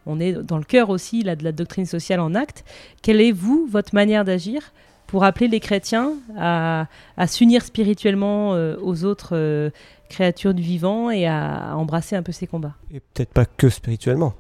on 0.07 0.21
est 0.21 0.33
dans 0.33 0.59
le 0.59 0.65
cœur 0.65 0.91
aussi 0.91 1.23
de 1.23 1.45
la 1.45 1.53
doctrine 1.53 1.87
sociale 1.87 2.21
en 2.21 2.35
acte. 2.35 2.65
Quelle 3.03 3.21
est, 3.21 3.33
vous, 3.33 3.67
votre 3.71 3.95
manière 3.95 4.25
d'agir 4.25 4.73
pour 5.07 5.25
appeler 5.25 5.49
les 5.49 5.61
chrétiens 5.61 6.13
à, 6.37 6.87
s'unir 7.27 7.63
spirituellement 7.63 8.51
aux 8.51 9.05
autres 9.05 9.71
créatures 10.09 10.55
du 10.55 10.63
vivant 10.63 11.11
et 11.11 11.27
à 11.27 11.77
embrasser 11.77 12.17
un 12.17 12.23
peu 12.23 12.33
ces 12.33 12.47
combats? 12.47 12.75
Et 12.93 13.01
peut-être 13.01 13.33
pas 13.33 13.47
que 13.47 13.69
spirituellement. 13.69 14.35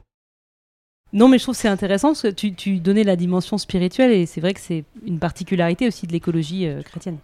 Non, 1.17 1.29
mais 1.29 1.39
je 1.39 1.45
trouve 1.45 1.55
que 1.55 1.63
c'est 1.63 1.69
intéressant 1.69 2.09
parce 2.09 2.21
que 2.21 2.29
tu, 2.29 2.79
donnais 2.79 3.03
la 3.03 3.17
dimension 3.17 3.57
spirituelle 3.57 4.13
et 4.13 4.27
c'est 4.27 4.43
vrai 4.43 4.53
que 4.53 4.61
c'est 4.61 4.85
une 5.07 5.19
particularité 5.19 5.89
aussi 5.89 6.07
de 6.07 6.13
l'écologie 6.13 6.69
euh, 6.69 6.83
chrétienne. 6.83 7.17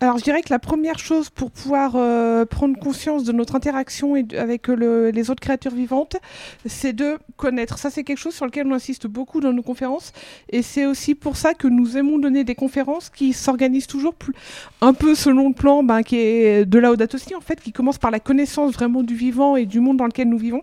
Alors 0.00 0.16
je 0.16 0.22
dirais 0.22 0.42
que 0.42 0.50
la 0.50 0.60
première 0.60 1.00
chose 1.00 1.28
pour 1.28 1.50
pouvoir 1.50 1.96
euh, 1.96 2.44
prendre 2.44 2.78
conscience 2.78 3.24
de 3.24 3.32
notre 3.32 3.56
interaction 3.56 4.14
avec 4.14 4.68
les 4.68 5.30
autres 5.30 5.40
créatures 5.40 5.74
vivantes, 5.74 6.18
c'est 6.66 6.92
de 6.92 7.18
connaître. 7.36 7.78
Ça 7.78 7.90
c'est 7.90 8.04
quelque 8.04 8.18
chose 8.18 8.34
sur 8.34 8.46
lequel 8.46 8.68
on 8.68 8.74
insiste 8.74 9.08
beaucoup 9.08 9.40
dans 9.40 9.52
nos 9.52 9.62
conférences 9.62 10.12
et 10.50 10.62
c'est 10.62 10.86
aussi 10.86 11.16
pour 11.16 11.36
ça 11.36 11.52
que 11.52 11.66
nous 11.66 11.96
aimons 11.96 12.18
donner 12.20 12.44
des 12.44 12.54
conférences 12.54 13.10
qui 13.10 13.32
s'organisent 13.32 13.88
toujours 13.88 14.14
un 14.82 14.92
peu 14.92 15.16
selon 15.16 15.48
le 15.48 15.54
plan 15.54 15.82
ben, 15.82 16.04
qui 16.04 16.18
est 16.18 16.64
de 16.64 16.78
la 16.78 16.92
aussi 16.92 17.34
en 17.34 17.40
fait, 17.40 17.60
qui 17.60 17.72
commence 17.72 17.98
par 17.98 18.12
la 18.12 18.20
connaissance 18.20 18.74
vraiment 18.74 19.02
du 19.02 19.16
vivant 19.16 19.56
et 19.56 19.66
du 19.66 19.80
monde 19.80 19.96
dans 19.96 20.06
lequel 20.06 20.28
nous 20.28 20.38
vivons 20.38 20.62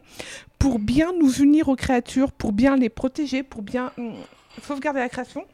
pour 0.59 0.79
bien 0.79 1.13
nous 1.19 1.31
unir 1.31 1.69
aux 1.69 1.75
créatures, 1.75 2.31
pour 2.31 2.51
bien 2.51 2.75
les 2.75 2.89
protéger, 2.89 3.43
pour 3.43 3.61
bien 3.61 3.91
hum, 3.97 4.13
sauvegarder 4.61 4.99
la 4.99 5.09
création 5.09 5.45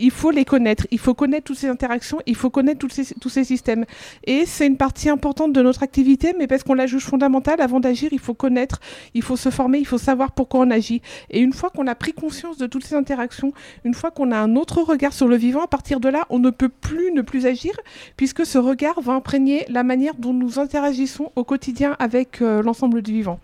il 0.00 0.10
faut 0.10 0.30
les 0.30 0.44
connaître, 0.44 0.86
il 0.90 0.98
faut 0.98 1.14
connaître 1.14 1.44
toutes 1.44 1.58
ces 1.58 1.68
interactions, 1.68 2.20
il 2.26 2.34
faut 2.34 2.50
connaître 2.50 2.78
tous 2.78 2.88
ces, 2.88 3.14
tous 3.14 3.28
ces 3.28 3.44
systèmes. 3.44 3.84
Et 4.24 4.46
c'est 4.46 4.66
une 4.66 4.76
partie 4.76 5.08
importante 5.08 5.52
de 5.52 5.62
notre 5.62 5.82
activité, 5.82 6.34
mais 6.36 6.46
parce 6.46 6.62
qu'on 6.62 6.74
la 6.74 6.86
juge 6.86 7.04
fondamentale, 7.04 7.60
avant 7.60 7.80
d'agir, 7.80 8.08
il 8.12 8.18
faut 8.18 8.34
connaître, 8.34 8.80
il 9.14 9.22
faut 9.22 9.36
se 9.36 9.50
former, 9.50 9.78
il 9.78 9.86
faut 9.86 9.98
savoir 9.98 10.32
pourquoi 10.32 10.60
on 10.60 10.70
agit. 10.70 11.02
Et 11.30 11.40
une 11.40 11.52
fois 11.52 11.70
qu'on 11.70 11.86
a 11.86 11.94
pris 11.94 12.12
conscience 12.12 12.56
de 12.56 12.66
toutes 12.66 12.84
ces 12.84 12.94
interactions, 12.94 13.52
une 13.84 13.94
fois 13.94 14.10
qu'on 14.10 14.32
a 14.32 14.38
un 14.38 14.56
autre 14.56 14.82
regard 14.82 15.12
sur 15.12 15.28
le 15.28 15.36
vivant, 15.36 15.62
à 15.62 15.68
partir 15.68 16.00
de 16.00 16.08
là, 16.08 16.26
on 16.30 16.38
ne 16.38 16.50
peut 16.50 16.70
plus 16.70 17.12
ne 17.12 17.22
plus 17.22 17.46
agir, 17.46 17.72
puisque 18.16 18.46
ce 18.46 18.58
regard 18.58 19.00
va 19.00 19.12
imprégner 19.12 19.66
la 19.68 19.82
manière 19.82 20.14
dont 20.14 20.32
nous 20.32 20.58
interagissons 20.58 21.30
au 21.36 21.44
quotidien 21.44 21.96
avec 21.98 22.40
euh, 22.40 22.62
l'ensemble 22.62 23.02
du 23.02 23.12
vivant. 23.12 23.38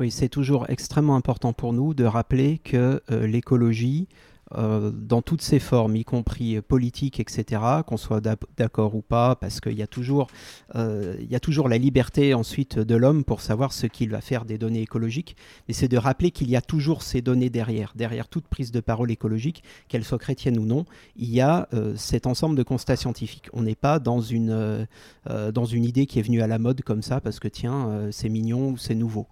Oui, 0.00 0.10
c'est 0.10 0.28
toujours 0.28 0.68
extrêmement 0.70 1.16
important 1.16 1.52
pour 1.52 1.72
nous 1.72 1.94
de 1.94 2.04
rappeler 2.04 2.58
que 2.64 3.02
euh, 3.10 3.26
l'écologie, 3.26 4.08
euh, 4.56 4.90
dans 4.92 5.22
toutes 5.22 5.42
ses 5.42 5.58
formes, 5.58 5.96
y 5.96 6.04
compris 6.04 6.60
politiques, 6.60 7.20
etc., 7.20 7.62
qu'on 7.86 7.96
soit 7.96 8.20
d'accord 8.56 8.94
ou 8.94 9.02
pas, 9.02 9.36
parce 9.36 9.60
qu'il 9.60 9.78
y, 9.78 9.82
a 9.82 9.86
toujours, 9.86 10.28
euh, 10.74 11.16
y 11.20 11.34
a 11.34 11.40
toujours 11.40 11.68
la 11.68 11.78
liberté 11.78 12.34
ensuite 12.34 12.78
de 12.78 12.94
l'homme 12.94 13.24
pour 13.24 13.40
savoir 13.40 13.72
ce 13.72 13.86
qu'il 13.86 14.10
va 14.10 14.20
faire 14.20 14.44
des 14.44 14.58
données 14.58 14.82
écologiques, 14.82 15.36
mais 15.68 15.74
c'est 15.74 15.88
de 15.88 15.96
rappeler 15.96 16.30
qu'il 16.30 16.50
y 16.50 16.56
a 16.56 16.60
toujours 16.60 17.02
ces 17.02 17.22
données 17.22 17.50
derrière. 17.50 17.92
Derrière 17.94 18.28
toute 18.28 18.46
prise 18.46 18.72
de 18.72 18.80
parole 18.80 19.10
écologique, 19.10 19.62
qu'elle 19.88 20.04
soit 20.04 20.18
chrétienne 20.18 20.58
ou 20.58 20.66
non, 20.66 20.84
il 21.16 21.30
y 21.30 21.40
a 21.40 21.68
euh, 21.72 21.94
cet 21.96 22.26
ensemble 22.26 22.56
de 22.56 22.62
constats 22.62 22.96
scientifiques. 22.96 23.48
On 23.52 23.62
n'est 23.62 23.74
pas 23.74 23.98
dans 23.98 24.20
une, 24.20 24.86
dans 25.26 25.64
une 25.64 25.84
idée 25.84 26.06
qui 26.06 26.18
est 26.18 26.22
venue 26.22 26.42
à 26.42 26.46
la 26.46 26.58
mode 26.58 26.82
comme 26.82 27.02
ça, 27.02 27.20
parce 27.20 27.40
que 27.40 27.48
tiens, 27.48 28.08
c'est 28.10 28.28
mignon 28.28 28.70
ou 28.70 28.76
c'est 28.76 28.94
nouveau. 28.94 29.26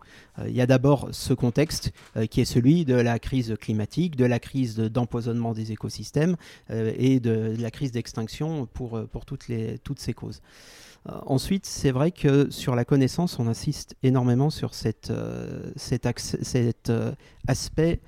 il 0.46 0.54
y 0.54 0.60
a 0.60 0.66
d'abord 0.66 1.08
ce 1.12 1.34
contexte 1.34 1.92
qui 2.30 2.40
est 2.40 2.44
celui 2.44 2.84
de 2.84 2.94
la 2.94 3.18
crise 3.18 3.56
climatique, 3.60 4.16
de 4.16 4.24
la 4.24 4.38
crise 4.38 4.76
des 5.54 5.72
écosystèmes 5.72 6.36
euh, 6.70 6.92
et 6.96 7.20
de, 7.20 7.54
la 7.58 7.70
crise 7.70 7.92
d'extinction 7.92 8.66
pour, 8.66 8.96
euh, 8.96 9.06
pour 9.06 9.24
toutes, 9.24 9.48
les, 9.48 9.78
toutes 9.78 9.98
ces 9.98 10.12
causes. 10.12 10.40
Euh, 11.08 11.12
ensuite, 11.26 11.66
c'est 11.66 11.90
vrai 11.90 12.10
que 12.10 12.50
sur 12.50 12.74
la 12.74 12.84
connaissance, 12.84 13.38
on 13.38 13.46
insiste 13.46 13.96
énormément 14.02 14.50
sur 14.50 14.74
cette, 14.74 15.12
cet, 15.76 16.06
aspect 17.48 18.00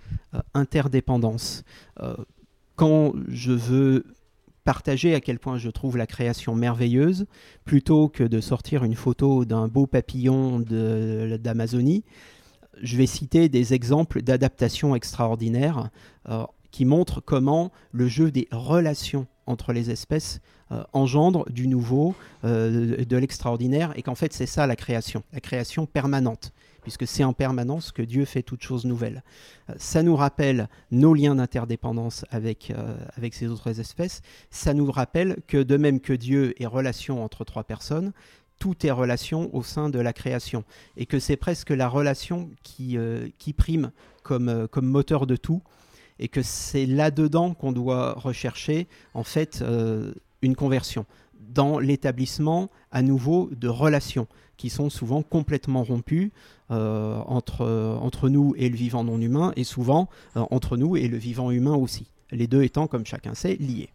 interdépendance. 0.55 1.65
quand 2.77 3.13
je 3.29 3.53
veux 3.53 4.05
partager 4.65 5.15
à 5.15 5.21
quel 5.21 5.39
point 5.39 5.59
je 5.59 5.71
trouve 5.71 5.97
la 5.97 6.07
création 6.07 6.55
merveilleuse, 6.55 7.27
plutôt 7.65 8.09
que 8.09 8.23
de 8.23 8.41
sortir 8.41 8.85
une 8.85 8.95
photo 8.95 9.45
d'un 9.45 9.69
beau 9.69 9.87
papillon 9.87 10.61
d'Amazonie, 10.61 12.05
je 12.81 12.97
vais 12.97 13.07
citer 13.07 13.49
des 13.49 13.75
exemples 13.75 14.23
d'adaptations 14.23 14.95
extraordinaires 14.95 15.91
euh, 16.29 16.45
qui 16.73 16.85
montrent 16.85 17.21
comment 17.21 17.71
le 17.93 18.09
jeu 18.09 18.33
des 18.33 18.49
relations 18.51 19.29
entre 19.47 19.73
les 19.73 19.91
espèces 19.91 20.41
euh, 20.73 20.83
engendre 20.93 21.49
du 21.51 21.69
nouveau, 21.69 22.15
euh, 22.45 23.05
de 23.05 23.17
l'extraordinaire, 23.17 23.93
et 23.97 24.03
qu'en 24.03 24.15
fait 24.17 24.33
c'est 24.33 24.47
ça 24.47 24.67
la 24.67 24.75
création, 24.75 25.23
la 25.33 25.41
création 25.41 25.87
permanente, 25.87 26.53
puisque 26.83 27.07
c'est 27.07 27.23
en 27.23 27.33
permanence 27.33 27.93
que 27.93 28.03
Dieu 28.03 28.25
fait 28.25 28.43
toutes 28.43 28.63
choses 28.63 28.85
nouvelles. 28.85 29.23
ça 29.77 30.03
nous 30.03 30.17
rappelle 30.17 30.69
nos 30.91 31.15
liens 31.15 31.37
d'interdépendance 31.37 32.25
avec, 32.31 32.73
avec 33.17 33.35
ces 33.35 33.47
autres 33.47 33.79
espèces, 33.79 34.23
ça 34.51 34.75
nous 34.75 34.91
rappelle 34.91 35.37
que 35.47 35.63
de 35.63 35.77
même 35.77 36.01
que 36.01 36.13
Dieu 36.13 36.61
est 36.61 36.67
relation 36.67 37.23
entre 37.23 37.45
trois 37.45 37.65
personnes, 37.65 38.13
tout 38.63 38.87
est 38.87 38.93
relation 38.93 39.53
au 39.57 39.65
sein 39.65 39.91
de 39.91 39.99
la 39.99 40.13
création 40.13 40.63
et 40.97 41.05
que 41.05 41.19
c'est 41.19 41.37
presque 41.37 41.71
la 41.71 41.89
relation 41.89 42.49
qui, 42.63 42.97
euh, 42.97 43.27
qui 43.37 43.53
prime 43.53 43.91
comme, 44.23 44.49
euh, 44.49 44.69
comme 44.69 44.87
moteur 44.87 45.27
de 45.27 45.35
tout 45.35 45.63
et 46.19 46.29
que 46.29 46.43
c'est 46.43 46.87
là-dedans 46.87 47.55
qu'on 47.55 47.73
doit 47.73 48.15
rechercher 48.15 48.87
en 49.15 49.25
fait 49.25 49.61
euh, 49.63 50.13
une 50.43 50.55
conversion 50.55 51.07
dans 51.55 51.79
l'établissement 51.79 52.71
à 52.91 53.03
nouveau 53.03 53.51
de 53.53 53.69
relations 53.69 54.27
qui 54.57 54.71
sont 54.71 54.91
souvent 54.91 55.23
complètement 55.23 55.83
rompues 55.83 56.33
entre, 56.71 57.67
entre 58.01 58.31
nous 58.31 58.55
et 58.57 58.71
le 58.71 58.77
vivant 58.77 59.05
non 59.05 59.21
humain 59.21 59.53
et 59.57 59.65
souvent 59.65 60.09
entre 60.35 60.79
nous 60.79 60.97
et 60.97 61.07
le 61.07 61.19
vivant 61.19 61.51
humain 61.51 61.75
aussi, 61.75 62.07
les 62.31 62.47
deux 62.47 62.63
étant 62.63 62.87
comme 62.87 63.05
chacun 63.05 63.35
sait 63.35 63.57
liés. 63.57 63.91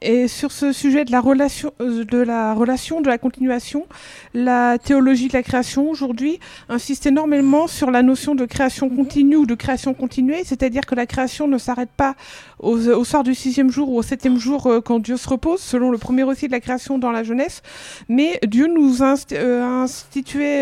Et 0.00 0.28
sur 0.28 0.52
ce 0.52 0.72
sujet 0.72 1.04
de 1.04 1.12
la 1.12 1.20
relation, 1.20 1.72
euh, 1.80 2.04
de 2.04 2.18
la 2.18 2.54
relation, 2.54 3.00
de 3.00 3.08
la 3.08 3.18
continuation, 3.18 3.86
la 4.32 4.78
théologie 4.78 5.28
de 5.28 5.32
la 5.32 5.42
création 5.42 5.90
aujourd'hui 5.90 6.40
insiste 6.68 7.06
énormément 7.06 7.66
sur 7.66 7.90
la 7.90 8.02
notion 8.02 8.34
de 8.34 8.44
création 8.44 8.88
continue 8.88 9.36
ou 9.36 9.46
de 9.46 9.54
création 9.54 9.92
continuée, 9.92 10.42
c'est-à-dire 10.44 10.86
que 10.86 10.94
la 10.94 11.06
création 11.06 11.48
ne 11.48 11.58
s'arrête 11.58 11.90
pas 11.96 12.14
au, 12.58 13.04
soir 13.04 13.24
du 13.24 13.34
sixième 13.34 13.70
jour 13.70 13.90
ou 13.90 13.98
au 13.98 14.02
septième 14.02 14.38
jour 14.38 14.66
euh, 14.66 14.80
quand 14.80 15.00
Dieu 15.00 15.16
se 15.16 15.28
repose, 15.28 15.60
selon 15.60 15.90
le 15.90 15.98
premier 15.98 16.22
récit 16.22 16.46
de 16.46 16.52
la 16.52 16.60
création 16.60 16.98
dans 16.98 17.10
la 17.10 17.22
jeunesse, 17.22 17.62
mais 18.08 18.38
Dieu 18.46 18.66
nous 18.66 19.02
a 19.02 19.14
euh, 19.32 19.82
institué 19.82 20.60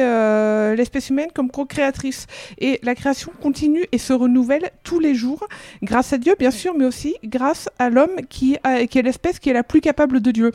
l'espèce 0.77 1.11
humaine 1.11 1.29
comme 1.35 1.51
co-créatrice. 1.51 2.27
Et 2.59 2.81
la 2.83 2.95
création 2.95 3.33
continue 3.41 3.85
et 3.93 3.99
se 3.99 4.13
renouvelle 4.13 4.71
tous 4.83 5.01
les 5.01 5.15
jours, 5.15 5.47
grâce 5.83 6.13
à 6.13 6.19
Dieu 6.19 6.35
bien 6.39 6.51
sûr, 6.51 6.75
mais 6.77 6.85
aussi 6.85 7.17
grâce 7.25 7.69
à 7.79 7.91
l'homme 7.91 8.17
qui, 8.29 8.57
qui 8.91 8.99
est 8.99 9.03
l'espèce 9.03 9.18
qui 9.41 9.51
est 9.51 9.53
la 9.53 9.63
plus 9.63 9.81
capable 9.81 10.21
de 10.21 10.31
Dieu. 10.31 10.53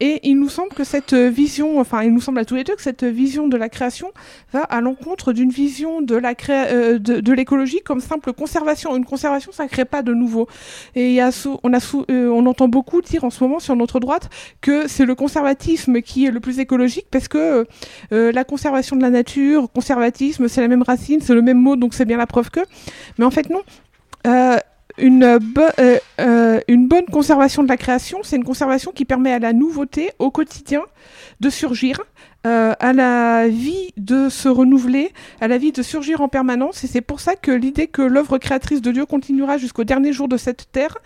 Et 0.00 0.20
il 0.22 0.38
nous 0.38 0.48
semble 0.48 0.70
que 0.70 0.84
cette 0.84 1.14
vision, 1.14 1.78
enfin, 1.80 2.02
il 2.02 2.12
nous 2.12 2.20
semble 2.20 2.38
à 2.38 2.44
tous 2.44 2.54
les 2.54 2.64
deux 2.64 2.74
que 2.74 2.82
cette 2.82 3.04
vision 3.04 3.48
de 3.48 3.56
la 3.56 3.68
création 3.68 4.12
va 4.52 4.62
à 4.62 4.80
l'encontre 4.80 5.32
d'une 5.32 5.50
vision 5.50 6.00
de 6.00 6.14
la 6.14 6.34
euh, 6.50 6.98
de, 6.98 7.32
l'écologie 7.32 7.80
comme 7.84 8.00
simple 8.00 8.32
conservation. 8.32 8.96
Une 8.96 9.04
conservation, 9.04 9.52
ça 9.52 9.64
ne 9.64 9.68
crée 9.68 9.84
pas 9.84 10.02
de 10.02 10.12
nouveau. 10.12 10.48
Et 10.94 11.14
y 11.14 11.20
a 11.20 11.30
on, 11.62 11.72
a 11.72 11.78
euh, 12.10 12.28
on 12.28 12.46
entend 12.46 12.68
beaucoup 12.68 13.00
dire 13.02 13.24
en 13.24 13.30
ce 13.30 13.42
moment 13.42 13.58
sur 13.58 13.76
notre 13.76 14.00
droite 14.00 14.28
que 14.60 14.88
c'est 14.88 15.04
le 15.04 15.14
conservatisme 15.14 16.00
qui 16.02 16.26
est 16.26 16.30
le 16.30 16.40
plus 16.40 16.58
écologique 16.58 17.06
parce 17.10 17.28
que 17.28 17.66
euh, 18.12 18.32
la 18.32 18.44
conservation 18.44 18.96
de 18.96 19.02
la 19.02 19.10
nature, 19.10 19.70
conservatisme, 19.72 20.48
c'est 20.48 20.60
la 20.60 20.68
même 20.68 20.82
racine, 20.82 21.20
c'est 21.20 21.34
le 21.34 21.42
même 21.42 21.58
mot, 21.58 21.76
donc 21.76 21.94
c'est 21.94 22.04
bien 22.04 22.16
la 22.16 22.26
preuve 22.26 22.50
que. 22.50 22.60
Mais 23.18 23.24
en 23.24 23.30
fait, 23.30 23.48
non. 23.50 23.62
Une, 24.96 25.24
euh, 25.24 25.38
euh, 26.20 26.60
une, 26.68 26.86
bonne 26.86 27.06
conservation 27.06 27.64
de 27.64 27.68
la 27.68 27.76
création, 27.76 28.18
c'est 28.22 28.36
une 28.36 28.44
conservation 28.44 28.92
qui 28.92 29.04
permet 29.04 29.32
à 29.32 29.40
la 29.40 29.52
nouveauté 29.52 30.12
au 30.20 30.30
quotidien 30.30 30.82
de 31.40 31.50
surgir, 31.50 32.00
euh, 32.46 32.74
à 32.78 32.92
la 32.92 33.48
vie 33.48 33.92
de 33.96 34.28
se 34.28 34.48
renouveler, 34.48 35.12
à 35.40 35.48
la 35.48 35.58
vie 35.58 35.72
de 35.72 35.82
surgir 35.82 36.20
en 36.20 36.28
permanence. 36.28 36.84
Et 36.84 36.86
c'est 36.86 37.00
pour 37.00 37.18
ça 37.18 37.34
que 37.34 37.50
l'idée 37.50 37.88
que 37.88 38.02
l'œuvre 38.02 38.38
créatrice 38.38 38.82
de 38.82 38.92
Dieu 38.92 39.04
continuera 39.04 39.58
jusqu'au 39.58 39.82
dernier 39.82 40.12
jour 40.12 40.28
de 40.28 40.36
cette 40.36 40.70
terre 40.70 40.96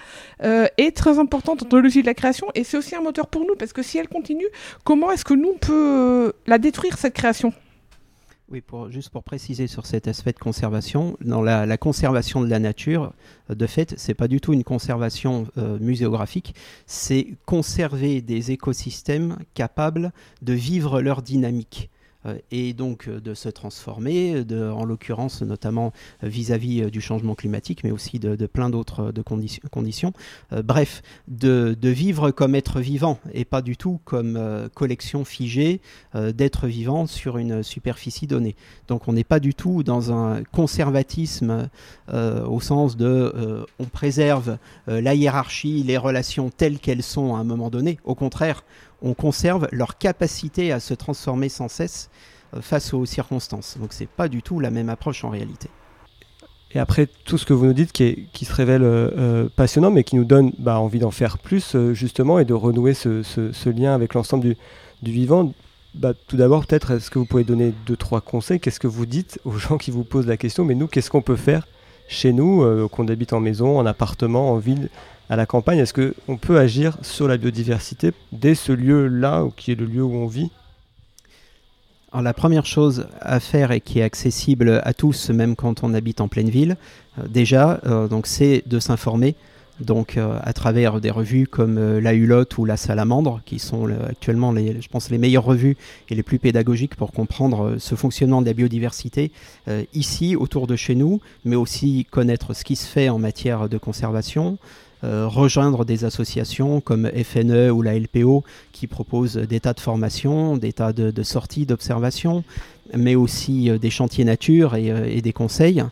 est 0.43 0.95
très 0.95 1.19
importante 1.19 1.67
dans 1.69 1.77
l'ologie 1.77 2.03
de 2.03 2.07
la 2.07 2.15
création. 2.15 2.49
Et 2.55 2.65
c'est 2.65 2.77
aussi 2.77 2.95
un 2.95 3.01
moteur 3.01 3.27
pour 3.29 3.47
nous, 3.47 3.57
parce 3.57 3.73
que 3.73 3.83
si 3.83 3.97
elle 3.97 4.09
continue, 4.09 4.47
comment 4.85 5.11
est-ce 5.11 5.25
que 5.25 5.35
nous, 5.35 5.53
on 5.55 5.59
peut 5.59 6.35
la 6.47 6.59
détruire, 6.59 6.99
cette 6.99 7.15
création? 7.15 7.55
Oui, 8.51 8.63
juste 8.89 9.11
pour 9.11 9.25
préciser 9.25 9.67
sur 9.67 9.85
cet 9.85 10.09
aspect 10.09 10.33
de 10.33 10.39
conservation, 10.39 11.17
dans 11.21 11.43
la, 11.43 11.77
conservation 11.77 12.41
de 12.41 12.49
la 12.49 12.59
nature, 12.59 13.13
de 13.51 13.67
fait, 13.67 13.95
c'est 13.99 14.15
pas 14.15 14.29
du 14.29 14.41
tout 14.41 14.55
une 14.55 14.65
conservation 14.65 15.47
euh, 15.59 15.79
muséographique, 15.81 16.55
c'est 16.87 17.35
conserver 17.45 18.23
des 18.23 18.51
écosystèmes 18.51 19.37
capables 19.53 20.13
de 20.41 20.55
vivre 20.55 21.03
leur 21.03 21.21
dynamique. 21.21 21.91
Euh, 22.27 22.37
et 22.51 22.73
donc 22.73 23.07
euh, 23.07 23.21
de 23.21 23.33
se 23.35 23.49
transformer, 23.49 24.45
de, 24.45 24.69
en 24.69 24.85
l'occurrence 24.85 25.43
notamment 25.43 25.93
euh, 26.25 26.29
vis-à-vis 26.29 26.91
du 26.91 27.01
changement 27.01 27.37
climatique, 27.37 27.85
mais 27.85 27.93
aussi 27.93 28.19
de, 28.19 28.35
plein 28.47 28.71
d'autres 28.71 29.13
conditions. 29.71 30.13
bref, 30.65 31.03
de, 31.29 31.77
vivre 31.83 32.31
comme 32.31 32.55
être 32.55 32.81
vivant 32.81 33.19
et 33.33 33.45
pas 33.45 33.63
du 33.63 33.77
tout 33.77 34.01
comme 34.05 34.69
collection 34.75 35.25
figée 35.25 35.81
d'êtres 36.15 36.67
vivants 36.67 37.07
sur 37.07 37.39
une 37.39 37.63
superficie 37.63 38.27
donnée. 38.27 38.57
Donc 38.89 39.09
on 39.09 39.13
n'est 39.13 39.25
pas 39.25 39.41
du 39.41 39.55
tout 39.55 39.83
dans 39.83 40.13
un 40.13 40.43
conservatisme 40.45 41.69
au 42.13 42.61
sens 42.61 42.97
de 42.97 43.67
on 43.79 43.85
préserve 43.85 44.59
la 44.87 45.15
hiérarchie, 45.15 45.83
les 45.83 45.97
relations 45.97 46.51
telles 46.51 46.79
qu'elles 46.79 47.03
sont 47.03 47.35
à 47.35 47.39
un 47.39 47.45
moment 47.45 47.71
donné. 47.71 47.99
Au 48.05 48.15
contraire, 48.15 48.65
on 49.03 49.15
conserve 49.15 49.69
leur 49.73 49.99
capacité 49.99 50.73
à 50.73 50.81
se 50.81 50.95
transformer 50.95 51.49
sans 51.49 51.69
cesse 51.69 52.11
euh, 52.55 52.61
face 52.61 52.95
aux 52.95 53.05
circonstances. 53.05 53.79
Donc 53.79 53.93
c'est 53.93 54.09
pas 54.09 54.29
du 54.29 54.43
tout 54.43 54.61
la 54.61 54.71
même 54.71 54.89
approche 54.89 55.25
en 55.25 55.31
réalité. 55.31 55.69
Et 56.73 56.79
après 56.79 57.09
tout 57.25 57.39
ce 57.39 57.47
que 57.47 57.55
vous 57.55 57.67
nous 57.67 57.73
dites 57.73 57.93
qui, 57.93 58.45
se 58.45 58.53
révèle 58.53 58.83
euh, 58.83 59.11
euh, 59.17 59.49
passionnant, 59.55 59.91
mais 59.91 60.05
qui 60.05 60.17
nous 60.17 60.25
donne 60.25 60.53
bah, 60.59 60.79
envie 60.79 60.99
d'en 60.99 61.11
faire 61.11 61.39
plus 61.39 61.77
justement 61.93 62.39
et 62.39 62.45
de 62.45 62.55
renouer 62.55 62.93
ce, 62.95 63.69
lien 63.71 63.95
avec 63.95 64.15
l'ensemble 64.15 64.45
du, 64.45 64.57
du, 65.03 65.13
vivant. 65.13 65.53
Bah, 65.95 66.13
tout 66.27 66.37
d'abord, 66.37 66.67
peut-être, 66.67 66.91
est-ce 66.91 67.11
que 67.11 67.19
vous 67.19 67.25
pouvez 67.25 67.45
donner 67.45 67.73
deux, 67.87 67.97
trois 67.97 68.21
conseils? 68.21 68.61
Qu'est-ce 68.61 68.81
que 68.81 68.87
vous 68.87 69.07
dites 69.07 69.41
aux 69.45 69.53
gens 69.59 69.79
qui 69.79 69.91
vous 69.91 70.05
posent 70.05 70.27
la 70.27 70.37
question? 70.37 70.65
Mais 70.65 70.75
nous, 70.75 70.89
qu'est-ce 70.89 71.11
qu'on 71.11 71.23
peut 71.23 71.37
faire 71.37 71.67
chez 72.11 72.33
nous, 72.33 72.89
qu'on 72.89 73.07
habite 73.09 73.35
en 73.35 73.41
maison, 73.41 73.79
en 73.79 73.85
appartement, 73.85 74.53
en 74.53 74.57
ville 74.57 74.89
à 75.31 75.37
la 75.37 75.47
campagne, 75.47 75.79
est-ce 75.79 75.93
qu'on 75.93 76.37
peut 76.37 76.59
agir 76.59 76.97
sur 77.03 77.29
la 77.29 77.37
biodiversité 77.37 78.13
dès 78.33 78.55
ce 78.55 78.73
lieu-là, 78.73 79.47
qui 79.57 79.73
est 79.73 79.75
le 79.75 79.87
lieu 79.87 80.03
où 80.03 80.15
on 80.15 80.27
vit? 80.27 80.51
Alors 82.11 82.23
la 82.23 82.33
première 82.33 82.65
chose 82.65 83.07
à 83.21 83.39
faire 83.39 83.71
et 83.71 83.83
qui 83.83 83.99
est 83.99 84.03
accessible 84.03 84.81
à 84.83 84.95
tous, 84.95 85.29
même 85.29 85.57
quand 85.57 85.85
on 85.85 85.93
habite 85.93 86.23
en 86.23 86.29
pleine 86.29 86.49
ville, 86.49 86.79
euh, 87.19 87.29
déjà, 87.29 87.81
euh, 87.85 88.09
c'est 88.25 88.63
de 88.67 88.79
s'informer. 88.79 89.35
Donc 89.81 90.17
euh, 90.17 90.39
à 90.43 90.55
travers 90.55 91.03
des 91.03 91.11
revues 91.11 91.47
comme 91.47 91.99
La 91.99 92.15
Hulotte 92.15 92.57
ou 92.57 92.65
La 92.65 92.79
Salamandre, 92.79 93.43
qui 93.45 93.59
sont 93.59 93.89
actuellement, 94.09 94.53
les, 94.53 94.81
je 94.81 94.89
pense, 94.89 95.11
les 95.11 95.19
meilleures 95.19 95.45
revues 95.45 95.77
et 96.09 96.15
les 96.15 96.23
plus 96.23 96.39
pédagogiques 96.39 96.97
pour 96.97 97.13
comprendre 97.13 97.77
ce 97.79 97.95
fonctionnement 97.95 98.41
de 98.41 98.47
la 98.47 98.55
biodiversité 98.55 99.31
ici, 99.95 100.35
autour 100.35 100.67
de 100.67 100.75
chez 100.75 100.97
nous, 100.97 101.21
mais 101.45 101.55
aussi 101.55 102.07
connaître 102.11 102.55
ce 102.55 102.65
qui 102.65 102.75
se 102.75 102.89
fait 102.89 103.09
en 103.09 103.21
matière 103.21 103.69
de 103.69 103.79
conservation, 103.79 104.59
rejoindre 105.03 105.85
des 105.85 106.05
associations 106.05 106.81
comme 106.81 107.11
FNE 107.11 107.71
ou 107.71 107.83
la 107.83 107.99
LPO 107.99 108.45
qui 108.73 108.87
proposent 108.87 109.37
des 109.37 109.61
tas 109.61 109.73
de 109.73 109.81
formations, 109.81 110.57
des 110.57 110.73
tas 110.73 110.93
de, 110.93 111.23
sorties, 111.23 111.67
d'observations, 111.67 112.45
mais 112.97 113.15
aussi 113.15 113.71
euh, 113.71 113.79
des 113.79 113.91
chantiers 113.91 114.25
nature 114.25 114.75
et, 114.75 114.91
euh, 114.91 115.05
et, 115.07 115.21
des 115.21 115.33
conseils. 115.33 115.83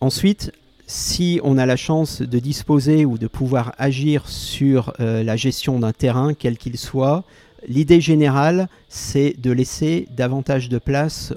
Ensuite, 0.00 0.52
si 0.86 1.40
on 1.42 1.58
a 1.58 1.66
la 1.66 1.76
chance 1.76 2.22
de 2.22 2.38
disposer 2.38 3.04
ou 3.04 3.18
de 3.18 3.26
pouvoir 3.26 3.74
agir 3.78 4.28
sur 4.28 4.92
euh, 5.00 5.22
la 5.22 5.36
gestion 5.36 5.78
d'un 5.78 5.92
terrain, 5.92 6.34
quel 6.34 6.58
qu'il 6.58 6.76
soit, 6.76 7.24
l'idée 7.66 8.00
générale, 8.00 8.68
c'est 8.88 9.34
de 9.38 9.50
laisser 9.50 10.06
davantage 10.10 10.68
de 10.68 10.78
place 10.78 11.32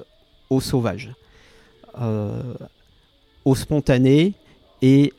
aux 0.50 0.60
sauvages, 0.60 1.12
euh, 2.00 2.42
aux 3.44 3.54
spontanés 3.54 4.34
et 4.82 5.12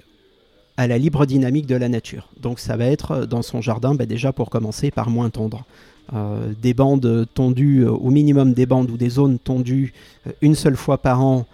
à 0.78 0.88
la 0.88 0.98
libre 0.98 1.26
dynamique 1.26 1.66
de 1.66 1.76
la 1.76 1.90
nature. 1.90 2.30
Donc 2.42 2.60
ça 2.60 2.78
va 2.78 2.86
être 2.86 3.26
dans 3.26 3.42
son 3.42 3.62
jardin, 3.62 3.96
bah, 3.96 4.06
déjà 4.06 4.32
pour 4.32 4.50
commencer 4.50 4.92
par 4.92 5.10
moins 5.10 5.30
tondre. 5.30 5.66
Euh, 6.14 6.54
des 6.62 6.74
bandes 6.74 7.28
tondues, 7.34 7.82
euh, 7.82 7.92
au 7.92 8.12
minimum 8.12 8.54
des 8.54 8.66
bandes 8.66 8.90
ou 8.90 8.96
des 8.96 9.10
zones 9.10 9.40
tondues 9.40 9.94
euh, 10.26 10.32
une 10.40 10.56
seule 10.56 10.78
fois 10.78 10.98
par 10.98 11.22
an 11.22 11.46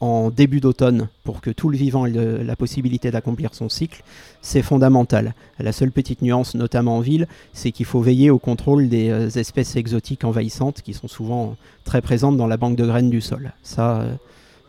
en 0.00 0.28
début 0.28 0.60
d'automne 0.60 1.08
pour 1.24 1.40
que 1.40 1.48
tout 1.48 1.70
le 1.70 1.78
vivant 1.78 2.04
ait 2.04 2.44
la 2.44 2.54
possibilité 2.54 3.10
d'accomplir 3.10 3.54
son 3.54 3.70
cycle, 3.70 4.02
c'est 4.42 4.60
fondamental. 4.60 5.32
La 5.58 5.72
seule 5.72 5.90
petite 5.90 6.20
nuance, 6.20 6.54
notamment 6.54 6.98
en 6.98 7.00
ville, 7.00 7.26
c'est 7.54 7.72
qu'il 7.72 7.86
faut 7.86 8.02
veiller 8.02 8.28
au 8.28 8.38
contrôle 8.38 8.90
des 8.90 9.38
espèces 9.38 9.74
exotiques 9.76 10.24
envahissantes 10.24 10.82
qui 10.82 10.92
sont 10.92 11.08
souvent 11.08 11.56
très 11.84 12.02
présentes 12.02 12.36
dans 12.36 12.46
la 12.46 12.58
banque 12.58 12.76
de 12.76 12.84
graines 12.84 13.08
du 13.08 13.22
sol. 13.22 13.52
Ça, 13.62 14.04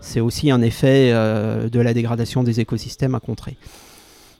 c'est 0.01 0.19
aussi 0.19 0.51
un 0.51 0.61
effet 0.61 1.11
de 1.11 1.79
la 1.79 1.93
dégradation 1.93 2.43
des 2.43 2.59
écosystèmes 2.59 3.15
à 3.15 3.19
contrer. 3.19 3.57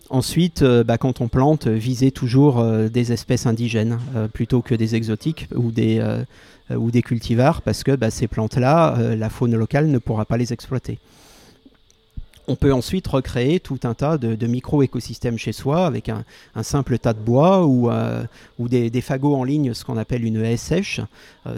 Ensuite, 0.10 0.64
euh, 0.64 0.84
bah, 0.84 0.98
quand 0.98 1.22
on 1.22 1.28
plante, 1.28 1.68
euh, 1.68 1.74
viser 1.74 2.10
toujours 2.10 2.60
euh, 2.60 2.90
des 2.90 3.12
espèces 3.12 3.46
indigènes 3.46 4.00
plutôt 4.34 4.62
que 4.62 4.74
des 4.74 4.96
exotiques 4.96 5.48
ou 5.56 5.72
des, 5.72 7.02
cultivars, 7.04 7.62
parce 7.62 7.84
que 7.84 7.96
bah, 7.96 8.10
ces 8.10 8.28
plantes-là, 8.28 9.16
la 9.16 9.30
faune 9.30 9.56
locale 9.56 9.88
ne 9.88 10.00
pourra 10.00 10.26
pas 10.26 10.38
les 10.38 10.52
exploiter. 10.52 10.98
On 12.48 12.56
peut 12.56 12.74
ensuite 12.74 13.08
recréer 13.08 13.60
tout 13.60 13.80
un 13.84 13.94
tas 13.94 14.18
de, 14.18 14.48
micro-écosystèmes 14.48 15.38
chez 15.38 15.52
soi 15.52 15.86
avec 15.86 16.10
un, 16.10 16.24
simple 16.64 16.98
tas 16.98 17.14
de 17.14 17.20
bois 17.20 17.66
ou, 17.66 17.90
des, 18.60 18.90
des, 18.90 19.02
fagots 19.02 19.36
en 19.36 19.44
ligne, 19.44 19.74
ce 19.76 19.86
qu'on 19.86 19.98
appelle 19.98 20.26
une 20.26 20.44
haie 20.44 20.58
sèche. 20.58 21.02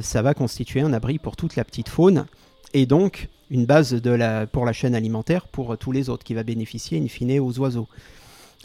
ça 0.02 0.22
va 0.22 0.34
constituer 0.34 0.82
un 0.82 0.92
abri 0.92 1.18
pour 1.18 1.38
toute 1.38 1.56
la 1.56 1.64
petite 1.64 1.88
faune 1.88 2.26
et 2.74 2.86
donc 2.86 3.30
une 3.52 3.66
base 3.66 3.94
de 3.94 4.12
la, 4.12 4.48
pour 4.48 4.66
la 4.66 4.74
chaîne 4.74 4.96
alimentaire 4.96 5.48
pour 5.48 5.78
tous 5.78 5.92
les 5.92 6.10
autres 6.10 6.24
qui 6.24 6.34
va 6.34 6.42
bénéficier 6.42 6.98
in 6.98 7.08
fine 7.08 7.40
aux 7.40 7.60
oiseaux. 7.60 7.88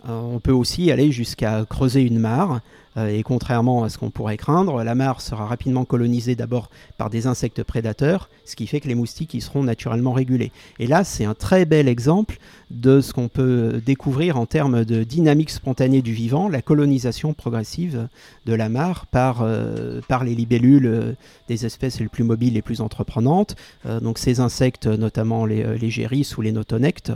Euh, 0.08 0.20
on 0.20 0.40
peut 0.40 0.52
aussi 0.52 0.90
aller 0.90 1.10
jusqu'à 1.10 1.64
creuser 1.68 2.02
une 2.02 2.18
mare, 2.18 2.60
euh, 2.96 3.08
et 3.08 3.22
contrairement 3.22 3.84
à 3.84 3.88
ce 3.88 3.98
qu'on 3.98 4.10
pourrait 4.10 4.36
craindre, 4.36 4.82
la 4.82 4.94
mare 4.94 5.20
sera 5.20 5.46
rapidement 5.46 5.84
colonisée 5.84 6.34
d'abord 6.34 6.70
par 6.96 7.10
des 7.10 7.26
insectes 7.26 7.62
prédateurs, 7.62 8.28
ce 8.44 8.56
qui 8.56 8.66
fait 8.66 8.80
que 8.80 8.88
les 8.88 8.94
moustiques 8.94 9.34
y 9.34 9.40
seront 9.40 9.62
naturellement 9.62 10.12
régulés. 10.12 10.52
Et 10.78 10.86
là, 10.86 11.04
c'est 11.04 11.24
un 11.24 11.34
très 11.34 11.64
bel 11.64 11.88
exemple 11.88 12.38
de 12.70 13.00
ce 13.00 13.12
qu'on 13.12 13.28
peut 13.28 13.80
découvrir 13.84 14.38
en 14.38 14.46
termes 14.46 14.84
de 14.84 15.04
dynamique 15.04 15.50
spontanée 15.50 16.02
du 16.02 16.12
vivant, 16.12 16.48
la 16.48 16.62
colonisation 16.62 17.32
progressive 17.32 18.08
de 18.44 18.54
la 18.54 18.68
mare 18.68 19.06
par, 19.06 19.42
euh, 19.42 20.00
les 20.24 20.34
libellules 20.34 21.16
des 21.48 21.66
espèces 21.66 22.00
les 22.00 22.08
plus 22.08 22.24
mobiles, 22.24 22.54
les 22.54 22.62
plus 22.62 22.80
entreprenantes. 22.80 23.54
donc 24.00 24.18
ces 24.18 24.40
insectes, 24.40 24.86
notamment 24.86 25.44
les, 25.44 25.78
les 25.78 25.90
géris 25.90 26.32
ou 26.36 26.40
les 26.40 26.52
notonectes, 26.52 27.12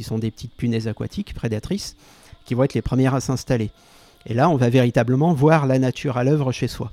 qui 0.00 0.04
sont 0.04 0.18
des 0.18 0.30
petites 0.30 0.54
punaises 0.54 0.88
aquatiques 0.88 1.34
prédatrices, 1.34 1.94
qui 2.46 2.54
vont 2.54 2.64
être 2.64 2.72
les 2.72 2.80
premières 2.80 3.14
à 3.14 3.20
s'installer. 3.20 3.68
Et 4.24 4.32
là, 4.32 4.48
on 4.48 4.56
va 4.56 4.70
véritablement 4.70 5.34
voir 5.34 5.66
la 5.66 5.78
nature 5.78 6.16
à 6.16 6.24
l'œuvre 6.24 6.52
chez 6.52 6.68
soi. 6.68 6.90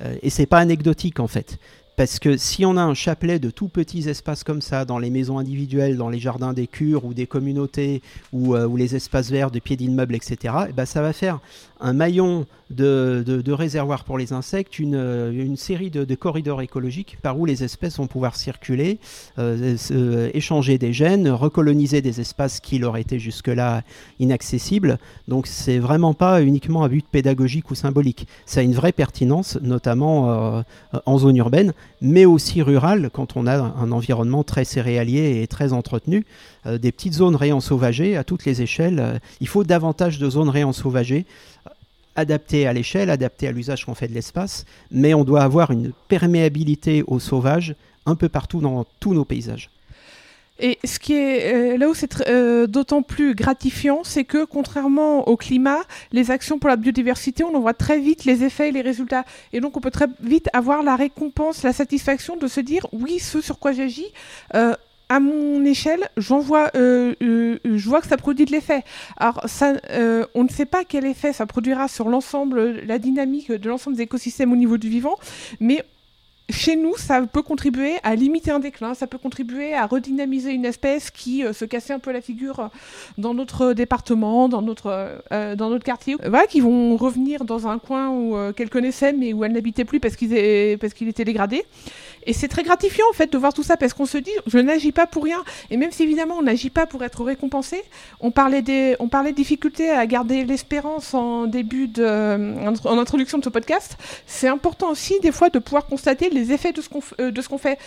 Euh, 0.00 0.16
et 0.20 0.30
c'est 0.30 0.46
pas 0.46 0.58
anecdotique 0.58 1.20
en 1.20 1.28
fait. 1.28 1.60
Parce 1.94 2.18
que 2.18 2.36
si 2.36 2.64
on 2.64 2.76
a 2.76 2.82
un 2.82 2.94
chapelet 2.94 3.38
de 3.38 3.50
tout 3.50 3.68
petits 3.68 4.08
espaces 4.08 4.42
comme 4.42 4.62
ça, 4.62 4.84
dans 4.84 4.98
les 4.98 5.10
maisons 5.10 5.38
individuelles, 5.38 5.96
dans 5.96 6.08
les 6.08 6.18
jardins 6.18 6.52
des 6.52 6.66
cures 6.66 7.04
ou 7.04 7.14
des 7.14 7.28
communautés, 7.28 8.02
ou, 8.32 8.56
euh, 8.56 8.68
les 8.76 8.96
espaces 8.96 9.30
verts 9.30 9.52
de 9.52 9.60
pieds 9.60 9.76
d'immeubles, 9.76 10.16
etc., 10.16 10.54
et 10.70 10.72
ben 10.72 10.86
ça 10.86 11.02
va 11.02 11.12
faire 11.12 11.38
un 11.80 11.92
maillon 11.92 12.46
de, 12.70 13.24
de, 13.26 13.52
réservoirs 13.52 14.04
pour 14.04 14.16
les 14.16 14.32
insectes, 14.32 14.78
une, 14.78 14.94
euh, 14.94 15.56
série 15.56 15.90
de, 15.90 16.14
corridors 16.14 16.62
écologiques 16.62 17.18
par 17.20 17.38
où 17.38 17.44
les 17.44 17.64
espèces 17.64 17.96
vont 17.96 18.06
pouvoir 18.06 18.36
circuler, 18.36 18.98
euh, 19.38 20.30
échanger 20.34 20.78
des 20.78 20.92
gènes, 20.92 21.28
recoloniser 21.28 22.00
des 22.00 22.20
espaces 22.20 22.60
qui 22.60 22.78
leur 22.78 22.96
étaient 22.96 23.18
jusque-là 23.18 23.82
inaccessibles. 24.20 24.98
Donc 25.26 25.46
c'est 25.46 25.78
vraiment 25.78 26.14
pas 26.14 26.42
uniquement 26.42 26.84
un 26.84 26.88
but 26.88 27.04
pédagogique 27.10 27.70
ou 27.70 27.74
symbolique. 27.74 28.26
Ça 28.46 28.60
a 28.60 28.62
une 28.62 28.74
vraie 28.74 28.92
pertinence, 28.92 29.58
notamment 29.62 30.62
en 31.06 31.18
zone 31.18 31.36
urbaine, 31.36 31.72
mais 32.00 32.24
aussi 32.24 32.62
rurale 32.62 33.10
quand 33.12 33.36
on 33.36 33.46
a 33.46 33.56
un 33.56 33.92
environnement 33.92 34.44
très 34.44 34.64
céréalier 34.64 35.42
et 35.42 35.46
très 35.46 35.72
entretenu. 35.72 36.24
des 36.66 36.92
petites 36.92 37.14
zones 37.14 37.36
réensauvagées 37.36 38.16
à 38.16 38.24
toutes 38.24 38.44
les 38.44 38.62
échelles. 38.62 39.20
il 39.40 39.48
faut 39.48 39.64
davantage 39.64 40.18
de 40.18 40.30
zones 40.30 40.50
réensauvagées 40.50 41.26
adapté 42.20 42.66
à 42.66 42.72
l'échelle, 42.72 43.10
adapté 43.10 43.48
à 43.48 43.52
l'usage 43.52 43.84
qu'on 43.84 43.94
fait 43.94 44.08
de 44.08 44.14
l'espace, 44.14 44.64
mais 44.90 45.14
on 45.14 45.24
doit 45.24 45.42
avoir 45.42 45.70
une 45.70 45.92
perméabilité 46.08 47.02
au 47.06 47.18
sauvage 47.18 47.74
un 48.06 48.14
peu 48.14 48.28
partout 48.28 48.60
dans 48.60 48.84
tous 49.00 49.14
nos 49.14 49.24
paysages. 49.24 49.70
Et 50.62 50.78
ce 50.84 50.98
qui 50.98 51.14
est 51.14 51.54
euh, 51.54 51.78
là 51.78 51.88
où 51.88 51.94
c'est 51.94 52.28
euh, 52.28 52.66
d'autant 52.66 53.02
plus 53.02 53.34
gratifiant, 53.34 54.00
c'est 54.04 54.24
que 54.24 54.44
contrairement 54.44 55.26
au 55.26 55.36
climat, 55.36 55.80
les 56.12 56.30
actions 56.30 56.58
pour 56.58 56.68
la 56.68 56.76
biodiversité, 56.76 57.42
on 57.44 57.54
en 57.54 57.60
voit 57.60 57.72
très 57.72 57.98
vite 57.98 58.26
les 58.26 58.44
effets 58.44 58.68
et 58.68 58.72
les 58.72 58.82
résultats. 58.82 59.24
Et 59.54 59.60
donc 59.60 59.78
on 59.78 59.80
peut 59.80 59.90
très 59.90 60.08
vite 60.22 60.50
avoir 60.52 60.82
la 60.82 60.96
récompense, 60.96 61.62
la 61.62 61.72
satisfaction 61.72 62.36
de 62.36 62.46
se 62.46 62.60
dire 62.60 62.86
oui, 62.92 63.18
ce 63.18 63.40
sur 63.40 63.58
quoi 63.58 63.72
j'agis. 63.72 64.12
Euh, 64.54 64.74
à 65.10 65.18
mon 65.18 65.64
échelle, 65.64 66.08
euh, 66.30 67.14
euh, 67.20 67.58
je 67.64 67.88
vois 67.88 68.00
que 68.00 68.06
ça 68.06 68.16
produit 68.16 68.44
de 68.44 68.52
l'effet. 68.52 68.84
Alors, 69.16 69.44
euh, 69.90 70.24
on 70.36 70.44
ne 70.44 70.48
sait 70.48 70.66
pas 70.66 70.84
quel 70.84 71.04
effet 71.04 71.32
ça 71.32 71.46
produira 71.46 71.88
sur 71.88 72.08
l'ensemble, 72.08 72.80
la 72.86 72.98
dynamique 73.00 73.50
de 73.50 73.68
l'ensemble 73.68 73.96
des 73.96 74.04
écosystèmes 74.04 74.52
au 74.52 74.56
niveau 74.56 74.78
du 74.78 74.88
vivant, 74.88 75.16
mais 75.58 75.84
chez 76.48 76.76
nous, 76.76 76.96
ça 76.96 77.22
peut 77.22 77.42
contribuer 77.42 77.96
à 78.04 78.14
limiter 78.14 78.52
un 78.52 78.60
déclin, 78.60 78.94
ça 78.94 79.08
peut 79.08 79.18
contribuer 79.18 79.74
à 79.74 79.86
redynamiser 79.86 80.52
une 80.52 80.64
espèce 80.64 81.10
qui 81.10 81.44
se 81.52 81.64
cassait 81.64 81.92
un 81.92 82.00
peu 82.00 82.10
la 82.12 82.20
figure 82.20 82.70
dans 83.18 83.34
notre 83.34 83.72
département, 83.72 84.48
dans 84.48 84.60
notre, 84.60 85.22
dans 85.30 85.70
notre 85.70 85.84
quartier. 85.84 86.16
Voilà, 86.18 86.48
qui 86.48 86.58
vont 86.58 86.96
revenir 86.96 87.44
dans 87.44 87.68
un 87.68 87.78
coin 87.78 88.10
où 88.10 88.52
qu'elles 88.54 88.68
connaissaient 88.68 89.12
mais 89.12 89.32
où 89.32 89.44
elles 89.44 89.52
n'habitaient 89.52 89.84
plus 89.84 90.00
parce 90.00 90.16
qu'il 90.16 90.32
était 90.34 91.24
dégradé. 91.24 91.64
Et 92.26 92.32
c'est 92.32 92.48
très 92.48 92.62
gratifiant 92.62 93.06
en 93.10 93.14
fait 93.14 93.32
de 93.32 93.38
voir 93.38 93.54
tout 93.54 93.62
ça 93.62 93.76
parce 93.76 93.94
qu'on 93.94 94.06
se 94.06 94.18
dit 94.18 94.30
je 94.46 94.58
n'agis 94.58 94.92
pas 94.92 95.06
pour 95.06 95.24
rien. 95.24 95.42
Et 95.70 95.76
même 95.76 95.90
si 95.90 96.02
évidemment 96.02 96.36
on 96.38 96.42
n'agit 96.42 96.70
pas 96.70 96.86
pour 96.86 97.02
être 97.04 97.24
récompensé, 97.24 97.82
on 98.20 98.30
parlait 98.30 98.62
des, 98.62 98.96
on 99.00 99.08
parlait 99.08 99.32
de 99.32 99.36
difficultés 99.36 99.90
à 99.90 100.06
garder 100.06 100.44
l'espérance 100.44 101.14
en 101.14 101.46
début 101.46 101.88
de, 101.88 102.06
en 102.84 102.98
introduction 102.98 103.38
de 103.38 103.44
ce 103.44 103.48
podcast. 103.48 103.96
C'est 104.26 104.48
important 104.48 104.90
aussi 104.90 105.18
des 105.20 105.32
fois 105.32 105.50
de 105.50 105.58
pouvoir 105.58 105.86
constater 105.86 106.30
les 106.30 106.52
effets 106.52 106.72
de 106.72 106.80
ce 106.80 106.88
qu'on, 106.88 107.00
euh, 107.20 107.30
de 107.30 107.40
ce 107.40 107.48
qu'on 107.48 107.58
fait 107.58 107.78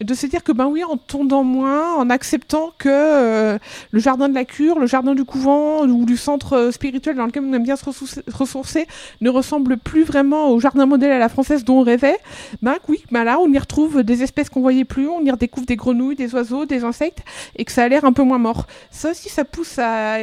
de 0.00 0.14
se 0.14 0.26
dire 0.26 0.42
que 0.42 0.52
ben 0.52 0.66
oui, 0.66 0.82
en 0.84 0.96
tondant 0.96 1.44
moins, 1.44 1.94
en 1.96 2.10
acceptant 2.10 2.72
que 2.78 2.88
euh, 2.88 3.58
le 3.90 4.00
jardin 4.00 4.28
de 4.28 4.34
la 4.34 4.44
cure, 4.44 4.78
le 4.78 4.86
jardin 4.86 5.14
du 5.14 5.24
couvent 5.24 5.86
ou 5.86 6.04
du 6.04 6.16
centre 6.16 6.54
euh, 6.54 6.70
spirituel 6.70 7.16
dans 7.16 7.26
lequel 7.26 7.44
on 7.44 7.52
aime 7.52 7.62
bien 7.62 7.76
se 7.76 7.84
ressourcer 7.84 8.86
ne 9.20 9.30
ressemble 9.30 9.76
plus 9.76 10.02
vraiment 10.02 10.50
au 10.50 10.60
jardin 10.60 10.86
modèle 10.86 11.12
à 11.12 11.18
la 11.18 11.28
française 11.28 11.64
dont 11.64 11.80
on 11.80 11.82
rêvait, 11.82 12.18
ben 12.62 12.74
oui, 12.88 13.04
ben 13.10 13.24
là 13.24 13.38
on 13.40 13.50
y 13.52 13.58
retrouve 13.58 14.02
des 14.02 14.22
espèces 14.22 14.48
qu'on 14.50 14.60
voyait 14.60 14.84
plus, 14.84 15.08
on 15.08 15.24
y 15.24 15.30
redécouvre 15.30 15.66
des 15.66 15.76
grenouilles, 15.76 16.16
des 16.16 16.34
oiseaux, 16.34 16.66
des 16.66 16.84
insectes 16.84 17.22
et 17.56 17.64
que 17.64 17.72
ça 17.72 17.84
a 17.84 17.88
l'air 17.88 18.04
un 18.04 18.12
peu 18.12 18.22
moins 18.22 18.38
mort. 18.38 18.66
Ça 18.90 19.10
aussi, 19.10 19.28
ça 19.28 19.44
pousse 19.44 19.78
à, 19.78 20.18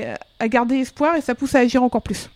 garder 0.48 0.76
espoir 0.78 1.16
et 1.16 1.22
ça 1.22 1.36
pousse 1.36 1.56
à 1.56 1.60
agir 1.60 1.84
encore 1.84 2.02
plus. 2.02 2.30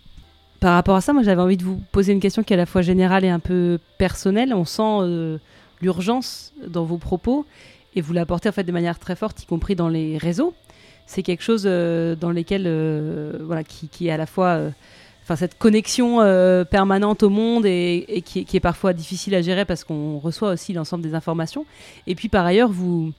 Par 0.60 0.74
rapport 0.74 0.96
à 0.96 1.02
ça, 1.02 1.14
moi 1.14 1.24
j'avais 1.24 1.42
envie 1.42 1.58
de 1.58 1.64
vous 1.64 1.82
poser 1.92 2.14
une 2.14 2.20
question 2.20 2.44
qui 2.44 2.54
est 2.54 2.56
à 2.56 2.58
la 2.58 2.66
fois 2.66 2.82
générale 2.82 3.26
et 3.26 3.30
un 3.30 3.40
peu 3.40 3.78
personnelle. 3.98 4.54
On 4.54 4.66
sent 4.66 4.82
euh, 4.82 5.38
l'urgence 5.82 6.54
dans 6.68 6.84
vos 6.84 6.98
propos 6.98 7.46
et 7.96 8.02
vous 8.02 8.14
l'apportez 8.14 8.50
en 8.50 8.52
fait 8.52 8.64
de 8.64 8.72
manière 8.72 9.00
très 9.00 9.16
forte, 9.16 9.44
y 9.44 9.46
compris 9.46 9.76
dans 9.76 9.90
les 9.90 10.18
réseaux. 10.18 10.54
C'est 11.06 11.24
quelque 11.24 11.44
chose 11.44 11.64
euh, 11.66 12.16
dans 12.16 12.32
lesquels, 12.32 12.66
euh, 12.66 13.40
voilà, 13.44 13.64
qui, 13.64 14.08
est 14.08 14.12
à 14.12 14.18
la 14.18 14.26
fois, 14.26 14.48
euh, 14.48 14.70
enfin 15.24 15.36
cette 15.36 15.58
connexion 15.58 16.18
permanente 16.70 17.24
au 17.24 17.30
monde 17.30 17.66
et, 17.66 18.24
qui, 18.26 18.46
est 18.52 18.60
parfois 18.60 18.94
difficile 18.94 19.36
à 19.36 19.42
gérer 19.42 19.66
parce 19.66 19.84
qu'on 19.84 20.20
reçoit 20.20 20.52
aussi 20.52 20.74
l'ensemble 20.74 21.04
des 21.04 21.16
informations. 21.16 21.66
Et 22.08 22.16
puis 22.16 22.30
par 22.30 22.46
ailleurs, 22.46 22.70
vous 22.70 23.12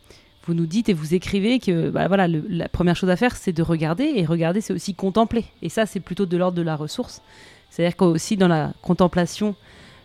vous 0.46 0.54
nous 0.54 0.66
dites 0.66 0.88
et 0.88 0.92
vous 0.92 1.14
écrivez 1.14 1.58
que 1.58 1.90
bah, 1.90 2.06
voilà, 2.06 2.28
la 2.28 2.68
première 2.68 2.94
chose 2.94 3.10
à 3.10 3.16
faire, 3.16 3.34
c'est 3.34 3.52
de 3.52 3.62
regarder 3.62 4.12
et 4.14 4.24
regarder, 4.24 4.60
c'est 4.60 4.72
aussi 4.72 4.94
contempler. 4.94 5.44
Et 5.60 5.68
ça, 5.68 5.86
c'est 5.86 5.98
plutôt 5.98 6.24
de 6.24 6.36
l'ordre 6.36 6.56
de 6.56 6.62
la 6.62 6.76
ressource. 6.76 7.20
C'est-à-dire 7.68 7.96
qu'aussi 7.96 8.36
dans 8.36 8.46
la 8.46 8.72
contemplation 8.80 9.56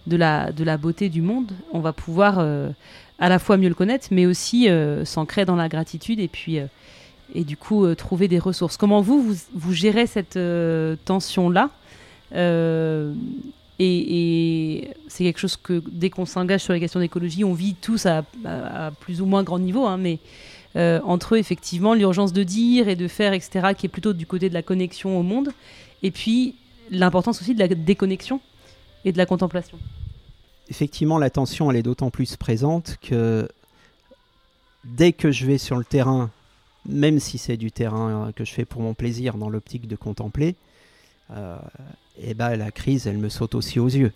de 0.08 0.18
la, 0.18 0.52
de 0.52 0.64
la 0.64 0.78
beauté 0.78 1.10
du 1.10 1.22
monde, 1.22 1.52
on 1.72 1.80
va 1.80 1.94
pouvoir 1.94 2.38
euh, 2.40 2.70
à 3.20 3.30
la 3.30 3.40
fois 3.40 3.58
mieux 3.58 3.70
le 3.70 3.76
connaître, 3.76 4.08
mais 4.12 4.26
aussi 4.26 4.70
euh, 4.70 5.06
s'ancrer 5.06 5.46
dans 5.46 5.56
la 5.56 5.70
gratitude 5.70 6.20
et 6.20 6.28
puis 6.28 6.60
euh, 6.60 6.66
et 7.34 7.44
du 7.44 7.56
coup 7.56 7.96
trouver 7.96 8.28
des 8.28 8.40
ressources. 8.40 8.76
Comment 8.76 9.00
vous, 9.00 9.34
vous, 9.54 9.74
gérez 9.74 10.06
cette 10.06 10.38
tension-là 11.06 11.70
et, 13.80 14.90
c'est 15.08 15.24
quelque 15.24 15.40
chose 15.40 15.56
que 15.56 15.82
dès 15.90 16.10
qu'on 16.10 16.26
s'engage 16.26 16.60
sur 16.60 16.74
les 16.74 16.82
questions 16.82 17.00
d'écologie, 17.00 17.46
on 17.46 17.54
vit 17.54 17.76
tous 17.76 18.06
à, 18.06 18.24
plus 19.00 19.22
ou 19.22 19.26
moins 19.26 19.44
grand 19.44 19.60
niveau, 19.60 19.86
hein, 19.86 19.96
mais 19.96 20.20
entre 20.76 21.38
effectivement 21.38 21.94
l'urgence 21.94 22.34
de 22.34 22.44
dire 22.44 22.90
et 22.90 22.98
de 22.98 23.08
faire, 23.08 23.32
etc., 23.32 23.70
qui 23.78 23.86
est 23.86 23.90
plutôt 23.90 24.12
du 24.12 24.26
côté 24.26 24.50
de 24.50 24.54
la 24.54 24.62
connexion 24.62 25.18
au 25.18 25.24
monde, 25.24 25.52
et 26.04 26.12
puis 26.12 26.56
l'importance 26.90 27.42
aussi 27.42 27.56
de 27.56 27.60
la 27.60 27.70
déconnexion 27.70 28.42
et 29.06 29.12
de 29.12 29.18
la 29.18 29.26
contemplation. 29.26 29.78
Effectivement, 30.70 31.18
la 31.18 31.30
tension, 31.30 31.70
elle 31.70 31.78
est 31.78 31.84
d'autant 31.84 32.10
plus 32.10 32.36
présente 32.36 32.98
que 33.02 33.48
dès 34.84 35.12
que 35.12 35.32
je 35.32 35.46
vais 35.46 35.58
sur 35.58 35.78
le 35.78 35.84
terrain, 35.84 36.30
même 36.88 37.20
si 37.20 37.38
c'est 37.38 37.58
du 37.58 37.72
terrain 37.72 38.32
que 38.36 38.46
je 38.46 38.54
fais 38.54 38.66
pour 38.66 38.82
mon 38.82 38.94
plaisir 38.94 39.38
dans 39.38 39.50
l'optique 39.50 39.88
de 39.88 39.96
contempler, 39.96 40.56
euh, 41.32 41.58
et 42.22 42.34
ben 42.34 42.56
la 42.56 42.72
crise, 42.72 43.08
elle 43.08 43.18
me 43.18 43.30
saute 43.30 43.56
aussi 43.56 43.80
aux 43.80 43.88
yeux. 43.88 44.12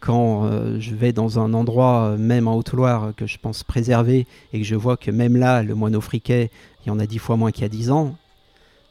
Quand 0.00 0.44
euh, 0.44 0.78
je 0.78 0.94
vais 0.94 1.12
dans 1.12 1.38
un 1.38 1.52
endroit, 1.54 2.16
même 2.16 2.46
en 2.46 2.56
Haute-Loire, 2.56 3.12
que 3.16 3.26
je 3.26 3.38
pense 3.38 3.64
préserver, 3.64 4.26
et 4.52 4.60
que 4.60 4.64
je 4.64 4.76
vois 4.76 4.96
que 4.96 5.10
même 5.10 5.36
là, 5.36 5.62
le 5.62 5.74
moineau 5.74 6.00
friquet, 6.00 6.50
il 6.84 6.88
y 6.88 6.90
en 6.90 6.98
a 6.98 7.06
dix 7.06 7.18
fois 7.18 7.36
moins 7.36 7.50
qu'il 7.50 7.62
y 7.62 7.66
a 7.66 7.68
dix 7.68 7.90
ans, 7.90 8.16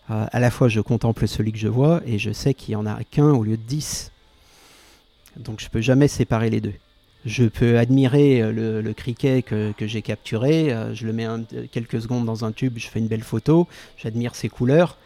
euh, 0.10 0.26
à 0.32 0.40
la 0.40 0.52
fois 0.52 0.70
je 0.70 0.82
contemple 0.82 1.28
celui 1.28 1.52
que 1.52 1.58
je 1.58 1.68
vois, 1.68 2.02
et 2.06 2.20
je 2.20 2.32
sais 2.32 2.54
qu'il 2.54 2.74
y 2.74 2.76
en 2.76 2.86
a 2.86 3.04
qu'un 3.04 3.30
au 3.30 3.44
lieu 3.44 3.58
de 3.58 3.62
dix. 3.62 4.12
Donc 5.40 5.60
je 5.60 5.70
peux 5.70 5.82
jamais 5.82 6.08
séparer 6.08 6.50
les 6.50 6.62
deux. 6.62 6.74
Je 7.26 7.46
peux 7.46 7.78
admirer 7.78 8.42
euh, 8.42 8.82
le, 8.82 8.94
criquet 8.94 9.42
que, 9.42 9.74
j'ai 9.82 10.02
capturé, 10.02 10.76
je 10.94 11.06
le 11.06 11.14
mets 11.14 11.28
quelques 11.72 12.02
secondes 12.02 12.26
dans 12.26 12.46
un 12.46 12.52
tube, 12.52 12.78
je 12.78 12.88
fais 12.88 13.00
une 13.00 13.08
belle 13.08 13.24
photo, 13.24 13.68
j'admire 13.98 14.36
ses 14.36 14.50
couleurs, 14.50 14.98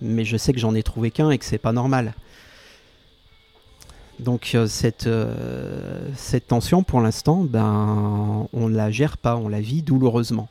mais 0.00 0.24
je 0.24 0.36
sais 0.36 0.52
que 0.52 0.58
j'en 0.58 0.74
ai 0.74 0.82
trouvé 0.82 1.10
qu'un 1.10 1.30
et 1.30 1.38
que 1.38 1.44
c'est 1.44 1.58
pas 1.58 1.72
normal. 1.72 2.14
Donc 4.20 4.52
euh, 4.54 4.66
cette, 4.66 5.06
euh, 5.06 6.10
tension, 6.46 6.82
pour 6.82 7.00
l'instant, 7.00 7.42
ben, 7.42 8.46
on 8.52 8.68
ne 8.68 8.76
la 8.76 8.90
gère 8.90 9.16
pas, 9.16 9.36
on 9.36 9.48
la 9.48 9.60
vit 9.60 9.82
douloureusement. 9.82 10.48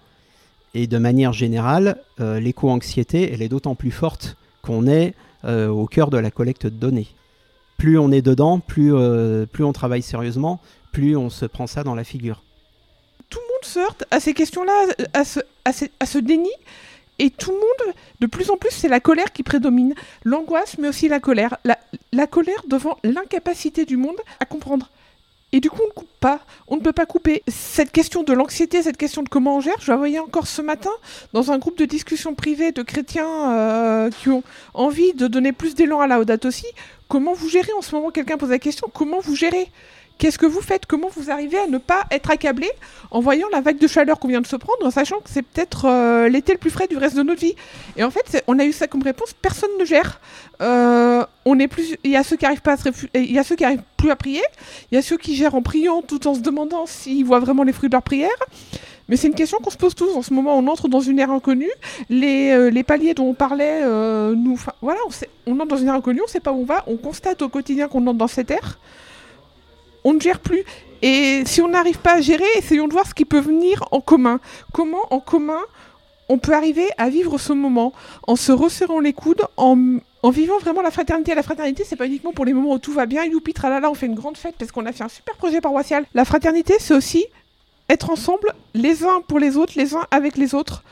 Et 0.73 0.87
de 0.87 0.97
manière 0.97 1.33
générale, 1.33 1.97
euh, 2.19 2.39
l'éco-anxiété, 2.39 3.31
elle 3.31 3.41
est 3.41 3.49
d'autant 3.49 3.75
plus 3.75 3.91
forte 3.91 4.37
qu'on 4.61 4.87
est 4.87 5.13
au 5.45 5.85
cœur 5.85 6.09
de 6.09 6.17
la 6.17 6.31
collecte 6.31 6.65
de 6.65 6.71
données. 6.71 7.07
Plus 7.79 7.97
on 7.97 8.11
est 8.11 8.21
dedans, 8.21 8.59
plus, 8.59 8.93
plus 9.51 9.63
on 9.63 9.73
travaille 9.73 10.03
sérieusement, 10.03 10.59
plus 10.91 11.17
on 11.17 11.31
se 11.31 11.45
prend 11.45 11.65
ça 11.65 11.83
dans 11.83 11.95
la 11.95 12.03
figure. 12.03 12.43
Tout 13.29 13.39
le 13.39 13.53
monde 13.53 13.63
se 13.63 13.79
heurte 13.79 14.03
à 14.11 14.19
ces 14.19 14.35
questions-là, 14.35 14.85
à 15.13 15.23
ce, 15.23 15.39
à 15.63 16.05
ce 16.05 16.17
déni 16.19 16.51
et 17.19 17.29
tout 17.29 17.51
le 17.51 17.57
monde, 17.57 17.95
de 18.21 18.27
plus 18.27 18.49
en 18.49 18.55
plus, 18.55 18.71
c'est 18.71 18.87
la 18.87 19.01
colère 19.01 19.33
qui 19.33 19.43
prédomine. 19.43 19.93
L'angoisse, 20.23 20.77
mais 20.77 20.87
aussi 20.87 21.09
la 21.09 21.19
colère. 21.19 21.57
La, 21.65 22.27
colère 22.27 22.63
devant 22.67 22.97
l'incapacité 23.03 23.83
du 23.85 23.97
monde 23.97 24.15
à 24.39 24.45
comprendre. 24.45 24.89
Et 25.51 25.59
du 25.59 25.69
coup, 25.69 25.81
on 25.83 25.87
ne 25.87 25.93
coupe 25.93 26.09
pas. 26.19 26.41
On 26.67 26.75
ne 26.75 26.81
peut 26.81 26.93
pas 26.93 27.05
couper. 27.05 27.43
Cette 27.47 27.91
question 27.91 28.23
de 28.23 28.33
l'anxiété, 28.33 28.83
cette 28.83 28.97
question 28.97 29.23
de 29.23 29.29
comment 29.29 29.57
on 29.57 29.61
gère, 29.61 29.79
je 29.79 29.91
la 29.91 29.97
voyais 29.97 30.19
encore 30.19 30.47
ce 30.47 30.61
matin 30.61 30.91
dans 31.33 31.51
un 31.51 31.57
groupe 31.57 31.77
de 31.77 31.85
discussion 31.85 32.35
privée 32.35 32.71
de 32.71 32.83
chrétiens 32.83 33.51
euh, 33.51 34.09
qui 34.11 34.29
ont 34.29 34.43
envie 34.73 35.13
de 35.13 35.27
donner 35.27 35.51
plus 35.51 35.73
d'élan 35.73 36.01
à 36.01 36.07
la 36.07 36.19
Audate 36.19 36.45
aussi. 36.45 36.67
Comment 37.07 37.33
vous 37.33 37.49
gérez 37.49 37.73
en 37.75 37.81
ce 37.81 37.95
moment? 37.95 38.11
Quelqu'un 38.11 38.37
pose 38.37 38.51
la 38.51 38.59
question 38.59 38.87
comment 38.93 39.19
vous 39.19 39.35
gérez? 39.35 39.67
Qu'est-ce 40.19 40.37
que 40.37 40.45
vous 40.45 40.59
faites? 40.59 40.85
Comment 40.85 41.07
vous 41.15 41.31
arrivez 41.31 41.57
à 41.57 41.67
ne 41.67 41.77
pas 41.77 42.03
être 42.11 42.29
accablé 42.29 42.69
en 43.09 43.21
voyant 43.21 43.47
la 43.53 43.61
vague 43.61 43.77
de 43.77 43.87
chaleur 43.87 44.19
qu'on 44.19 44.27
vient 44.27 44.41
de 44.41 44.47
se 44.47 44.57
prendre, 44.57 44.85
en 44.85 44.91
sachant 44.91 45.19
que 45.21 45.29
c'est 45.29 45.43
peut-être 45.43 45.85
euh, 45.85 46.27
l'été 46.27 46.51
le 46.51 46.57
plus 46.57 46.69
frais 46.69 46.87
du 46.87 46.97
reste 46.97 47.15
de 47.15 47.23
notre 47.23 47.39
vie? 47.39 47.55
Et 47.95 48.03
en 48.03 48.11
fait, 48.11 48.43
on 48.47 48.59
a 48.59 48.65
eu 48.65 48.73
ça 48.73 48.87
comme 48.87 49.01
réponse 49.01 49.33
personne 49.33 49.69
ne 49.79 49.85
gère. 49.85 50.19
Euh, 50.61 51.25
on 51.45 51.57
plus, 51.67 51.95
il 52.03 52.11
y 52.11 52.17
a 52.17 52.23
ceux 52.23 52.35
qui 52.35 52.45
arrivent 52.45 52.61
pas 52.61 52.73
à 52.73 52.77
se 52.77 52.89
il 53.15 53.31
y 53.31 53.39
a 53.39 53.45
ceux 53.45 53.55
qui 53.55 53.63
arrivent 53.63 53.81
plus 53.95 54.11
à 54.11 54.17
prier. 54.17 54.43
Il 54.91 54.95
y 54.95 54.97
a 54.97 55.01
ceux 55.01 55.15
qui 55.15 55.35
gèrent 55.35 55.55
en 55.55 55.61
priant 55.61 56.01
tout 56.01 56.27
en 56.27 56.33
se 56.33 56.41
demandant 56.41 56.85
s'ils 56.85 57.23
voient 57.23 57.39
vraiment 57.39 57.63
les 57.63 57.71
fruits 57.71 57.87
de 57.87 57.95
leur 57.95 58.03
prière. 58.03 58.29
Mais 59.07 59.15
c'est 59.15 59.27
une 59.27 59.35
question 59.35 59.59
qu'on 59.63 59.69
se 59.69 59.77
pose 59.77 59.95
tous 59.95 60.13
en 60.17 60.21
ce 60.21 60.33
moment. 60.33 60.57
On 60.57 60.67
entre 60.67 60.89
dans 60.89 60.99
une 60.99 61.19
ère 61.19 61.31
inconnue. 61.31 61.71
Les, 62.09 62.51
euh, 62.51 62.69
les 62.69 62.83
paliers 62.83 63.13
dont 63.13 63.29
on 63.29 63.33
parlait, 63.33 63.83
nous, 64.35 64.59
voilà, 64.81 64.99
on, 65.07 65.53
on 65.53 65.59
entre 65.61 65.67
dans 65.67 65.77
une 65.77 65.87
ère 65.87 65.93
inconnue. 65.93 66.19
On 66.19 66.25
ne 66.25 66.29
sait 66.29 66.41
pas 66.41 66.51
où 66.51 66.59
on 66.59 66.65
va. 66.65 66.83
On 66.87 66.97
constate 66.97 67.41
au 67.41 67.47
quotidien 67.47 67.87
qu'on 67.87 68.05
entre 68.05 68.17
dans 68.17 68.27
cette 68.27 68.51
ère 68.51 68.79
on 70.03 70.13
ne 70.13 70.19
gère 70.19 70.39
plus. 70.39 70.63
Et 71.01 71.43
si 71.45 71.61
on 71.61 71.69
n'arrive 71.69 71.99
pas 71.99 72.15
à 72.15 72.21
gérer, 72.21 72.45
essayons 72.57 72.87
de 72.87 72.93
voir 72.93 73.07
ce 73.07 73.13
qui 73.13 73.25
peut 73.25 73.39
venir 73.39 73.83
en 73.91 74.01
commun. 74.01 74.39
Comment 74.73 75.11
en 75.11 75.19
commun 75.19 75.61
on 76.29 76.37
peut 76.37 76.53
arriver 76.53 76.87
à 76.97 77.09
vivre 77.09 77.39
ce 77.39 77.53
moment 77.53 77.91
en 78.27 78.35
se 78.35 78.51
resserrant 78.51 78.99
les 78.99 79.13
coudes, 79.13 79.41
en, 79.57 79.75
vivant 80.31 80.59
vraiment 80.59 80.83
la 80.83 80.91
fraternité. 80.91 81.33
La 81.33 81.41
fraternité, 81.41 81.83
c'est 81.83 81.95
pas 81.95 82.05
uniquement 82.05 82.33
pour 82.33 82.45
les 82.45 82.53
moments 82.53 82.73
où 82.73 82.79
tout 82.79 82.93
va 82.93 83.07
bien, 83.07 83.25
youpi, 83.25 83.51
tralala, 83.51 83.89
on 83.89 83.95
fait 83.95 84.05
une 84.05 84.13
grande 84.13 84.37
fête 84.37 84.55
parce 84.57 84.71
qu'on 84.71 84.85
a 84.85 84.91
fait 84.91 85.03
un 85.03 85.09
super 85.09 85.35
projet 85.35 85.59
paroissial. 85.59 86.05
La 86.13 86.25
fraternité, 86.25 86.75
c'est 86.79 86.93
aussi 86.93 87.25
être 87.89 88.11
ensemble, 88.11 88.53
les 88.75 89.03
uns 89.03 89.21
pour 89.27 89.39
les 89.39 89.57
autres, 89.57 89.73
les 89.75 89.95
uns 89.95 90.05
avec 90.11 90.37
les 90.37 90.53
autres, 90.53 90.83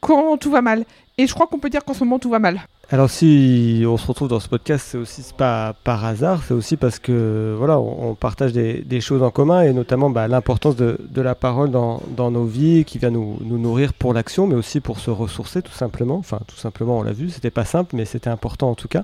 quand 0.00 0.38
tout 0.38 0.50
va 0.50 0.62
mal. 0.62 0.86
Et 1.18 1.26
je 1.26 1.34
crois 1.34 1.46
qu'on 1.46 1.58
peut 1.58 1.68
dire 1.68 1.84
qu'en 1.84 1.92
ce 1.92 2.02
moment, 2.02 2.18
tout 2.18 2.30
va 2.30 2.38
mal. 2.38 2.66
Alors 2.94 3.10
si 3.10 3.82
on 3.88 3.96
se 3.96 4.06
retrouve 4.06 4.28
dans 4.28 4.38
ce 4.38 4.48
podcast, 4.48 4.86
c'est 4.88 4.98
aussi 4.98 5.24
pas 5.36 5.74
par 5.82 6.04
hasard, 6.04 6.44
c'est 6.46 6.54
aussi 6.54 6.76
parce 6.76 7.00
que 7.00 7.52
voilà, 7.58 7.76
on, 7.80 8.14
partage 8.14 8.52
des, 8.52 9.00
choses 9.00 9.24
en 9.24 9.32
commun 9.32 9.62
et 9.62 9.72
notamment 9.72 10.10
bah, 10.10 10.28
l'importance 10.28 10.76
de, 10.76 10.96
la 11.16 11.34
parole 11.34 11.72
dans, 11.72 12.00
nos 12.16 12.44
vies 12.44 12.84
qui 12.84 12.98
vient 12.98 13.10
nous, 13.10 13.36
nourrir 13.40 13.94
pour 13.94 14.14
l'action, 14.14 14.46
mais 14.46 14.54
aussi 14.54 14.78
pour 14.78 15.00
se 15.00 15.10
ressourcer 15.10 15.60
tout 15.60 15.72
simplement. 15.72 16.18
Enfin, 16.18 16.38
tout 16.46 16.54
simplement, 16.54 17.00
on 17.00 17.02
l'a 17.02 17.10
vu, 17.10 17.30
c'était 17.30 17.50
pas 17.50 17.64
simple, 17.64 17.96
mais 17.96 18.04
c'était 18.04 18.30
important 18.30 18.70
en 18.70 18.76
tout 18.76 18.86
cas. 18.86 19.02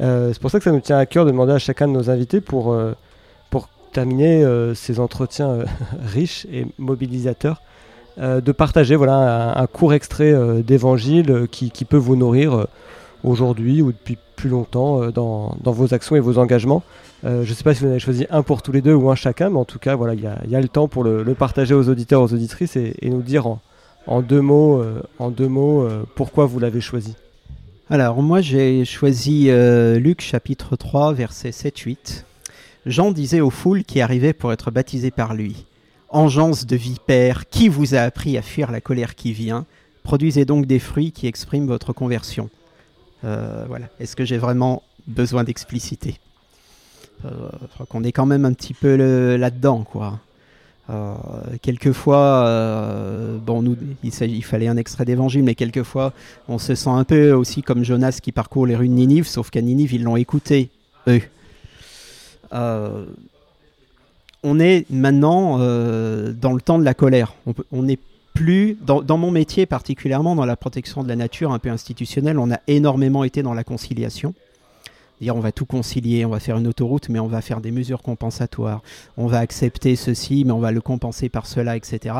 Euh, 0.00 0.30
c'est 0.32 0.40
pour 0.40 0.50
ça 0.50 0.56
que 0.56 0.64
ça 0.64 0.72
nous 0.72 0.80
tient 0.80 0.96
à 0.96 1.04
cœur 1.04 1.26
de 1.26 1.32
demander 1.32 1.52
à 1.52 1.58
chacun 1.58 1.88
de 1.88 1.92
nos 1.92 2.08
invités 2.08 2.40
pour, 2.40 2.72
euh, 2.72 2.94
pour 3.50 3.68
terminer 3.92 4.42
euh, 4.42 4.74
ces 4.74 5.00
entretiens 5.00 5.58
riches 6.02 6.46
et 6.50 6.66
mobilisateurs. 6.78 7.60
de 8.16 8.52
partager 8.52 8.96
voilà, 8.96 9.52
un, 9.54 9.66
court 9.66 9.92
extrait 9.92 10.32
d'évangile 10.62 11.46
qui, 11.50 11.70
qui, 11.70 11.84
peut 11.84 11.98
vous 11.98 12.16
nourrir 12.16 12.68
aujourd'hui 13.24 13.82
ou 13.82 13.92
depuis 13.92 14.18
plus 14.36 14.50
longtemps 14.50 15.02
euh, 15.02 15.10
dans, 15.10 15.56
dans, 15.62 15.72
vos 15.72 15.94
actions 15.94 16.16
et 16.16 16.20
vos 16.20 16.38
engagements. 16.38 16.82
Euh, 17.24 17.44
je 17.44 17.50
ne 17.50 17.54
sais 17.54 17.62
pas 17.62 17.74
si 17.74 17.80
vous 17.80 17.86
en 17.86 17.90
avez 17.90 18.00
choisi 18.00 18.26
un 18.30 18.42
pour 18.42 18.62
tous 18.62 18.72
les 18.72 18.82
deux 18.82 18.94
ou 18.94 19.10
un 19.10 19.14
chacun, 19.14 19.50
mais 19.50 19.58
en 19.58 19.64
tout 19.64 19.78
cas, 19.78 19.94
voilà, 19.94 20.14
il 20.14 20.50
y, 20.50 20.56
a 20.56 20.60
le 20.60 20.68
temps 20.68 20.88
pour 20.88 21.04
le, 21.04 21.24
partager 21.34 21.74
aux 21.74 21.88
auditeurs, 21.88 22.22
aux 22.22 22.32
auditrices 22.32 22.76
et, 22.76 22.96
nous 23.02 23.22
dire 23.22 23.46
en, 23.46 23.60
en, 24.06 24.22
deux 24.22 24.40
mots, 24.40 24.80
euh, 24.80 25.00
en 25.18 25.30
deux 25.30 25.48
mots 25.48 25.88
pourquoi 26.16 26.46
vous 26.46 26.58
l'avez 26.58 26.80
choisi. 26.80 27.14
Alors, 27.90 28.22
moi, 28.22 28.40
j'ai 28.40 28.84
choisi 28.84 29.50
Luc 29.98 30.20
chapitre 30.20 30.76
3, 30.76 31.12
versets 31.12 31.50
7-8. 31.50 32.24
Jean 32.86 33.12
disait 33.12 33.40
aux 33.40 33.50
foules 33.50 33.84
qui 33.84 34.00
arrivaient 34.00 34.32
pour 34.32 34.52
être 34.52 34.70
baptisés 34.70 35.12
par 35.12 35.34
lui 35.34 35.66
Engeance 36.08 36.66
de 36.66 36.76
vipère, 36.76 37.48
qui 37.48 37.68
vous 37.68 37.94
a 37.94 38.00
appris 38.00 38.36
à 38.36 38.42
fuir 38.42 38.70
la 38.70 38.80
colère 38.80 39.14
qui 39.14 39.32
vient? 39.32 39.64
Produisez 40.02 40.44
donc 40.44 40.66
des 40.66 40.78
fruits 40.78 41.12
qui 41.12 41.26
expriment 41.26 41.66
votre 41.66 41.92
conversion. 41.92 42.50
Euh, 43.24 43.64
voilà. 43.68 43.86
Est-ce 44.00 44.16
que 44.16 44.24
j'ai 44.24 44.38
vraiment 44.38 44.82
besoin 45.06 45.44
d'expliciter 45.44 46.18
euh, 47.24 47.48
qu'on 47.88 48.02
est 48.04 48.12
quand 48.12 48.26
même 48.26 48.44
un 48.44 48.52
petit 48.52 48.74
peu 48.74 48.96
là-dedans, 49.36 49.84
quoi. 49.84 50.18
Euh, 50.90 51.14
quelquefois, 51.62 52.44
bon, 53.40 53.62
nous, 53.62 53.76
il, 54.02 54.44
fallait 54.44 54.66
un 54.66 54.76
extrait 54.76 55.04
d'évangile, 55.04 55.44
mais 55.44 55.54
quelquefois, 55.54 56.12
on 56.48 56.58
se 56.58 56.74
sent 56.74 56.90
un 56.90 57.04
peu 57.04 57.32
aussi 57.32 57.62
comme 57.62 57.84
Jonas 57.84 58.18
qui 58.20 58.32
parcourt 58.32 58.66
les 58.66 58.74
rues 58.74 58.88
de 58.88 58.94
Ninive, 58.94 59.28
sauf 59.28 59.50
qu'à 59.50 59.60
Ninive, 59.60 59.94
ils 59.94 60.02
l'ont 60.02 60.16
écouté, 60.16 60.70
eux. 61.06 61.22
on 64.42 64.58
est 64.58 64.90
maintenant 64.90 65.58
dans 65.58 66.52
le 66.52 66.60
temps 66.60 66.80
de 66.80 66.84
la 66.84 66.94
colère. 66.94 67.34
On, 67.46 67.54
on 67.70 67.88
est 67.88 68.00
plus, 68.32 68.76
dans, 68.80 69.18
mon 69.18 69.30
métier 69.30 69.66
particulièrement, 69.66 70.34
dans 70.34 70.44
la 70.44 70.56
protection 70.56 71.02
de 71.02 71.08
la 71.08 71.16
nature 71.16 71.52
un 71.52 71.58
peu 71.58 71.70
institutionnelle, 71.70 72.38
on 72.38 72.50
a 72.50 72.60
énormément 72.66 73.24
été 73.24 73.42
dans 73.42 73.54
la 73.54 73.64
conciliation. 73.64 74.34
Dire 75.20 75.36
on 75.36 75.40
va 75.40 75.52
tout 75.52 75.66
concilier, 75.66 76.24
on 76.24 76.30
va 76.30 76.40
faire 76.40 76.56
une 76.58 76.66
autoroute, 76.66 77.08
mais 77.08 77.20
on 77.20 77.28
va 77.28 77.42
faire 77.42 77.60
des 77.60 77.70
mesures 77.70 78.02
compensatoires. 78.02 78.82
On 79.16 79.26
va 79.26 79.38
accepter 79.38 79.94
ceci, 79.96 80.44
mais 80.44 80.52
on 80.52 80.58
va 80.58 80.72
le 80.72 80.80
compenser 80.80 81.28
par 81.28 81.46
cela, 81.46 81.76
etc. 81.76 82.14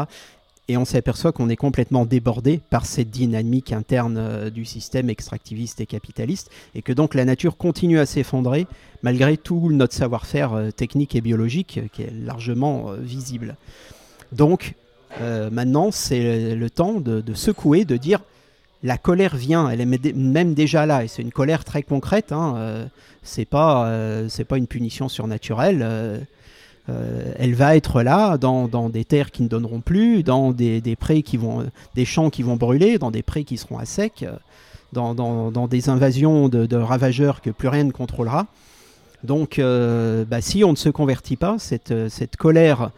Et 0.69 0.77
on 0.77 0.85
s'aperçoit 0.85 1.33
qu'on 1.33 1.49
est 1.49 1.57
complètement 1.57 2.07
débordé 2.07 2.61
par 2.71 2.87
cette 2.87 3.11
dynamique 3.11 3.73
interne 3.73 4.17
euh, 4.17 4.51
du 4.51 4.65
système 4.65 5.11
extractiviste 5.11 5.81
et 5.81 5.87
capitaliste, 5.87 6.51
et 6.77 6.83
que 6.83 6.93
donc 6.93 7.15
la 7.15 7.25
nature 7.25 7.57
continue 7.57 7.99
à 7.99 8.07
s'effondrer 8.07 8.67
malgré 9.03 9.37
tout 9.37 9.71
notre 9.73 9.95
savoir-faire 9.95 10.53
euh, 10.53 10.71
technique 10.71 11.17
et 11.17 11.21
biologique 11.21 11.79
euh, 11.79 11.89
qui 11.93 12.03
est 12.03 12.13
largement 12.13 12.93
visible. 12.93 13.57
Donc 14.31 14.75
euh, 15.21 15.51
maintenant, 15.51 15.91
c'est 15.91 16.55
le 16.55 16.71
temps 16.71 17.01
de, 17.01 17.35
secouer, 17.35 17.85
de 17.85 17.97
dire 17.97 18.21
la 18.83 18.99
colère 18.99 19.37
vient, 19.37 19.69
elle 19.69 19.81
est 19.81 20.15
même 20.15 20.55
déjà 20.55 20.87
là, 20.87 21.05
et 21.05 21.09
c'est 21.09 21.23
une 21.23 21.31
colère 21.31 21.65
très 21.65 21.83
concrète. 21.83 22.33
Hein, 22.33 22.55
euh, 22.57 22.87
c'est 23.23 23.45
pas, 23.45 23.87
euh, 23.87 24.27
c'est 24.29 24.45
pas 24.45 24.59
une 24.59 24.67
punition 24.67 25.09
surnaturelle. 25.09 26.27
elle 26.89 27.55
va 27.55 27.77
être 27.77 28.03
là 28.03 28.37
dans, 28.39 28.89
des 28.89 29.05
terres 29.05 29.31
qui 29.31 29.43
ne 29.43 29.49
donneront 29.49 29.81
plus, 29.81 30.23
dans 30.25 30.51
des, 30.51 30.97
prés 30.99 31.23
qui 31.23 31.37
vont, 31.37 31.65
des 31.95 32.05
champs 32.05 32.31
qui 32.31 32.43
vont 32.43 32.57
brûler, 32.57 32.99
dans 32.99 33.11
des 33.11 33.23
prés 33.23 33.45
qui 33.45 33.57
seront 33.57 33.79
à 33.79 33.85
sec, 33.85 34.25
dans, 34.93 35.69
des 35.69 35.89
invasions 35.89 36.49
de, 36.49 36.77
ravageurs 36.77 37.41
que 37.41 37.51
plus 37.51 37.69
rien 37.69 37.85
ne 37.85 37.93
contrôlera. 37.93 38.47
Donc, 39.23 39.61
bah, 39.61 40.41
si 40.41 40.65
on 40.65 40.73
ne 40.73 40.77
se 40.77 40.89
convertit 40.89 41.37
pas, 41.37 41.57
cette 41.61 42.37
colère 42.37 42.91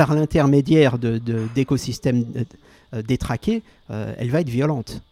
par 0.00 0.14
l'intermédiaire 0.14 0.96
d'écosystèmes 0.98 2.24
euh, 2.94 3.02
détraquée, 3.02 3.62
euh, 3.90 4.14
elle 4.16 4.30
va 4.30 4.40
être 4.40 4.48
violente. 4.48 5.02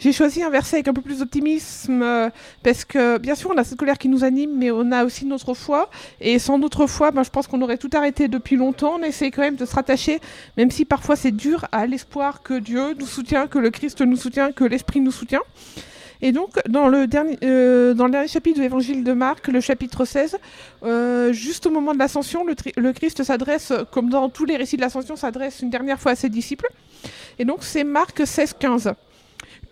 J'ai 0.00 0.12
choisi 0.12 0.42
un 0.42 0.50
verset 0.50 0.78
avec 0.78 0.88
un 0.88 0.92
peu 0.92 1.00
plus 1.00 1.20
d'optimisme 1.20 2.02
euh, 2.02 2.28
parce 2.64 2.84
que 2.84 3.18
bien 3.18 3.36
sûr 3.36 3.52
on 3.54 3.56
a 3.56 3.62
cette 3.62 3.78
colère 3.78 3.98
qui 3.98 4.08
nous 4.08 4.24
anime 4.24 4.58
mais 4.58 4.72
on 4.72 4.90
a 4.90 5.04
aussi 5.04 5.26
notre 5.26 5.54
foi 5.54 5.90
et 6.20 6.40
sans 6.40 6.58
notre 6.58 6.88
foi 6.88 7.12
ben, 7.12 7.22
je 7.22 7.30
pense 7.30 7.46
qu'on 7.46 7.62
aurait 7.62 7.78
tout 7.78 7.90
arrêté 7.94 8.26
depuis 8.26 8.56
longtemps 8.56 8.96
on 8.98 9.02
essaie 9.04 9.30
quand 9.30 9.42
même 9.42 9.54
de 9.54 9.64
se 9.64 9.76
rattacher 9.76 10.18
même 10.56 10.72
si 10.72 10.84
parfois 10.84 11.14
c'est 11.14 11.30
dur 11.30 11.66
à 11.70 11.86
l'espoir 11.86 12.42
que 12.42 12.58
Dieu 12.58 12.94
nous 12.98 13.06
soutient, 13.06 13.46
que 13.46 13.60
le 13.60 13.70
Christ 13.70 14.00
nous 14.00 14.16
soutient, 14.16 14.50
que 14.50 14.64
l'Esprit 14.64 15.00
nous 15.00 15.12
soutient. 15.12 15.42
Et 16.24 16.32
donc, 16.32 16.58
dans 16.70 16.88
le 16.88 17.06
dernier, 17.06 17.36
euh, 17.44 17.92
dans 17.92 18.06
le 18.06 18.10
dernier 18.10 18.28
chapitre 18.28 18.56
de 18.56 18.62
l'évangile 18.62 19.04
de 19.04 19.12
Marc, 19.12 19.46
le 19.48 19.60
chapitre 19.60 20.06
16, 20.06 20.38
euh, 20.82 21.34
juste 21.34 21.66
au 21.66 21.70
moment 21.70 21.92
de 21.92 21.98
l'ascension, 21.98 22.46
le, 22.46 22.92
Christ 22.92 23.22
s'adresse, 23.22 23.74
comme 23.90 24.08
dans 24.08 24.30
tous 24.30 24.46
les 24.46 24.56
récits 24.56 24.76
de 24.76 24.80
l'ascension, 24.80 25.16
s'adresse 25.16 25.60
une 25.60 25.68
dernière 25.68 26.00
fois 26.00 26.12
à 26.12 26.14
ses 26.14 26.30
disciples. 26.30 26.68
Et 27.38 27.44
donc, 27.44 27.58
c'est 27.60 27.84
Marc 27.84 28.26
16, 28.26 28.54
15. 28.58 28.94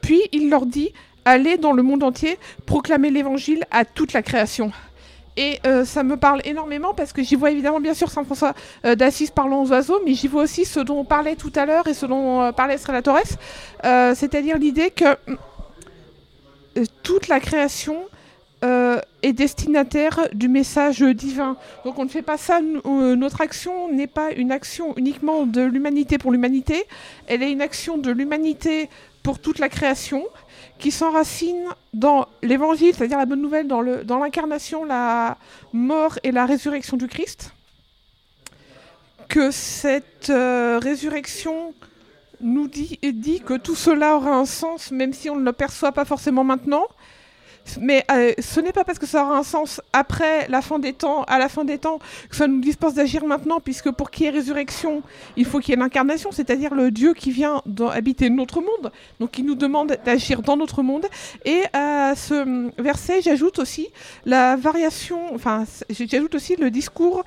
Puis, 0.02 0.20
il 0.32 0.50
leur 0.50 0.66
dit 0.66 0.92
Allez 1.24 1.56
dans 1.56 1.72
le 1.72 1.82
monde 1.82 2.02
entier, 2.02 2.38
proclamer 2.66 3.08
l'évangile 3.08 3.64
à 3.70 3.86
toute 3.86 4.12
la 4.12 4.20
création. 4.20 4.72
Et 5.38 5.58
euh, 5.66 5.86
ça 5.86 6.02
me 6.02 6.18
parle 6.18 6.42
énormément 6.44 6.92
parce 6.92 7.14
que 7.14 7.22
j'y 7.22 7.36
vois 7.36 7.50
évidemment 7.50 7.80
bien 7.80 7.94
sûr 7.94 8.10
Saint 8.10 8.24
François 8.24 8.52
d'Assise 8.84 9.30
parlant 9.30 9.62
aux 9.62 9.70
oiseaux, 9.70 10.00
mais 10.04 10.12
j'y 10.12 10.28
vois 10.28 10.42
aussi 10.42 10.66
ce 10.66 10.80
dont 10.80 10.98
on 10.98 11.04
parlait 11.04 11.36
tout 11.36 11.52
à 11.54 11.64
l'heure 11.64 11.86
et 11.86 11.94
ce 11.94 12.04
dont 12.04 12.52
parlait 12.52 12.74
Estrella 12.74 13.00
Torres, 13.00 13.38
c'est-à-dire 13.82 14.58
l'idée 14.58 14.90
que 14.90 15.16
toute 17.02 17.28
la 17.28 17.40
création 17.40 18.04
euh, 18.64 19.00
est 19.22 19.32
destinataire 19.32 20.28
du 20.32 20.48
message 20.48 21.02
divin. 21.02 21.56
Donc 21.84 21.98
on 21.98 22.04
ne 22.04 22.08
fait 22.08 22.22
pas 22.22 22.36
ça, 22.36 22.60
euh, 22.60 23.16
notre 23.16 23.40
action 23.40 23.92
n'est 23.92 24.06
pas 24.06 24.30
une 24.30 24.52
action 24.52 24.96
uniquement 24.96 25.46
de 25.46 25.62
l'humanité 25.62 26.16
pour 26.16 26.30
l'humanité, 26.30 26.84
elle 27.26 27.42
est 27.42 27.50
une 27.50 27.60
action 27.60 27.98
de 27.98 28.12
l'humanité 28.12 28.88
pour 29.24 29.40
toute 29.40 29.58
la 29.58 29.68
création 29.68 30.24
qui 30.78 30.92
s'enracine 30.92 31.64
dans 31.92 32.28
l'évangile, 32.42 32.94
c'est-à-dire 32.94 33.18
la 33.18 33.26
bonne 33.26 33.42
nouvelle, 33.42 33.66
dans 33.66 34.18
l'incarnation, 34.18 34.84
la 34.84 35.38
mort 35.72 36.20
et 36.22 36.30
la 36.30 36.46
résurrection 36.46 36.96
du 36.96 37.08
Christ. 37.08 37.52
Que 39.28 39.50
cette 39.50 40.30
euh, 40.30 40.78
résurrection 40.80 41.74
nous 42.42 42.68
dit, 42.68 42.98
dit 43.02 43.40
que 43.40 43.54
tout 43.54 43.74
cela 43.74 44.16
aura 44.16 44.34
un 44.36 44.44
sens, 44.44 44.90
même 44.90 45.12
si 45.12 45.30
on 45.30 45.36
ne 45.36 45.44
le 45.44 45.52
perçoit 45.52 45.92
pas 45.92 46.04
forcément 46.04 46.44
maintenant. 46.44 46.86
Mais 47.80 48.04
euh, 48.10 48.32
ce 48.38 48.60
n'est 48.60 48.72
pas 48.72 48.84
parce 48.84 48.98
que 48.98 49.06
ça 49.06 49.24
aura 49.24 49.38
un 49.38 49.42
sens 49.42 49.80
après 49.92 50.48
la 50.48 50.62
fin 50.62 50.78
des 50.78 50.92
temps, 50.92 51.22
à 51.24 51.38
la 51.38 51.48
fin 51.48 51.64
des 51.64 51.78
temps, 51.78 51.98
que 52.28 52.36
ça 52.36 52.46
nous 52.46 52.60
dispense 52.60 52.94
d'agir 52.94 53.24
maintenant, 53.24 53.60
puisque 53.60 53.90
pour 53.90 54.10
qu'il 54.10 54.26
y 54.26 54.28
ait 54.28 54.32
résurrection, 54.32 55.02
il 55.36 55.44
faut 55.44 55.60
qu'il 55.60 55.70
y 55.70 55.74
ait 55.74 55.80
l'incarnation, 55.80 56.32
c'est-à-dire 56.32 56.74
le 56.74 56.90
Dieu 56.90 57.14
qui 57.14 57.30
vient 57.30 57.62
habiter 57.92 58.30
notre 58.30 58.60
monde, 58.60 58.92
donc 59.20 59.30
qui 59.32 59.42
nous 59.42 59.54
demande 59.54 59.96
d'agir 60.04 60.42
dans 60.42 60.56
notre 60.56 60.82
monde. 60.82 61.06
Et 61.44 61.62
à 61.72 62.14
ce 62.16 62.34
hum, 62.34 62.72
verset, 62.78 63.22
j'ajoute 63.22 63.58
aussi 63.58 63.88
la 64.24 64.56
variation, 64.56 65.34
enfin, 65.34 65.64
j'ajoute 65.90 66.34
aussi 66.34 66.56
le 66.56 66.70
discours 66.70 67.24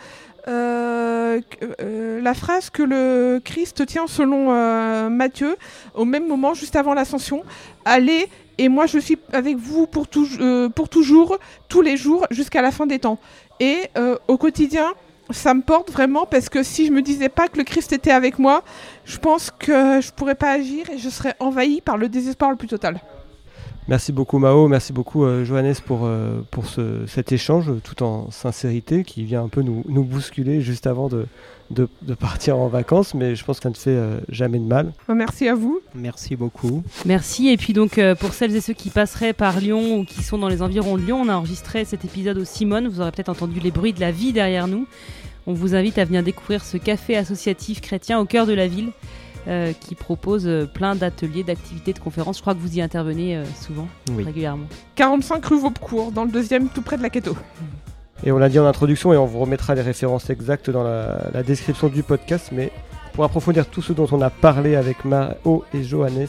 euh, 0.47 1.41
euh, 1.81 2.21
la 2.21 2.33
phrase 2.33 2.69
que 2.69 2.83
le 2.83 3.41
Christ 3.43 3.85
tient 3.85 4.07
selon 4.07 4.47
euh, 4.49 5.09
Matthieu 5.09 5.55
au 5.93 6.05
même 6.05 6.27
moment, 6.27 6.53
juste 6.53 6.75
avant 6.75 6.93
l'ascension. 6.93 7.43
Allez, 7.83 8.27
et 8.57 8.69
moi 8.69 8.85
je 8.85 8.99
suis 8.99 9.17
avec 9.33 9.57
vous 9.57 9.87
pour, 9.87 10.07
pour 10.75 10.89
toujours, 10.89 11.37
tous 11.67 11.81
les 11.81 11.97
jours, 11.97 12.27
jusqu'à 12.31 12.61
la 12.61 12.71
fin 12.71 12.85
des 12.85 12.99
temps. 12.99 13.19
Et 13.59 13.89
au 14.27 14.37
quotidien, 14.37 14.93
ça 15.29 15.53
me 15.53 15.61
porte 15.61 15.91
vraiment 15.91 16.25
parce 16.25 16.49
que 16.49 16.61
si 16.61 16.85
je 16.85 16.91
me 16.91 17.01
disais 17.01 17.29
pas 17.29 17.47
que 17.47 17.57
le 17.57 17.63
Christ 17.63 17.93
était 17.93 18.11
avec 18.11 18.37
moi, 18.37 18.63
je 19.05 19.17
pense 19.17 19.51
que 19.51 20.01
je 20.01 20.11
pourrais 20.11 20.35
pas 20.35 20.51
agir 20.51 20.89
et 20.89 20.97
je 20.97 21.09
serais 21.09 21.35
envahi 21.39 21.81
par 21.81 21.97
le 21.97 22.09
désespoir 22.09 22.51
le 22.51 22.57
plus 22.57 22.67
total. 22.67 22.99
Merci 23.87 24.11
beaucoup 24.11 24.39
Mao, 24.39 24.67
merci 24.67 24.93
beaucoup 24.93 25.25
euh, 25.25 25.45
Johannes 25.45 25.75
pour, 25.85 26.01
euh, 26.05 26.41
pour 26.49 26.65
ce- 26.65 27.05
cet 27.05 27.31
échange 27.31 27.71
tout 27.83 28.01
en 28.01 28.31
sincérité 28.31 29.03
qui 29.03 29.23
vient 29.23 29.43
un 29.43 29.47
peu 29.47 29.61
nous, 29.61 29.83
nous 29.87 30.03
bousculer 30.03 30.59
juste 30.61 30.87
avant 30.87 31.07
de, 31.07 31.27
de, 31.69 31.87
de 32.01 32.13
partir 32.15 32.57
en 32.57 32.67
vacances, 32.67 33.13
mais 33.13 33.35
je 33.35 33.45
pense 33.45 33.57
que 33.59 33.63
ça 33.63 33.69
ne 33.69 33.75
fait 33.75 33.91
euh, 33.91 34.19
jamais 34.27 34.57
de 34.57 34.63
mal. 34.63 34.91
Merci 35.07 35.47
à 35.47 35.53
vous. 35.53 35.81
Merci 35.93 36.35
beaucoup. 36.35 36.81
Merci. 37.05 37.49
Et 37.49 37.57
puis 37.57 37.73
donc 37.73 37.99
euh, 37.99 38.15
pour 38.15 38.33
celles 38.33 38.55
et 38.55 38.61
ceux 38.61 38.73
qui 38.73 38.89
passeraient 38.89 39.33
par 39.33 39.59
Lyon 39.59 39.99
ou 39.99 40.03
qui 40.03 40.23
sont 40.23 40.39
dans 40.39 40.49
les 40.49 40.63
environs 40.63 40.97
de 40.97 41.03
Lyon, 41.03 41.21
on 41.23 41.29
a 41.29 41.35
enregistré 41.35 41.85
cet 41.85 42.03
épisode 42.05 42.39
au 42.39 42.45
Simone. 42.45 42.87
Vous 42.87 43.01
aurez 43.01 43.11
peut-être 43.11 43.29
entendu 43.29 43.59
les 43.59 43.69
bruits 43.71 43.93
de 43.93 43.99
la 43.99 44.09
vie 44.11 44.33
derrière 44.33 44.67
nous. 44.67 44.87
On 45.45 45.53
vous 45.53 45.75
invite 45.75 45.99
à 45.99 46.05
venir 46.05 46.23
découvrir 46.23 46.65
ce 46.65 46.77
café 46.77 47.15
associatif 47.17 47.81
chrétien 47.81 48.19
au 48.19 48.25
cœur 48.25 48.47
de 48.47 48.53
la 48.53 48.67
ville 48.67 48.89
euh, 49.47 49.73
qui 49.79 49.95
propose 49.95 50.47
euh, 50.47 50.65
plein 50.65 50.95
d'ateliers, 50.95 51.43
d'activités, 51.43 51.93
de 51.93 51.99
conférences. 51.99 52.37
Je 52.37 52.41
crois 52.41 52.53
que 52.55 52.59
vous 52.59 52.77
y 52.77 52.81
intervenez 52.81 53.35
euh, 53.37 53.43
souvent, 53.61 53.87
Oui. 54.11 54.23
régulièrement. 54.23 54.65
45 54.95 55.45
rue 55.45 55.59
Vaubecourt, 55.59 56.11
dans 56.11 56.23
le 56.25 56.31
deuxième, 56.31 56.69
tout 56.69 56.81
près 56.81 56.97
de 56.97 57.03
la 57.03 57.09
Keto. 57.09 57.35
Et 58.23 58.31
on 58.31 58.37
l'a 58.37 58.49
dit 58.49 58.57
en 58.59 58.65
introduction 58.65 59.13
et 59.13 59.17
on 59.17 59.25
vous 59.25 59.39
remettra 59.39 59.75
les 59.75 59.81
références 59.81 60.29
exactes 60.29 60.69
dans 60.69 60.83
la, 60.83 61.29
la 61.33 61.43
description 61.43 61.89
du 61.89 62.01
podcast, 62.01 62.49
mais 62.51 62.71
pour 63.13 63.23
approfondir 63.23 63.67
tout 63.67 63.81
ce 63.81 63.93
dont 63.93 64.07
on 64.11 64.21
a 64.21 64.29
parlé 64.29 64.75
avec 64.75 65.05
Mao 65.05 65.63
et 65.73 65.83
Johannes, 65.83 66.27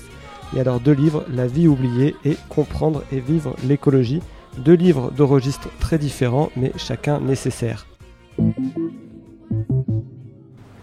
il 0.52 0.56
y 0.56 0.58
a 0.58 0.62
alors 0.62 0.78
deux 0.80 0.92
livres, 0.92 1.24
La 1.32 1.46
vie 1.46 1.66
oubliée 1.68 2.14
et 2.24 2.36
Comprendre 2.48 3.02
et 3.12 3.18
vivre 3.20 3.56
l'écologie. 3.66 4.20
Deux 4.58 4.74
livres 4.74 5.10
de 5.10 5.22
registres 5.22 5.68
très 5.80 5.98
différents, 5.98 6.50
mais 6.56 6.72
chacun 6.76 7.20
nécessaire. 7.20 7.86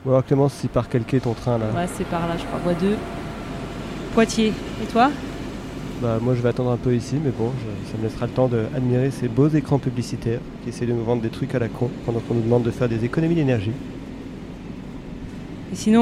Bon 0.06 0.12
alors 0.12 0.26
Clémence, 0.26 0.54
si 0.54 0.68
par 0.68 0.90
quel 0.90 1.04
quai 1.04 1.20
ton 1.20 1.34
train 1.34 1.58
là 1.58 1.66
Ouais, 1.76 1.88
c'est 1.94 2.06
par 2.06 2.28
là, 2.28 2.36
je 2.38 2.44
crois. 2.46 2.60
Voie 2.64 2.74
2. 2.74 2.96
Poitiers. 4.14 4.54
Et 4.84 4.86
toi? 4.92 5.10
Bah 6.02 6.18
moi 6.22 6.36
je 6.36 6.42
vais 6.42 6.50
attendre 6.50 6.72
un 6.72 6.78
peu 6.78 6.94
ici, 6.94 7.16
mais 7.24 7.32
bon, 7.32 7.52
je- 7.60 7.92
ça 7.92 7.98
me 7.98 8.04
laissera 8.04 8.26
le 8.26 8.32
temps 8.34 8.48
d'admirer 8.50 9.12
ces 9.12 9.28
beaux 9.30 9.48
écrans 9.48 9.80
publicitaires 9.80 10.40
qui 10.64 10.70
essaient 10.70 10.86
de 10.86 10.92
nous 10.92 11.04
vendre 11.04 11.22
des 11.22 11.30
trucs 11.30 11.56
à 11.56 11.60
la 11.60 11.70
con 11.70 11.90
pendant 12.06 12.20
qu'on 12.20 12.34
nous 12.34 12.42
demande 12.42 12.64
de 12.64 12.72
faire 12.72 12.90
des 12.90 13.06
économies 13.06 13.36
d'énergie. 13.36 13.72
Et 15.72 15.76
sinon, 15.76 16.02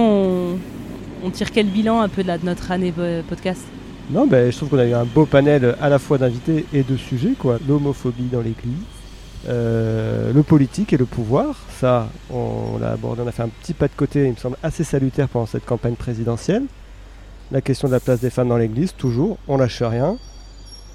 on, 1.24 1.28
on 1.28 1.30
tire 1.30 1.52
quel 1.52 1.68
bilan 1.68 2.02
un 2.02 2.10
peu 2.10 2.24
de, 2.24 2.28
la- 2.28 2.38
de 2.39 2.45
notre 2.45 2.72
année 2.72 2.91
euh, 2.97 3.22
podcast? 3.30 3.62
Non, 4.10 4.26
ben, 4.26 4.52
je 4.52 4.58
trouve 4.58 4.70
qu'on 4.70 4.80
a 4.80 4.86
eu 4.86 4.93
un 4.93 5.06
beau 5.06 5.26
panel 5.26 5.76
à 5.80 5.88
la 5.88 5.99
fois 5.99 6.18
d'invités 6.18 6.66
et 6.74 6.82
de 6.84 6.97
sujets, 6.97 7.34
quoi. 7.38 7.60
L'homophobie 7.68 8.24
dans 8.32 8.41
l'église, 8.41 8.74
euh, 9.48 10.32
le 10.34 10.44
politique 10.44 10.94
et 10.94 10.98
le 10.98 11.06
pouvoir. 11.06 11.56
Ça, 11.80 12.08
on, 12.32 12.78
l'a 12.80 12.92
abordé, 12.92 13.22
on 13.24 13.28
a 13.28 13.32
fait 13.32 13.44
un 13.44 13.50
petit 13.50 13.74
pas 13.74 13.88
de 13.88 13.94
côté, 13.96 14.26
il 14.26 14.32
me 14.32 14.38
semble 14.38 14.58
assez 14.64 14.84
salutaire 14.84 15.28
pendant 15.28 15.46
cette 15.46 15.66
campagne 15.66 15.96
présidentielle. 15.96 16.64
La 17.52 17.62
question 17.62 17.88
de 17.88 17.94
la 17.94 18.00
place 18.00 18.22
des 18.22 18.30
femmes 18.30 18.50
dans 18.50 18.58
l'église, 18.58 18.94
toujours, 18.96 19.38
on 19.48 19.58
lâche 19.58 19.82
rien. 19.82 20.18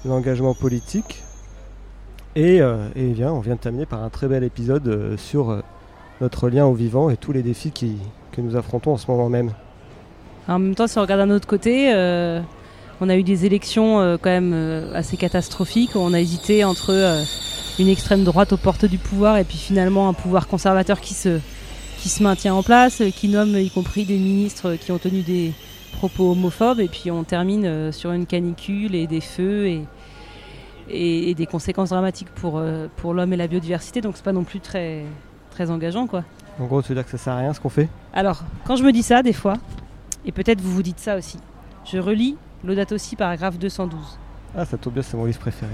L'engagement 0.05 0.53
politique. 0.53 1.23
Et, 2.35 2.61
euh, 2.61 2.87
bien, 2.95 3.31
on 3.31 3.39
vient 3.39 3.55
de 3.55 3.59
terminer 3.59 3.85
par 3.85 4.03
un 4.03 4.09
très 4.09 4.27
bel 4.27 4.43
épisode 4.43 4.87
euh, 4.87 5.17
sur 5.17 5.49
euh, 5.49 5.61
notre 6.21 6.49
lien 6.49 6.65
au 6.65 6.73
vivant 6.73 7.09
et 7.09 7.17
tous 7.17 7.31
les 7.31 7.41
défis 7.41 7.71
que 8.31 8.41
nous 8.41 8.55
affrontons 8.55 8.93
en 8.93 8.97
ce 8.97 9.09
moment 9.09 9.29
même. 9.29 9.51
En 10.47 10.59
même 10.59 10.75
temps, 10.75 10.87
si 10.87 10.97
on 10.97 11.01
regarde 11.01 11.27
d'un 11.27 11.35
autre 11.35 11.47
côté, 11.47 11.93
euh, 11.93 12.39
on 12.99 13.09
a 13.09 13.15
eu 13.15 13.23
des 13.23 13.45
élections 13.45 13.99
euh, 13.99 14.17
quand 14.19 14.29
même 14.29 14.53
euh, 14.53 14.93
assez 14.93 15.17
catastrophiques. 15.17 15.95
On 15.95 16.13
a 16.13 16.19
hésité 16.19 16.63
entre 16.63 16.91
euh, 16.91 17.23
une 17.79 17.87
extrême 17.87 18.23
droite 18.23 18.53
aux 18.53 18.57
portes 18.57 18.85
du 18.85 18.97
pouvoir 18.97 19.37
et 19.37 19.43
puis 19.43 19.57
finalement 19.57 20.09
un 20.09 20.13
pouvoir 20.13 20.47
conservateur 20.47 20.99
qui 20.99 21.13
se, 21.13 21.39
qui 21.99 22.09
se 22.09 22.23
maintient 22.23 22.53
en 22.53 22.63
place, 22.63 23.03
qui 23.15 23.29
nomme 23.29 23.57
y 23.57 23.69
compris 23.69 24.05
des 24.05 24.17
ministres 24.17 24.75
qui 24.75 24.91
ont 24.91 24.97
tenu 24.97 25.21
des 25.21 25.53
propos 25.93 26.31
homophobes. 26.31 26.79
Et 26.79 26.87
puis 26.87 27.11
on 27.11 27.23
termine 27.23 27.91
sur 27.91 28.11
une 28.11 28.25
canicule 28.25 28.95
et 28.95 29.07
des 29.07 29.21
feux 29.21 29.67
et, 29.67 29.81
et, 30.89 31.29
et 31.29 31.35
des 31.35 31.45
conséquences 31.45 31.89
dramatiques 31.89 32.29
pour, 32.29 32.61
pour 32.95 33.13
l'homme 33.13 33.33
et 33.33 33.37
la 33.37 33.47
biodiversité. 33.47 34.01
Donc 34.01 34.13
c'est 34.15 34.25
pas 34.25 34.33
non 34.33 34.43
plus 34.43 34.59
très, 34.59 35.03
très 35.51 35.69
engageant 35.69 36.07
quoi. 36.07 36.23
En 36.59 36.65
gros, 36.65 36.81
tu 36.81 36.89
veux 36.89 36.95
dire 36.95 37.05
que 37.05 37.11
ça 37.11 37.19
sert 37.19 37.33
à 37.33 37.37
rien 37.37 37.53
ce 37.53 37.59
qu'on 37.59 37.69
fait? 37.69 37.87
Alors, 38.13 38.43
quand 38.65 38.75
je 38.75 38.83
me 38.83 38.91
dis 38.91 39.03
ça, 39.03 39.21
des 39.21 39.33
fois, 39.33 39.57
et 40.25 40.31
peut-être 40.31 40.59
vous 40.59 40.71
vous 40.71 40.81
dites 40.81 40.99
ça 40.99 41.15
aussi, 41.15 41.37
je 41.85 41.99
relis 41.99 42.35
Laudato 42.63 42.97
Si, 42.97 43.15
paragraphe 43.15 43.59
212. 43.59 43.99
Ah, 44.55 44.65
ça 44.65 44.77
tombe 44.77 44.93
bien, 44.93 45.03
c'est 45.03 45.15
mon 45.15 45.25
livre 45.25 45.39
préféré. 45.39 45.73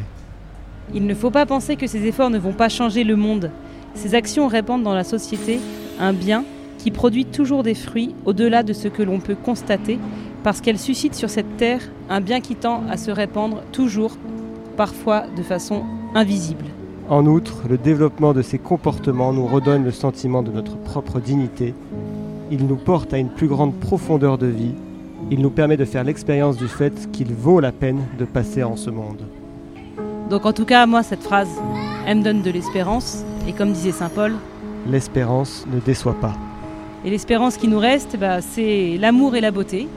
Il 0.93 1.07
ne 1.07 1.15
faut 1.15 1.31
pas 1.31 1.45
penser 1.45 1.77
que 1.77 1.87
ces 1.87 2.05
efforts 2.05 2.29
ne 2.29 2.37
vont 2.37 2.51
pas 2.51 2.67
changer 2.67 3.03
le 3.03 3.15
monde. 3.15 3.51
Ces 3.95 4.15
actions 4.15 4.47
répandent 4.47 4.83
dans 4.83 4.93
la 4.93 5.05
société 5.05 5.59
un 5.99 6.11
bien 6.11 6.43
qui 6.77 6.91
produit 6.91 7.25
toujours 7.25 7.63
des 7.63 7.75
fruits 7.75 8.13
au-delà 8.25 8.63
de 8.63 8.73
ce 8.73 8.89
que 8.89 9.01
l'on 9.01 9.21
peut 9.21 9.35
constater, 9.35 9.97
parce 10.43 10.59
qu'elles 10.59 10.79
suscitent 10.79 11.15
sur 11.15 11.29
cette 11.29 11.55
terre 11.55 11.81
un 12.09 12.19
bien 12.19 12.41
qui 12.41 12.55
tend 12.55 12.83
à 12.89 12.97
se 12.97 13.11
répandre 13.11 13.61
toujours, 13.71 14.17
parfois 14.75 15.23
de 15.37 15.43
façon 15.43 15.83
invisible. 16.13 16.65
En 17.09 17.25
outre, 17.25 17.63
le 17.69 17.77
développement 17.77 18.33
de 18.33 18.41
ces 18.41 18.57
comportements 18.57 19.31
nous 19.31 19.45
redonne 19.45 19.85
le 19.85 19.91
sentiment 19.91 20.43
de 20.43 20.51
notre 20.51 20.75
propre 20.75 21.21
dignité. 21.21 21.73
Il 22.51 22.67
nous 22.67 22.75
porte 22.75 23.13
à 23.13 23.17
une 23.17 23.29
plus 23.29 23.47
grande 23.47 23.75
profondeur 23.79 24.37
de 24.37 24.47
vie. 24.47 24.73
Il 25.31 25.41
nous 25.41 25.49
permet 25.49 25.77
de 25.77 25.85
faire 25.85 26.03
l'expérience 26.03 26.57
du 26.57 26.67
fait 26.67 27.11
qu'il 27.11 27.33
vaut 27.33 27.59
la 27.59 27.71
peine 27.71 28.01
de 28.19 28.25
passer 28.25 28.63
en 28.63 28.75
ce 28.75 28.89
monde. 28.89 29.23
Donc 30.29 30.45
en 30.45 30.53
tout 30.53 30.65
cas, 30.65 30.85
moi, 30.85 31.03
cette 31.03 31.23
phrase, 31.23 31.49
elle 32.05 32.19
me 32.19 32.23
donne 32.23 32.41
de 32.41 32.51
l'espérance, 32.51 33.23
et 33.47 33.53
comme 33.53 33.71
disait 33.71 33.91
Saint 33.91 34.09
Paul, 34.09 34.33
L'espérance 34.89 35.65
ne 35.73 35.79
déçoit 35.79 36.19
pas. 36.19 36.33
Et 37.05 37.09
l'espérance 37.09 37.57
qui 37.57 37.67
nous 37.67 37.79
reste, 37.79 38.17
bah, 38.19 38.41
c'est 38.41 38.97
l'amour 38.99 39.35
et 39.35 39.41
la 39.41 39.51
beauté. 39.51 39.87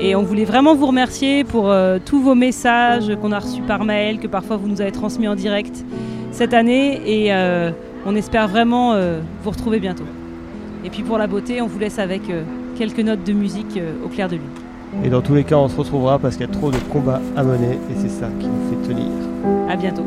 Et 0.00 0.14
on 0.14 0.22
voulait 0.22 0.44
vraiment 0.44 0.74
vous 0.74 0.86
remercier 0.86 1.44
pour 1.44 1.70
euh, 1.70 1.98
tous 2.04 2.20
vos 2.20 2.34
messages 2.34 3.12
qu'on 3.20 3.32
a 3.32 3.38
reçus 3.38 3.62
par 3.62 3.84
mail, 3.84 4.18
que 4.18 4.26
parfois 4.26 4.56
vous 4.56 4.68
nous 4.68 4.80
avez 4.80 4.92
transmis 4.92 5.28
en 5.28 5.34
direct 5.34 5.84
cette 6.32 6.54
année. 6.54 7.00
Et 7.04 7.32
euh, 7.32 7.70
on 8.04 8.14
espère 8.14 8.48
vraiment 8.48 8.94
euh, 8.94 9.20
vous 9.42 9.50
retrouver 9.50 9.80
bientôt. 9.80 10.06
Et 10.84 10.90
puis 10.90 11.02
pour 11.02 11.18
la 11.18 11.26
beauté, 11.26 11.60
on 11.60 11.66
vous 11.66 11.78
laisse 11.78 11.98
avec 11.98 12.22
quelques 12.76 13.00
notes 13.00 13.24
de 13.24 13.32
musique 13.32 13.78
au 14.04 14.08
clair 14.08 14.28
de 14.28 14.36
lune. 14.36 15.04
Et 15.04 15.08
dans 15.08 15.20
tous 15.20 15.34
les 15.34 15.44
cas, 15.44 15.56
on 15.56 15.68
se 15.68 15.76
retrouvera 15.76 16.18
parce 16.18 16.36
qu'il 16.36 16.46
y 16.46 16.50
a 16.50 16.52
trop 16.52 16.70
de 16.70 16.78
combats 16.90 17.20
à 17.36 17.42
mener 17.42 17.74
et 17.90 17.94
c'est 18.00 18.08
ça 18.08 18.28
qui 18.38 18.46
nous 18.46 18.70
fait 18.70 18.88
tenir. 18.88 19.10
À 19.68 19.76
bientôt. 19.76 20.04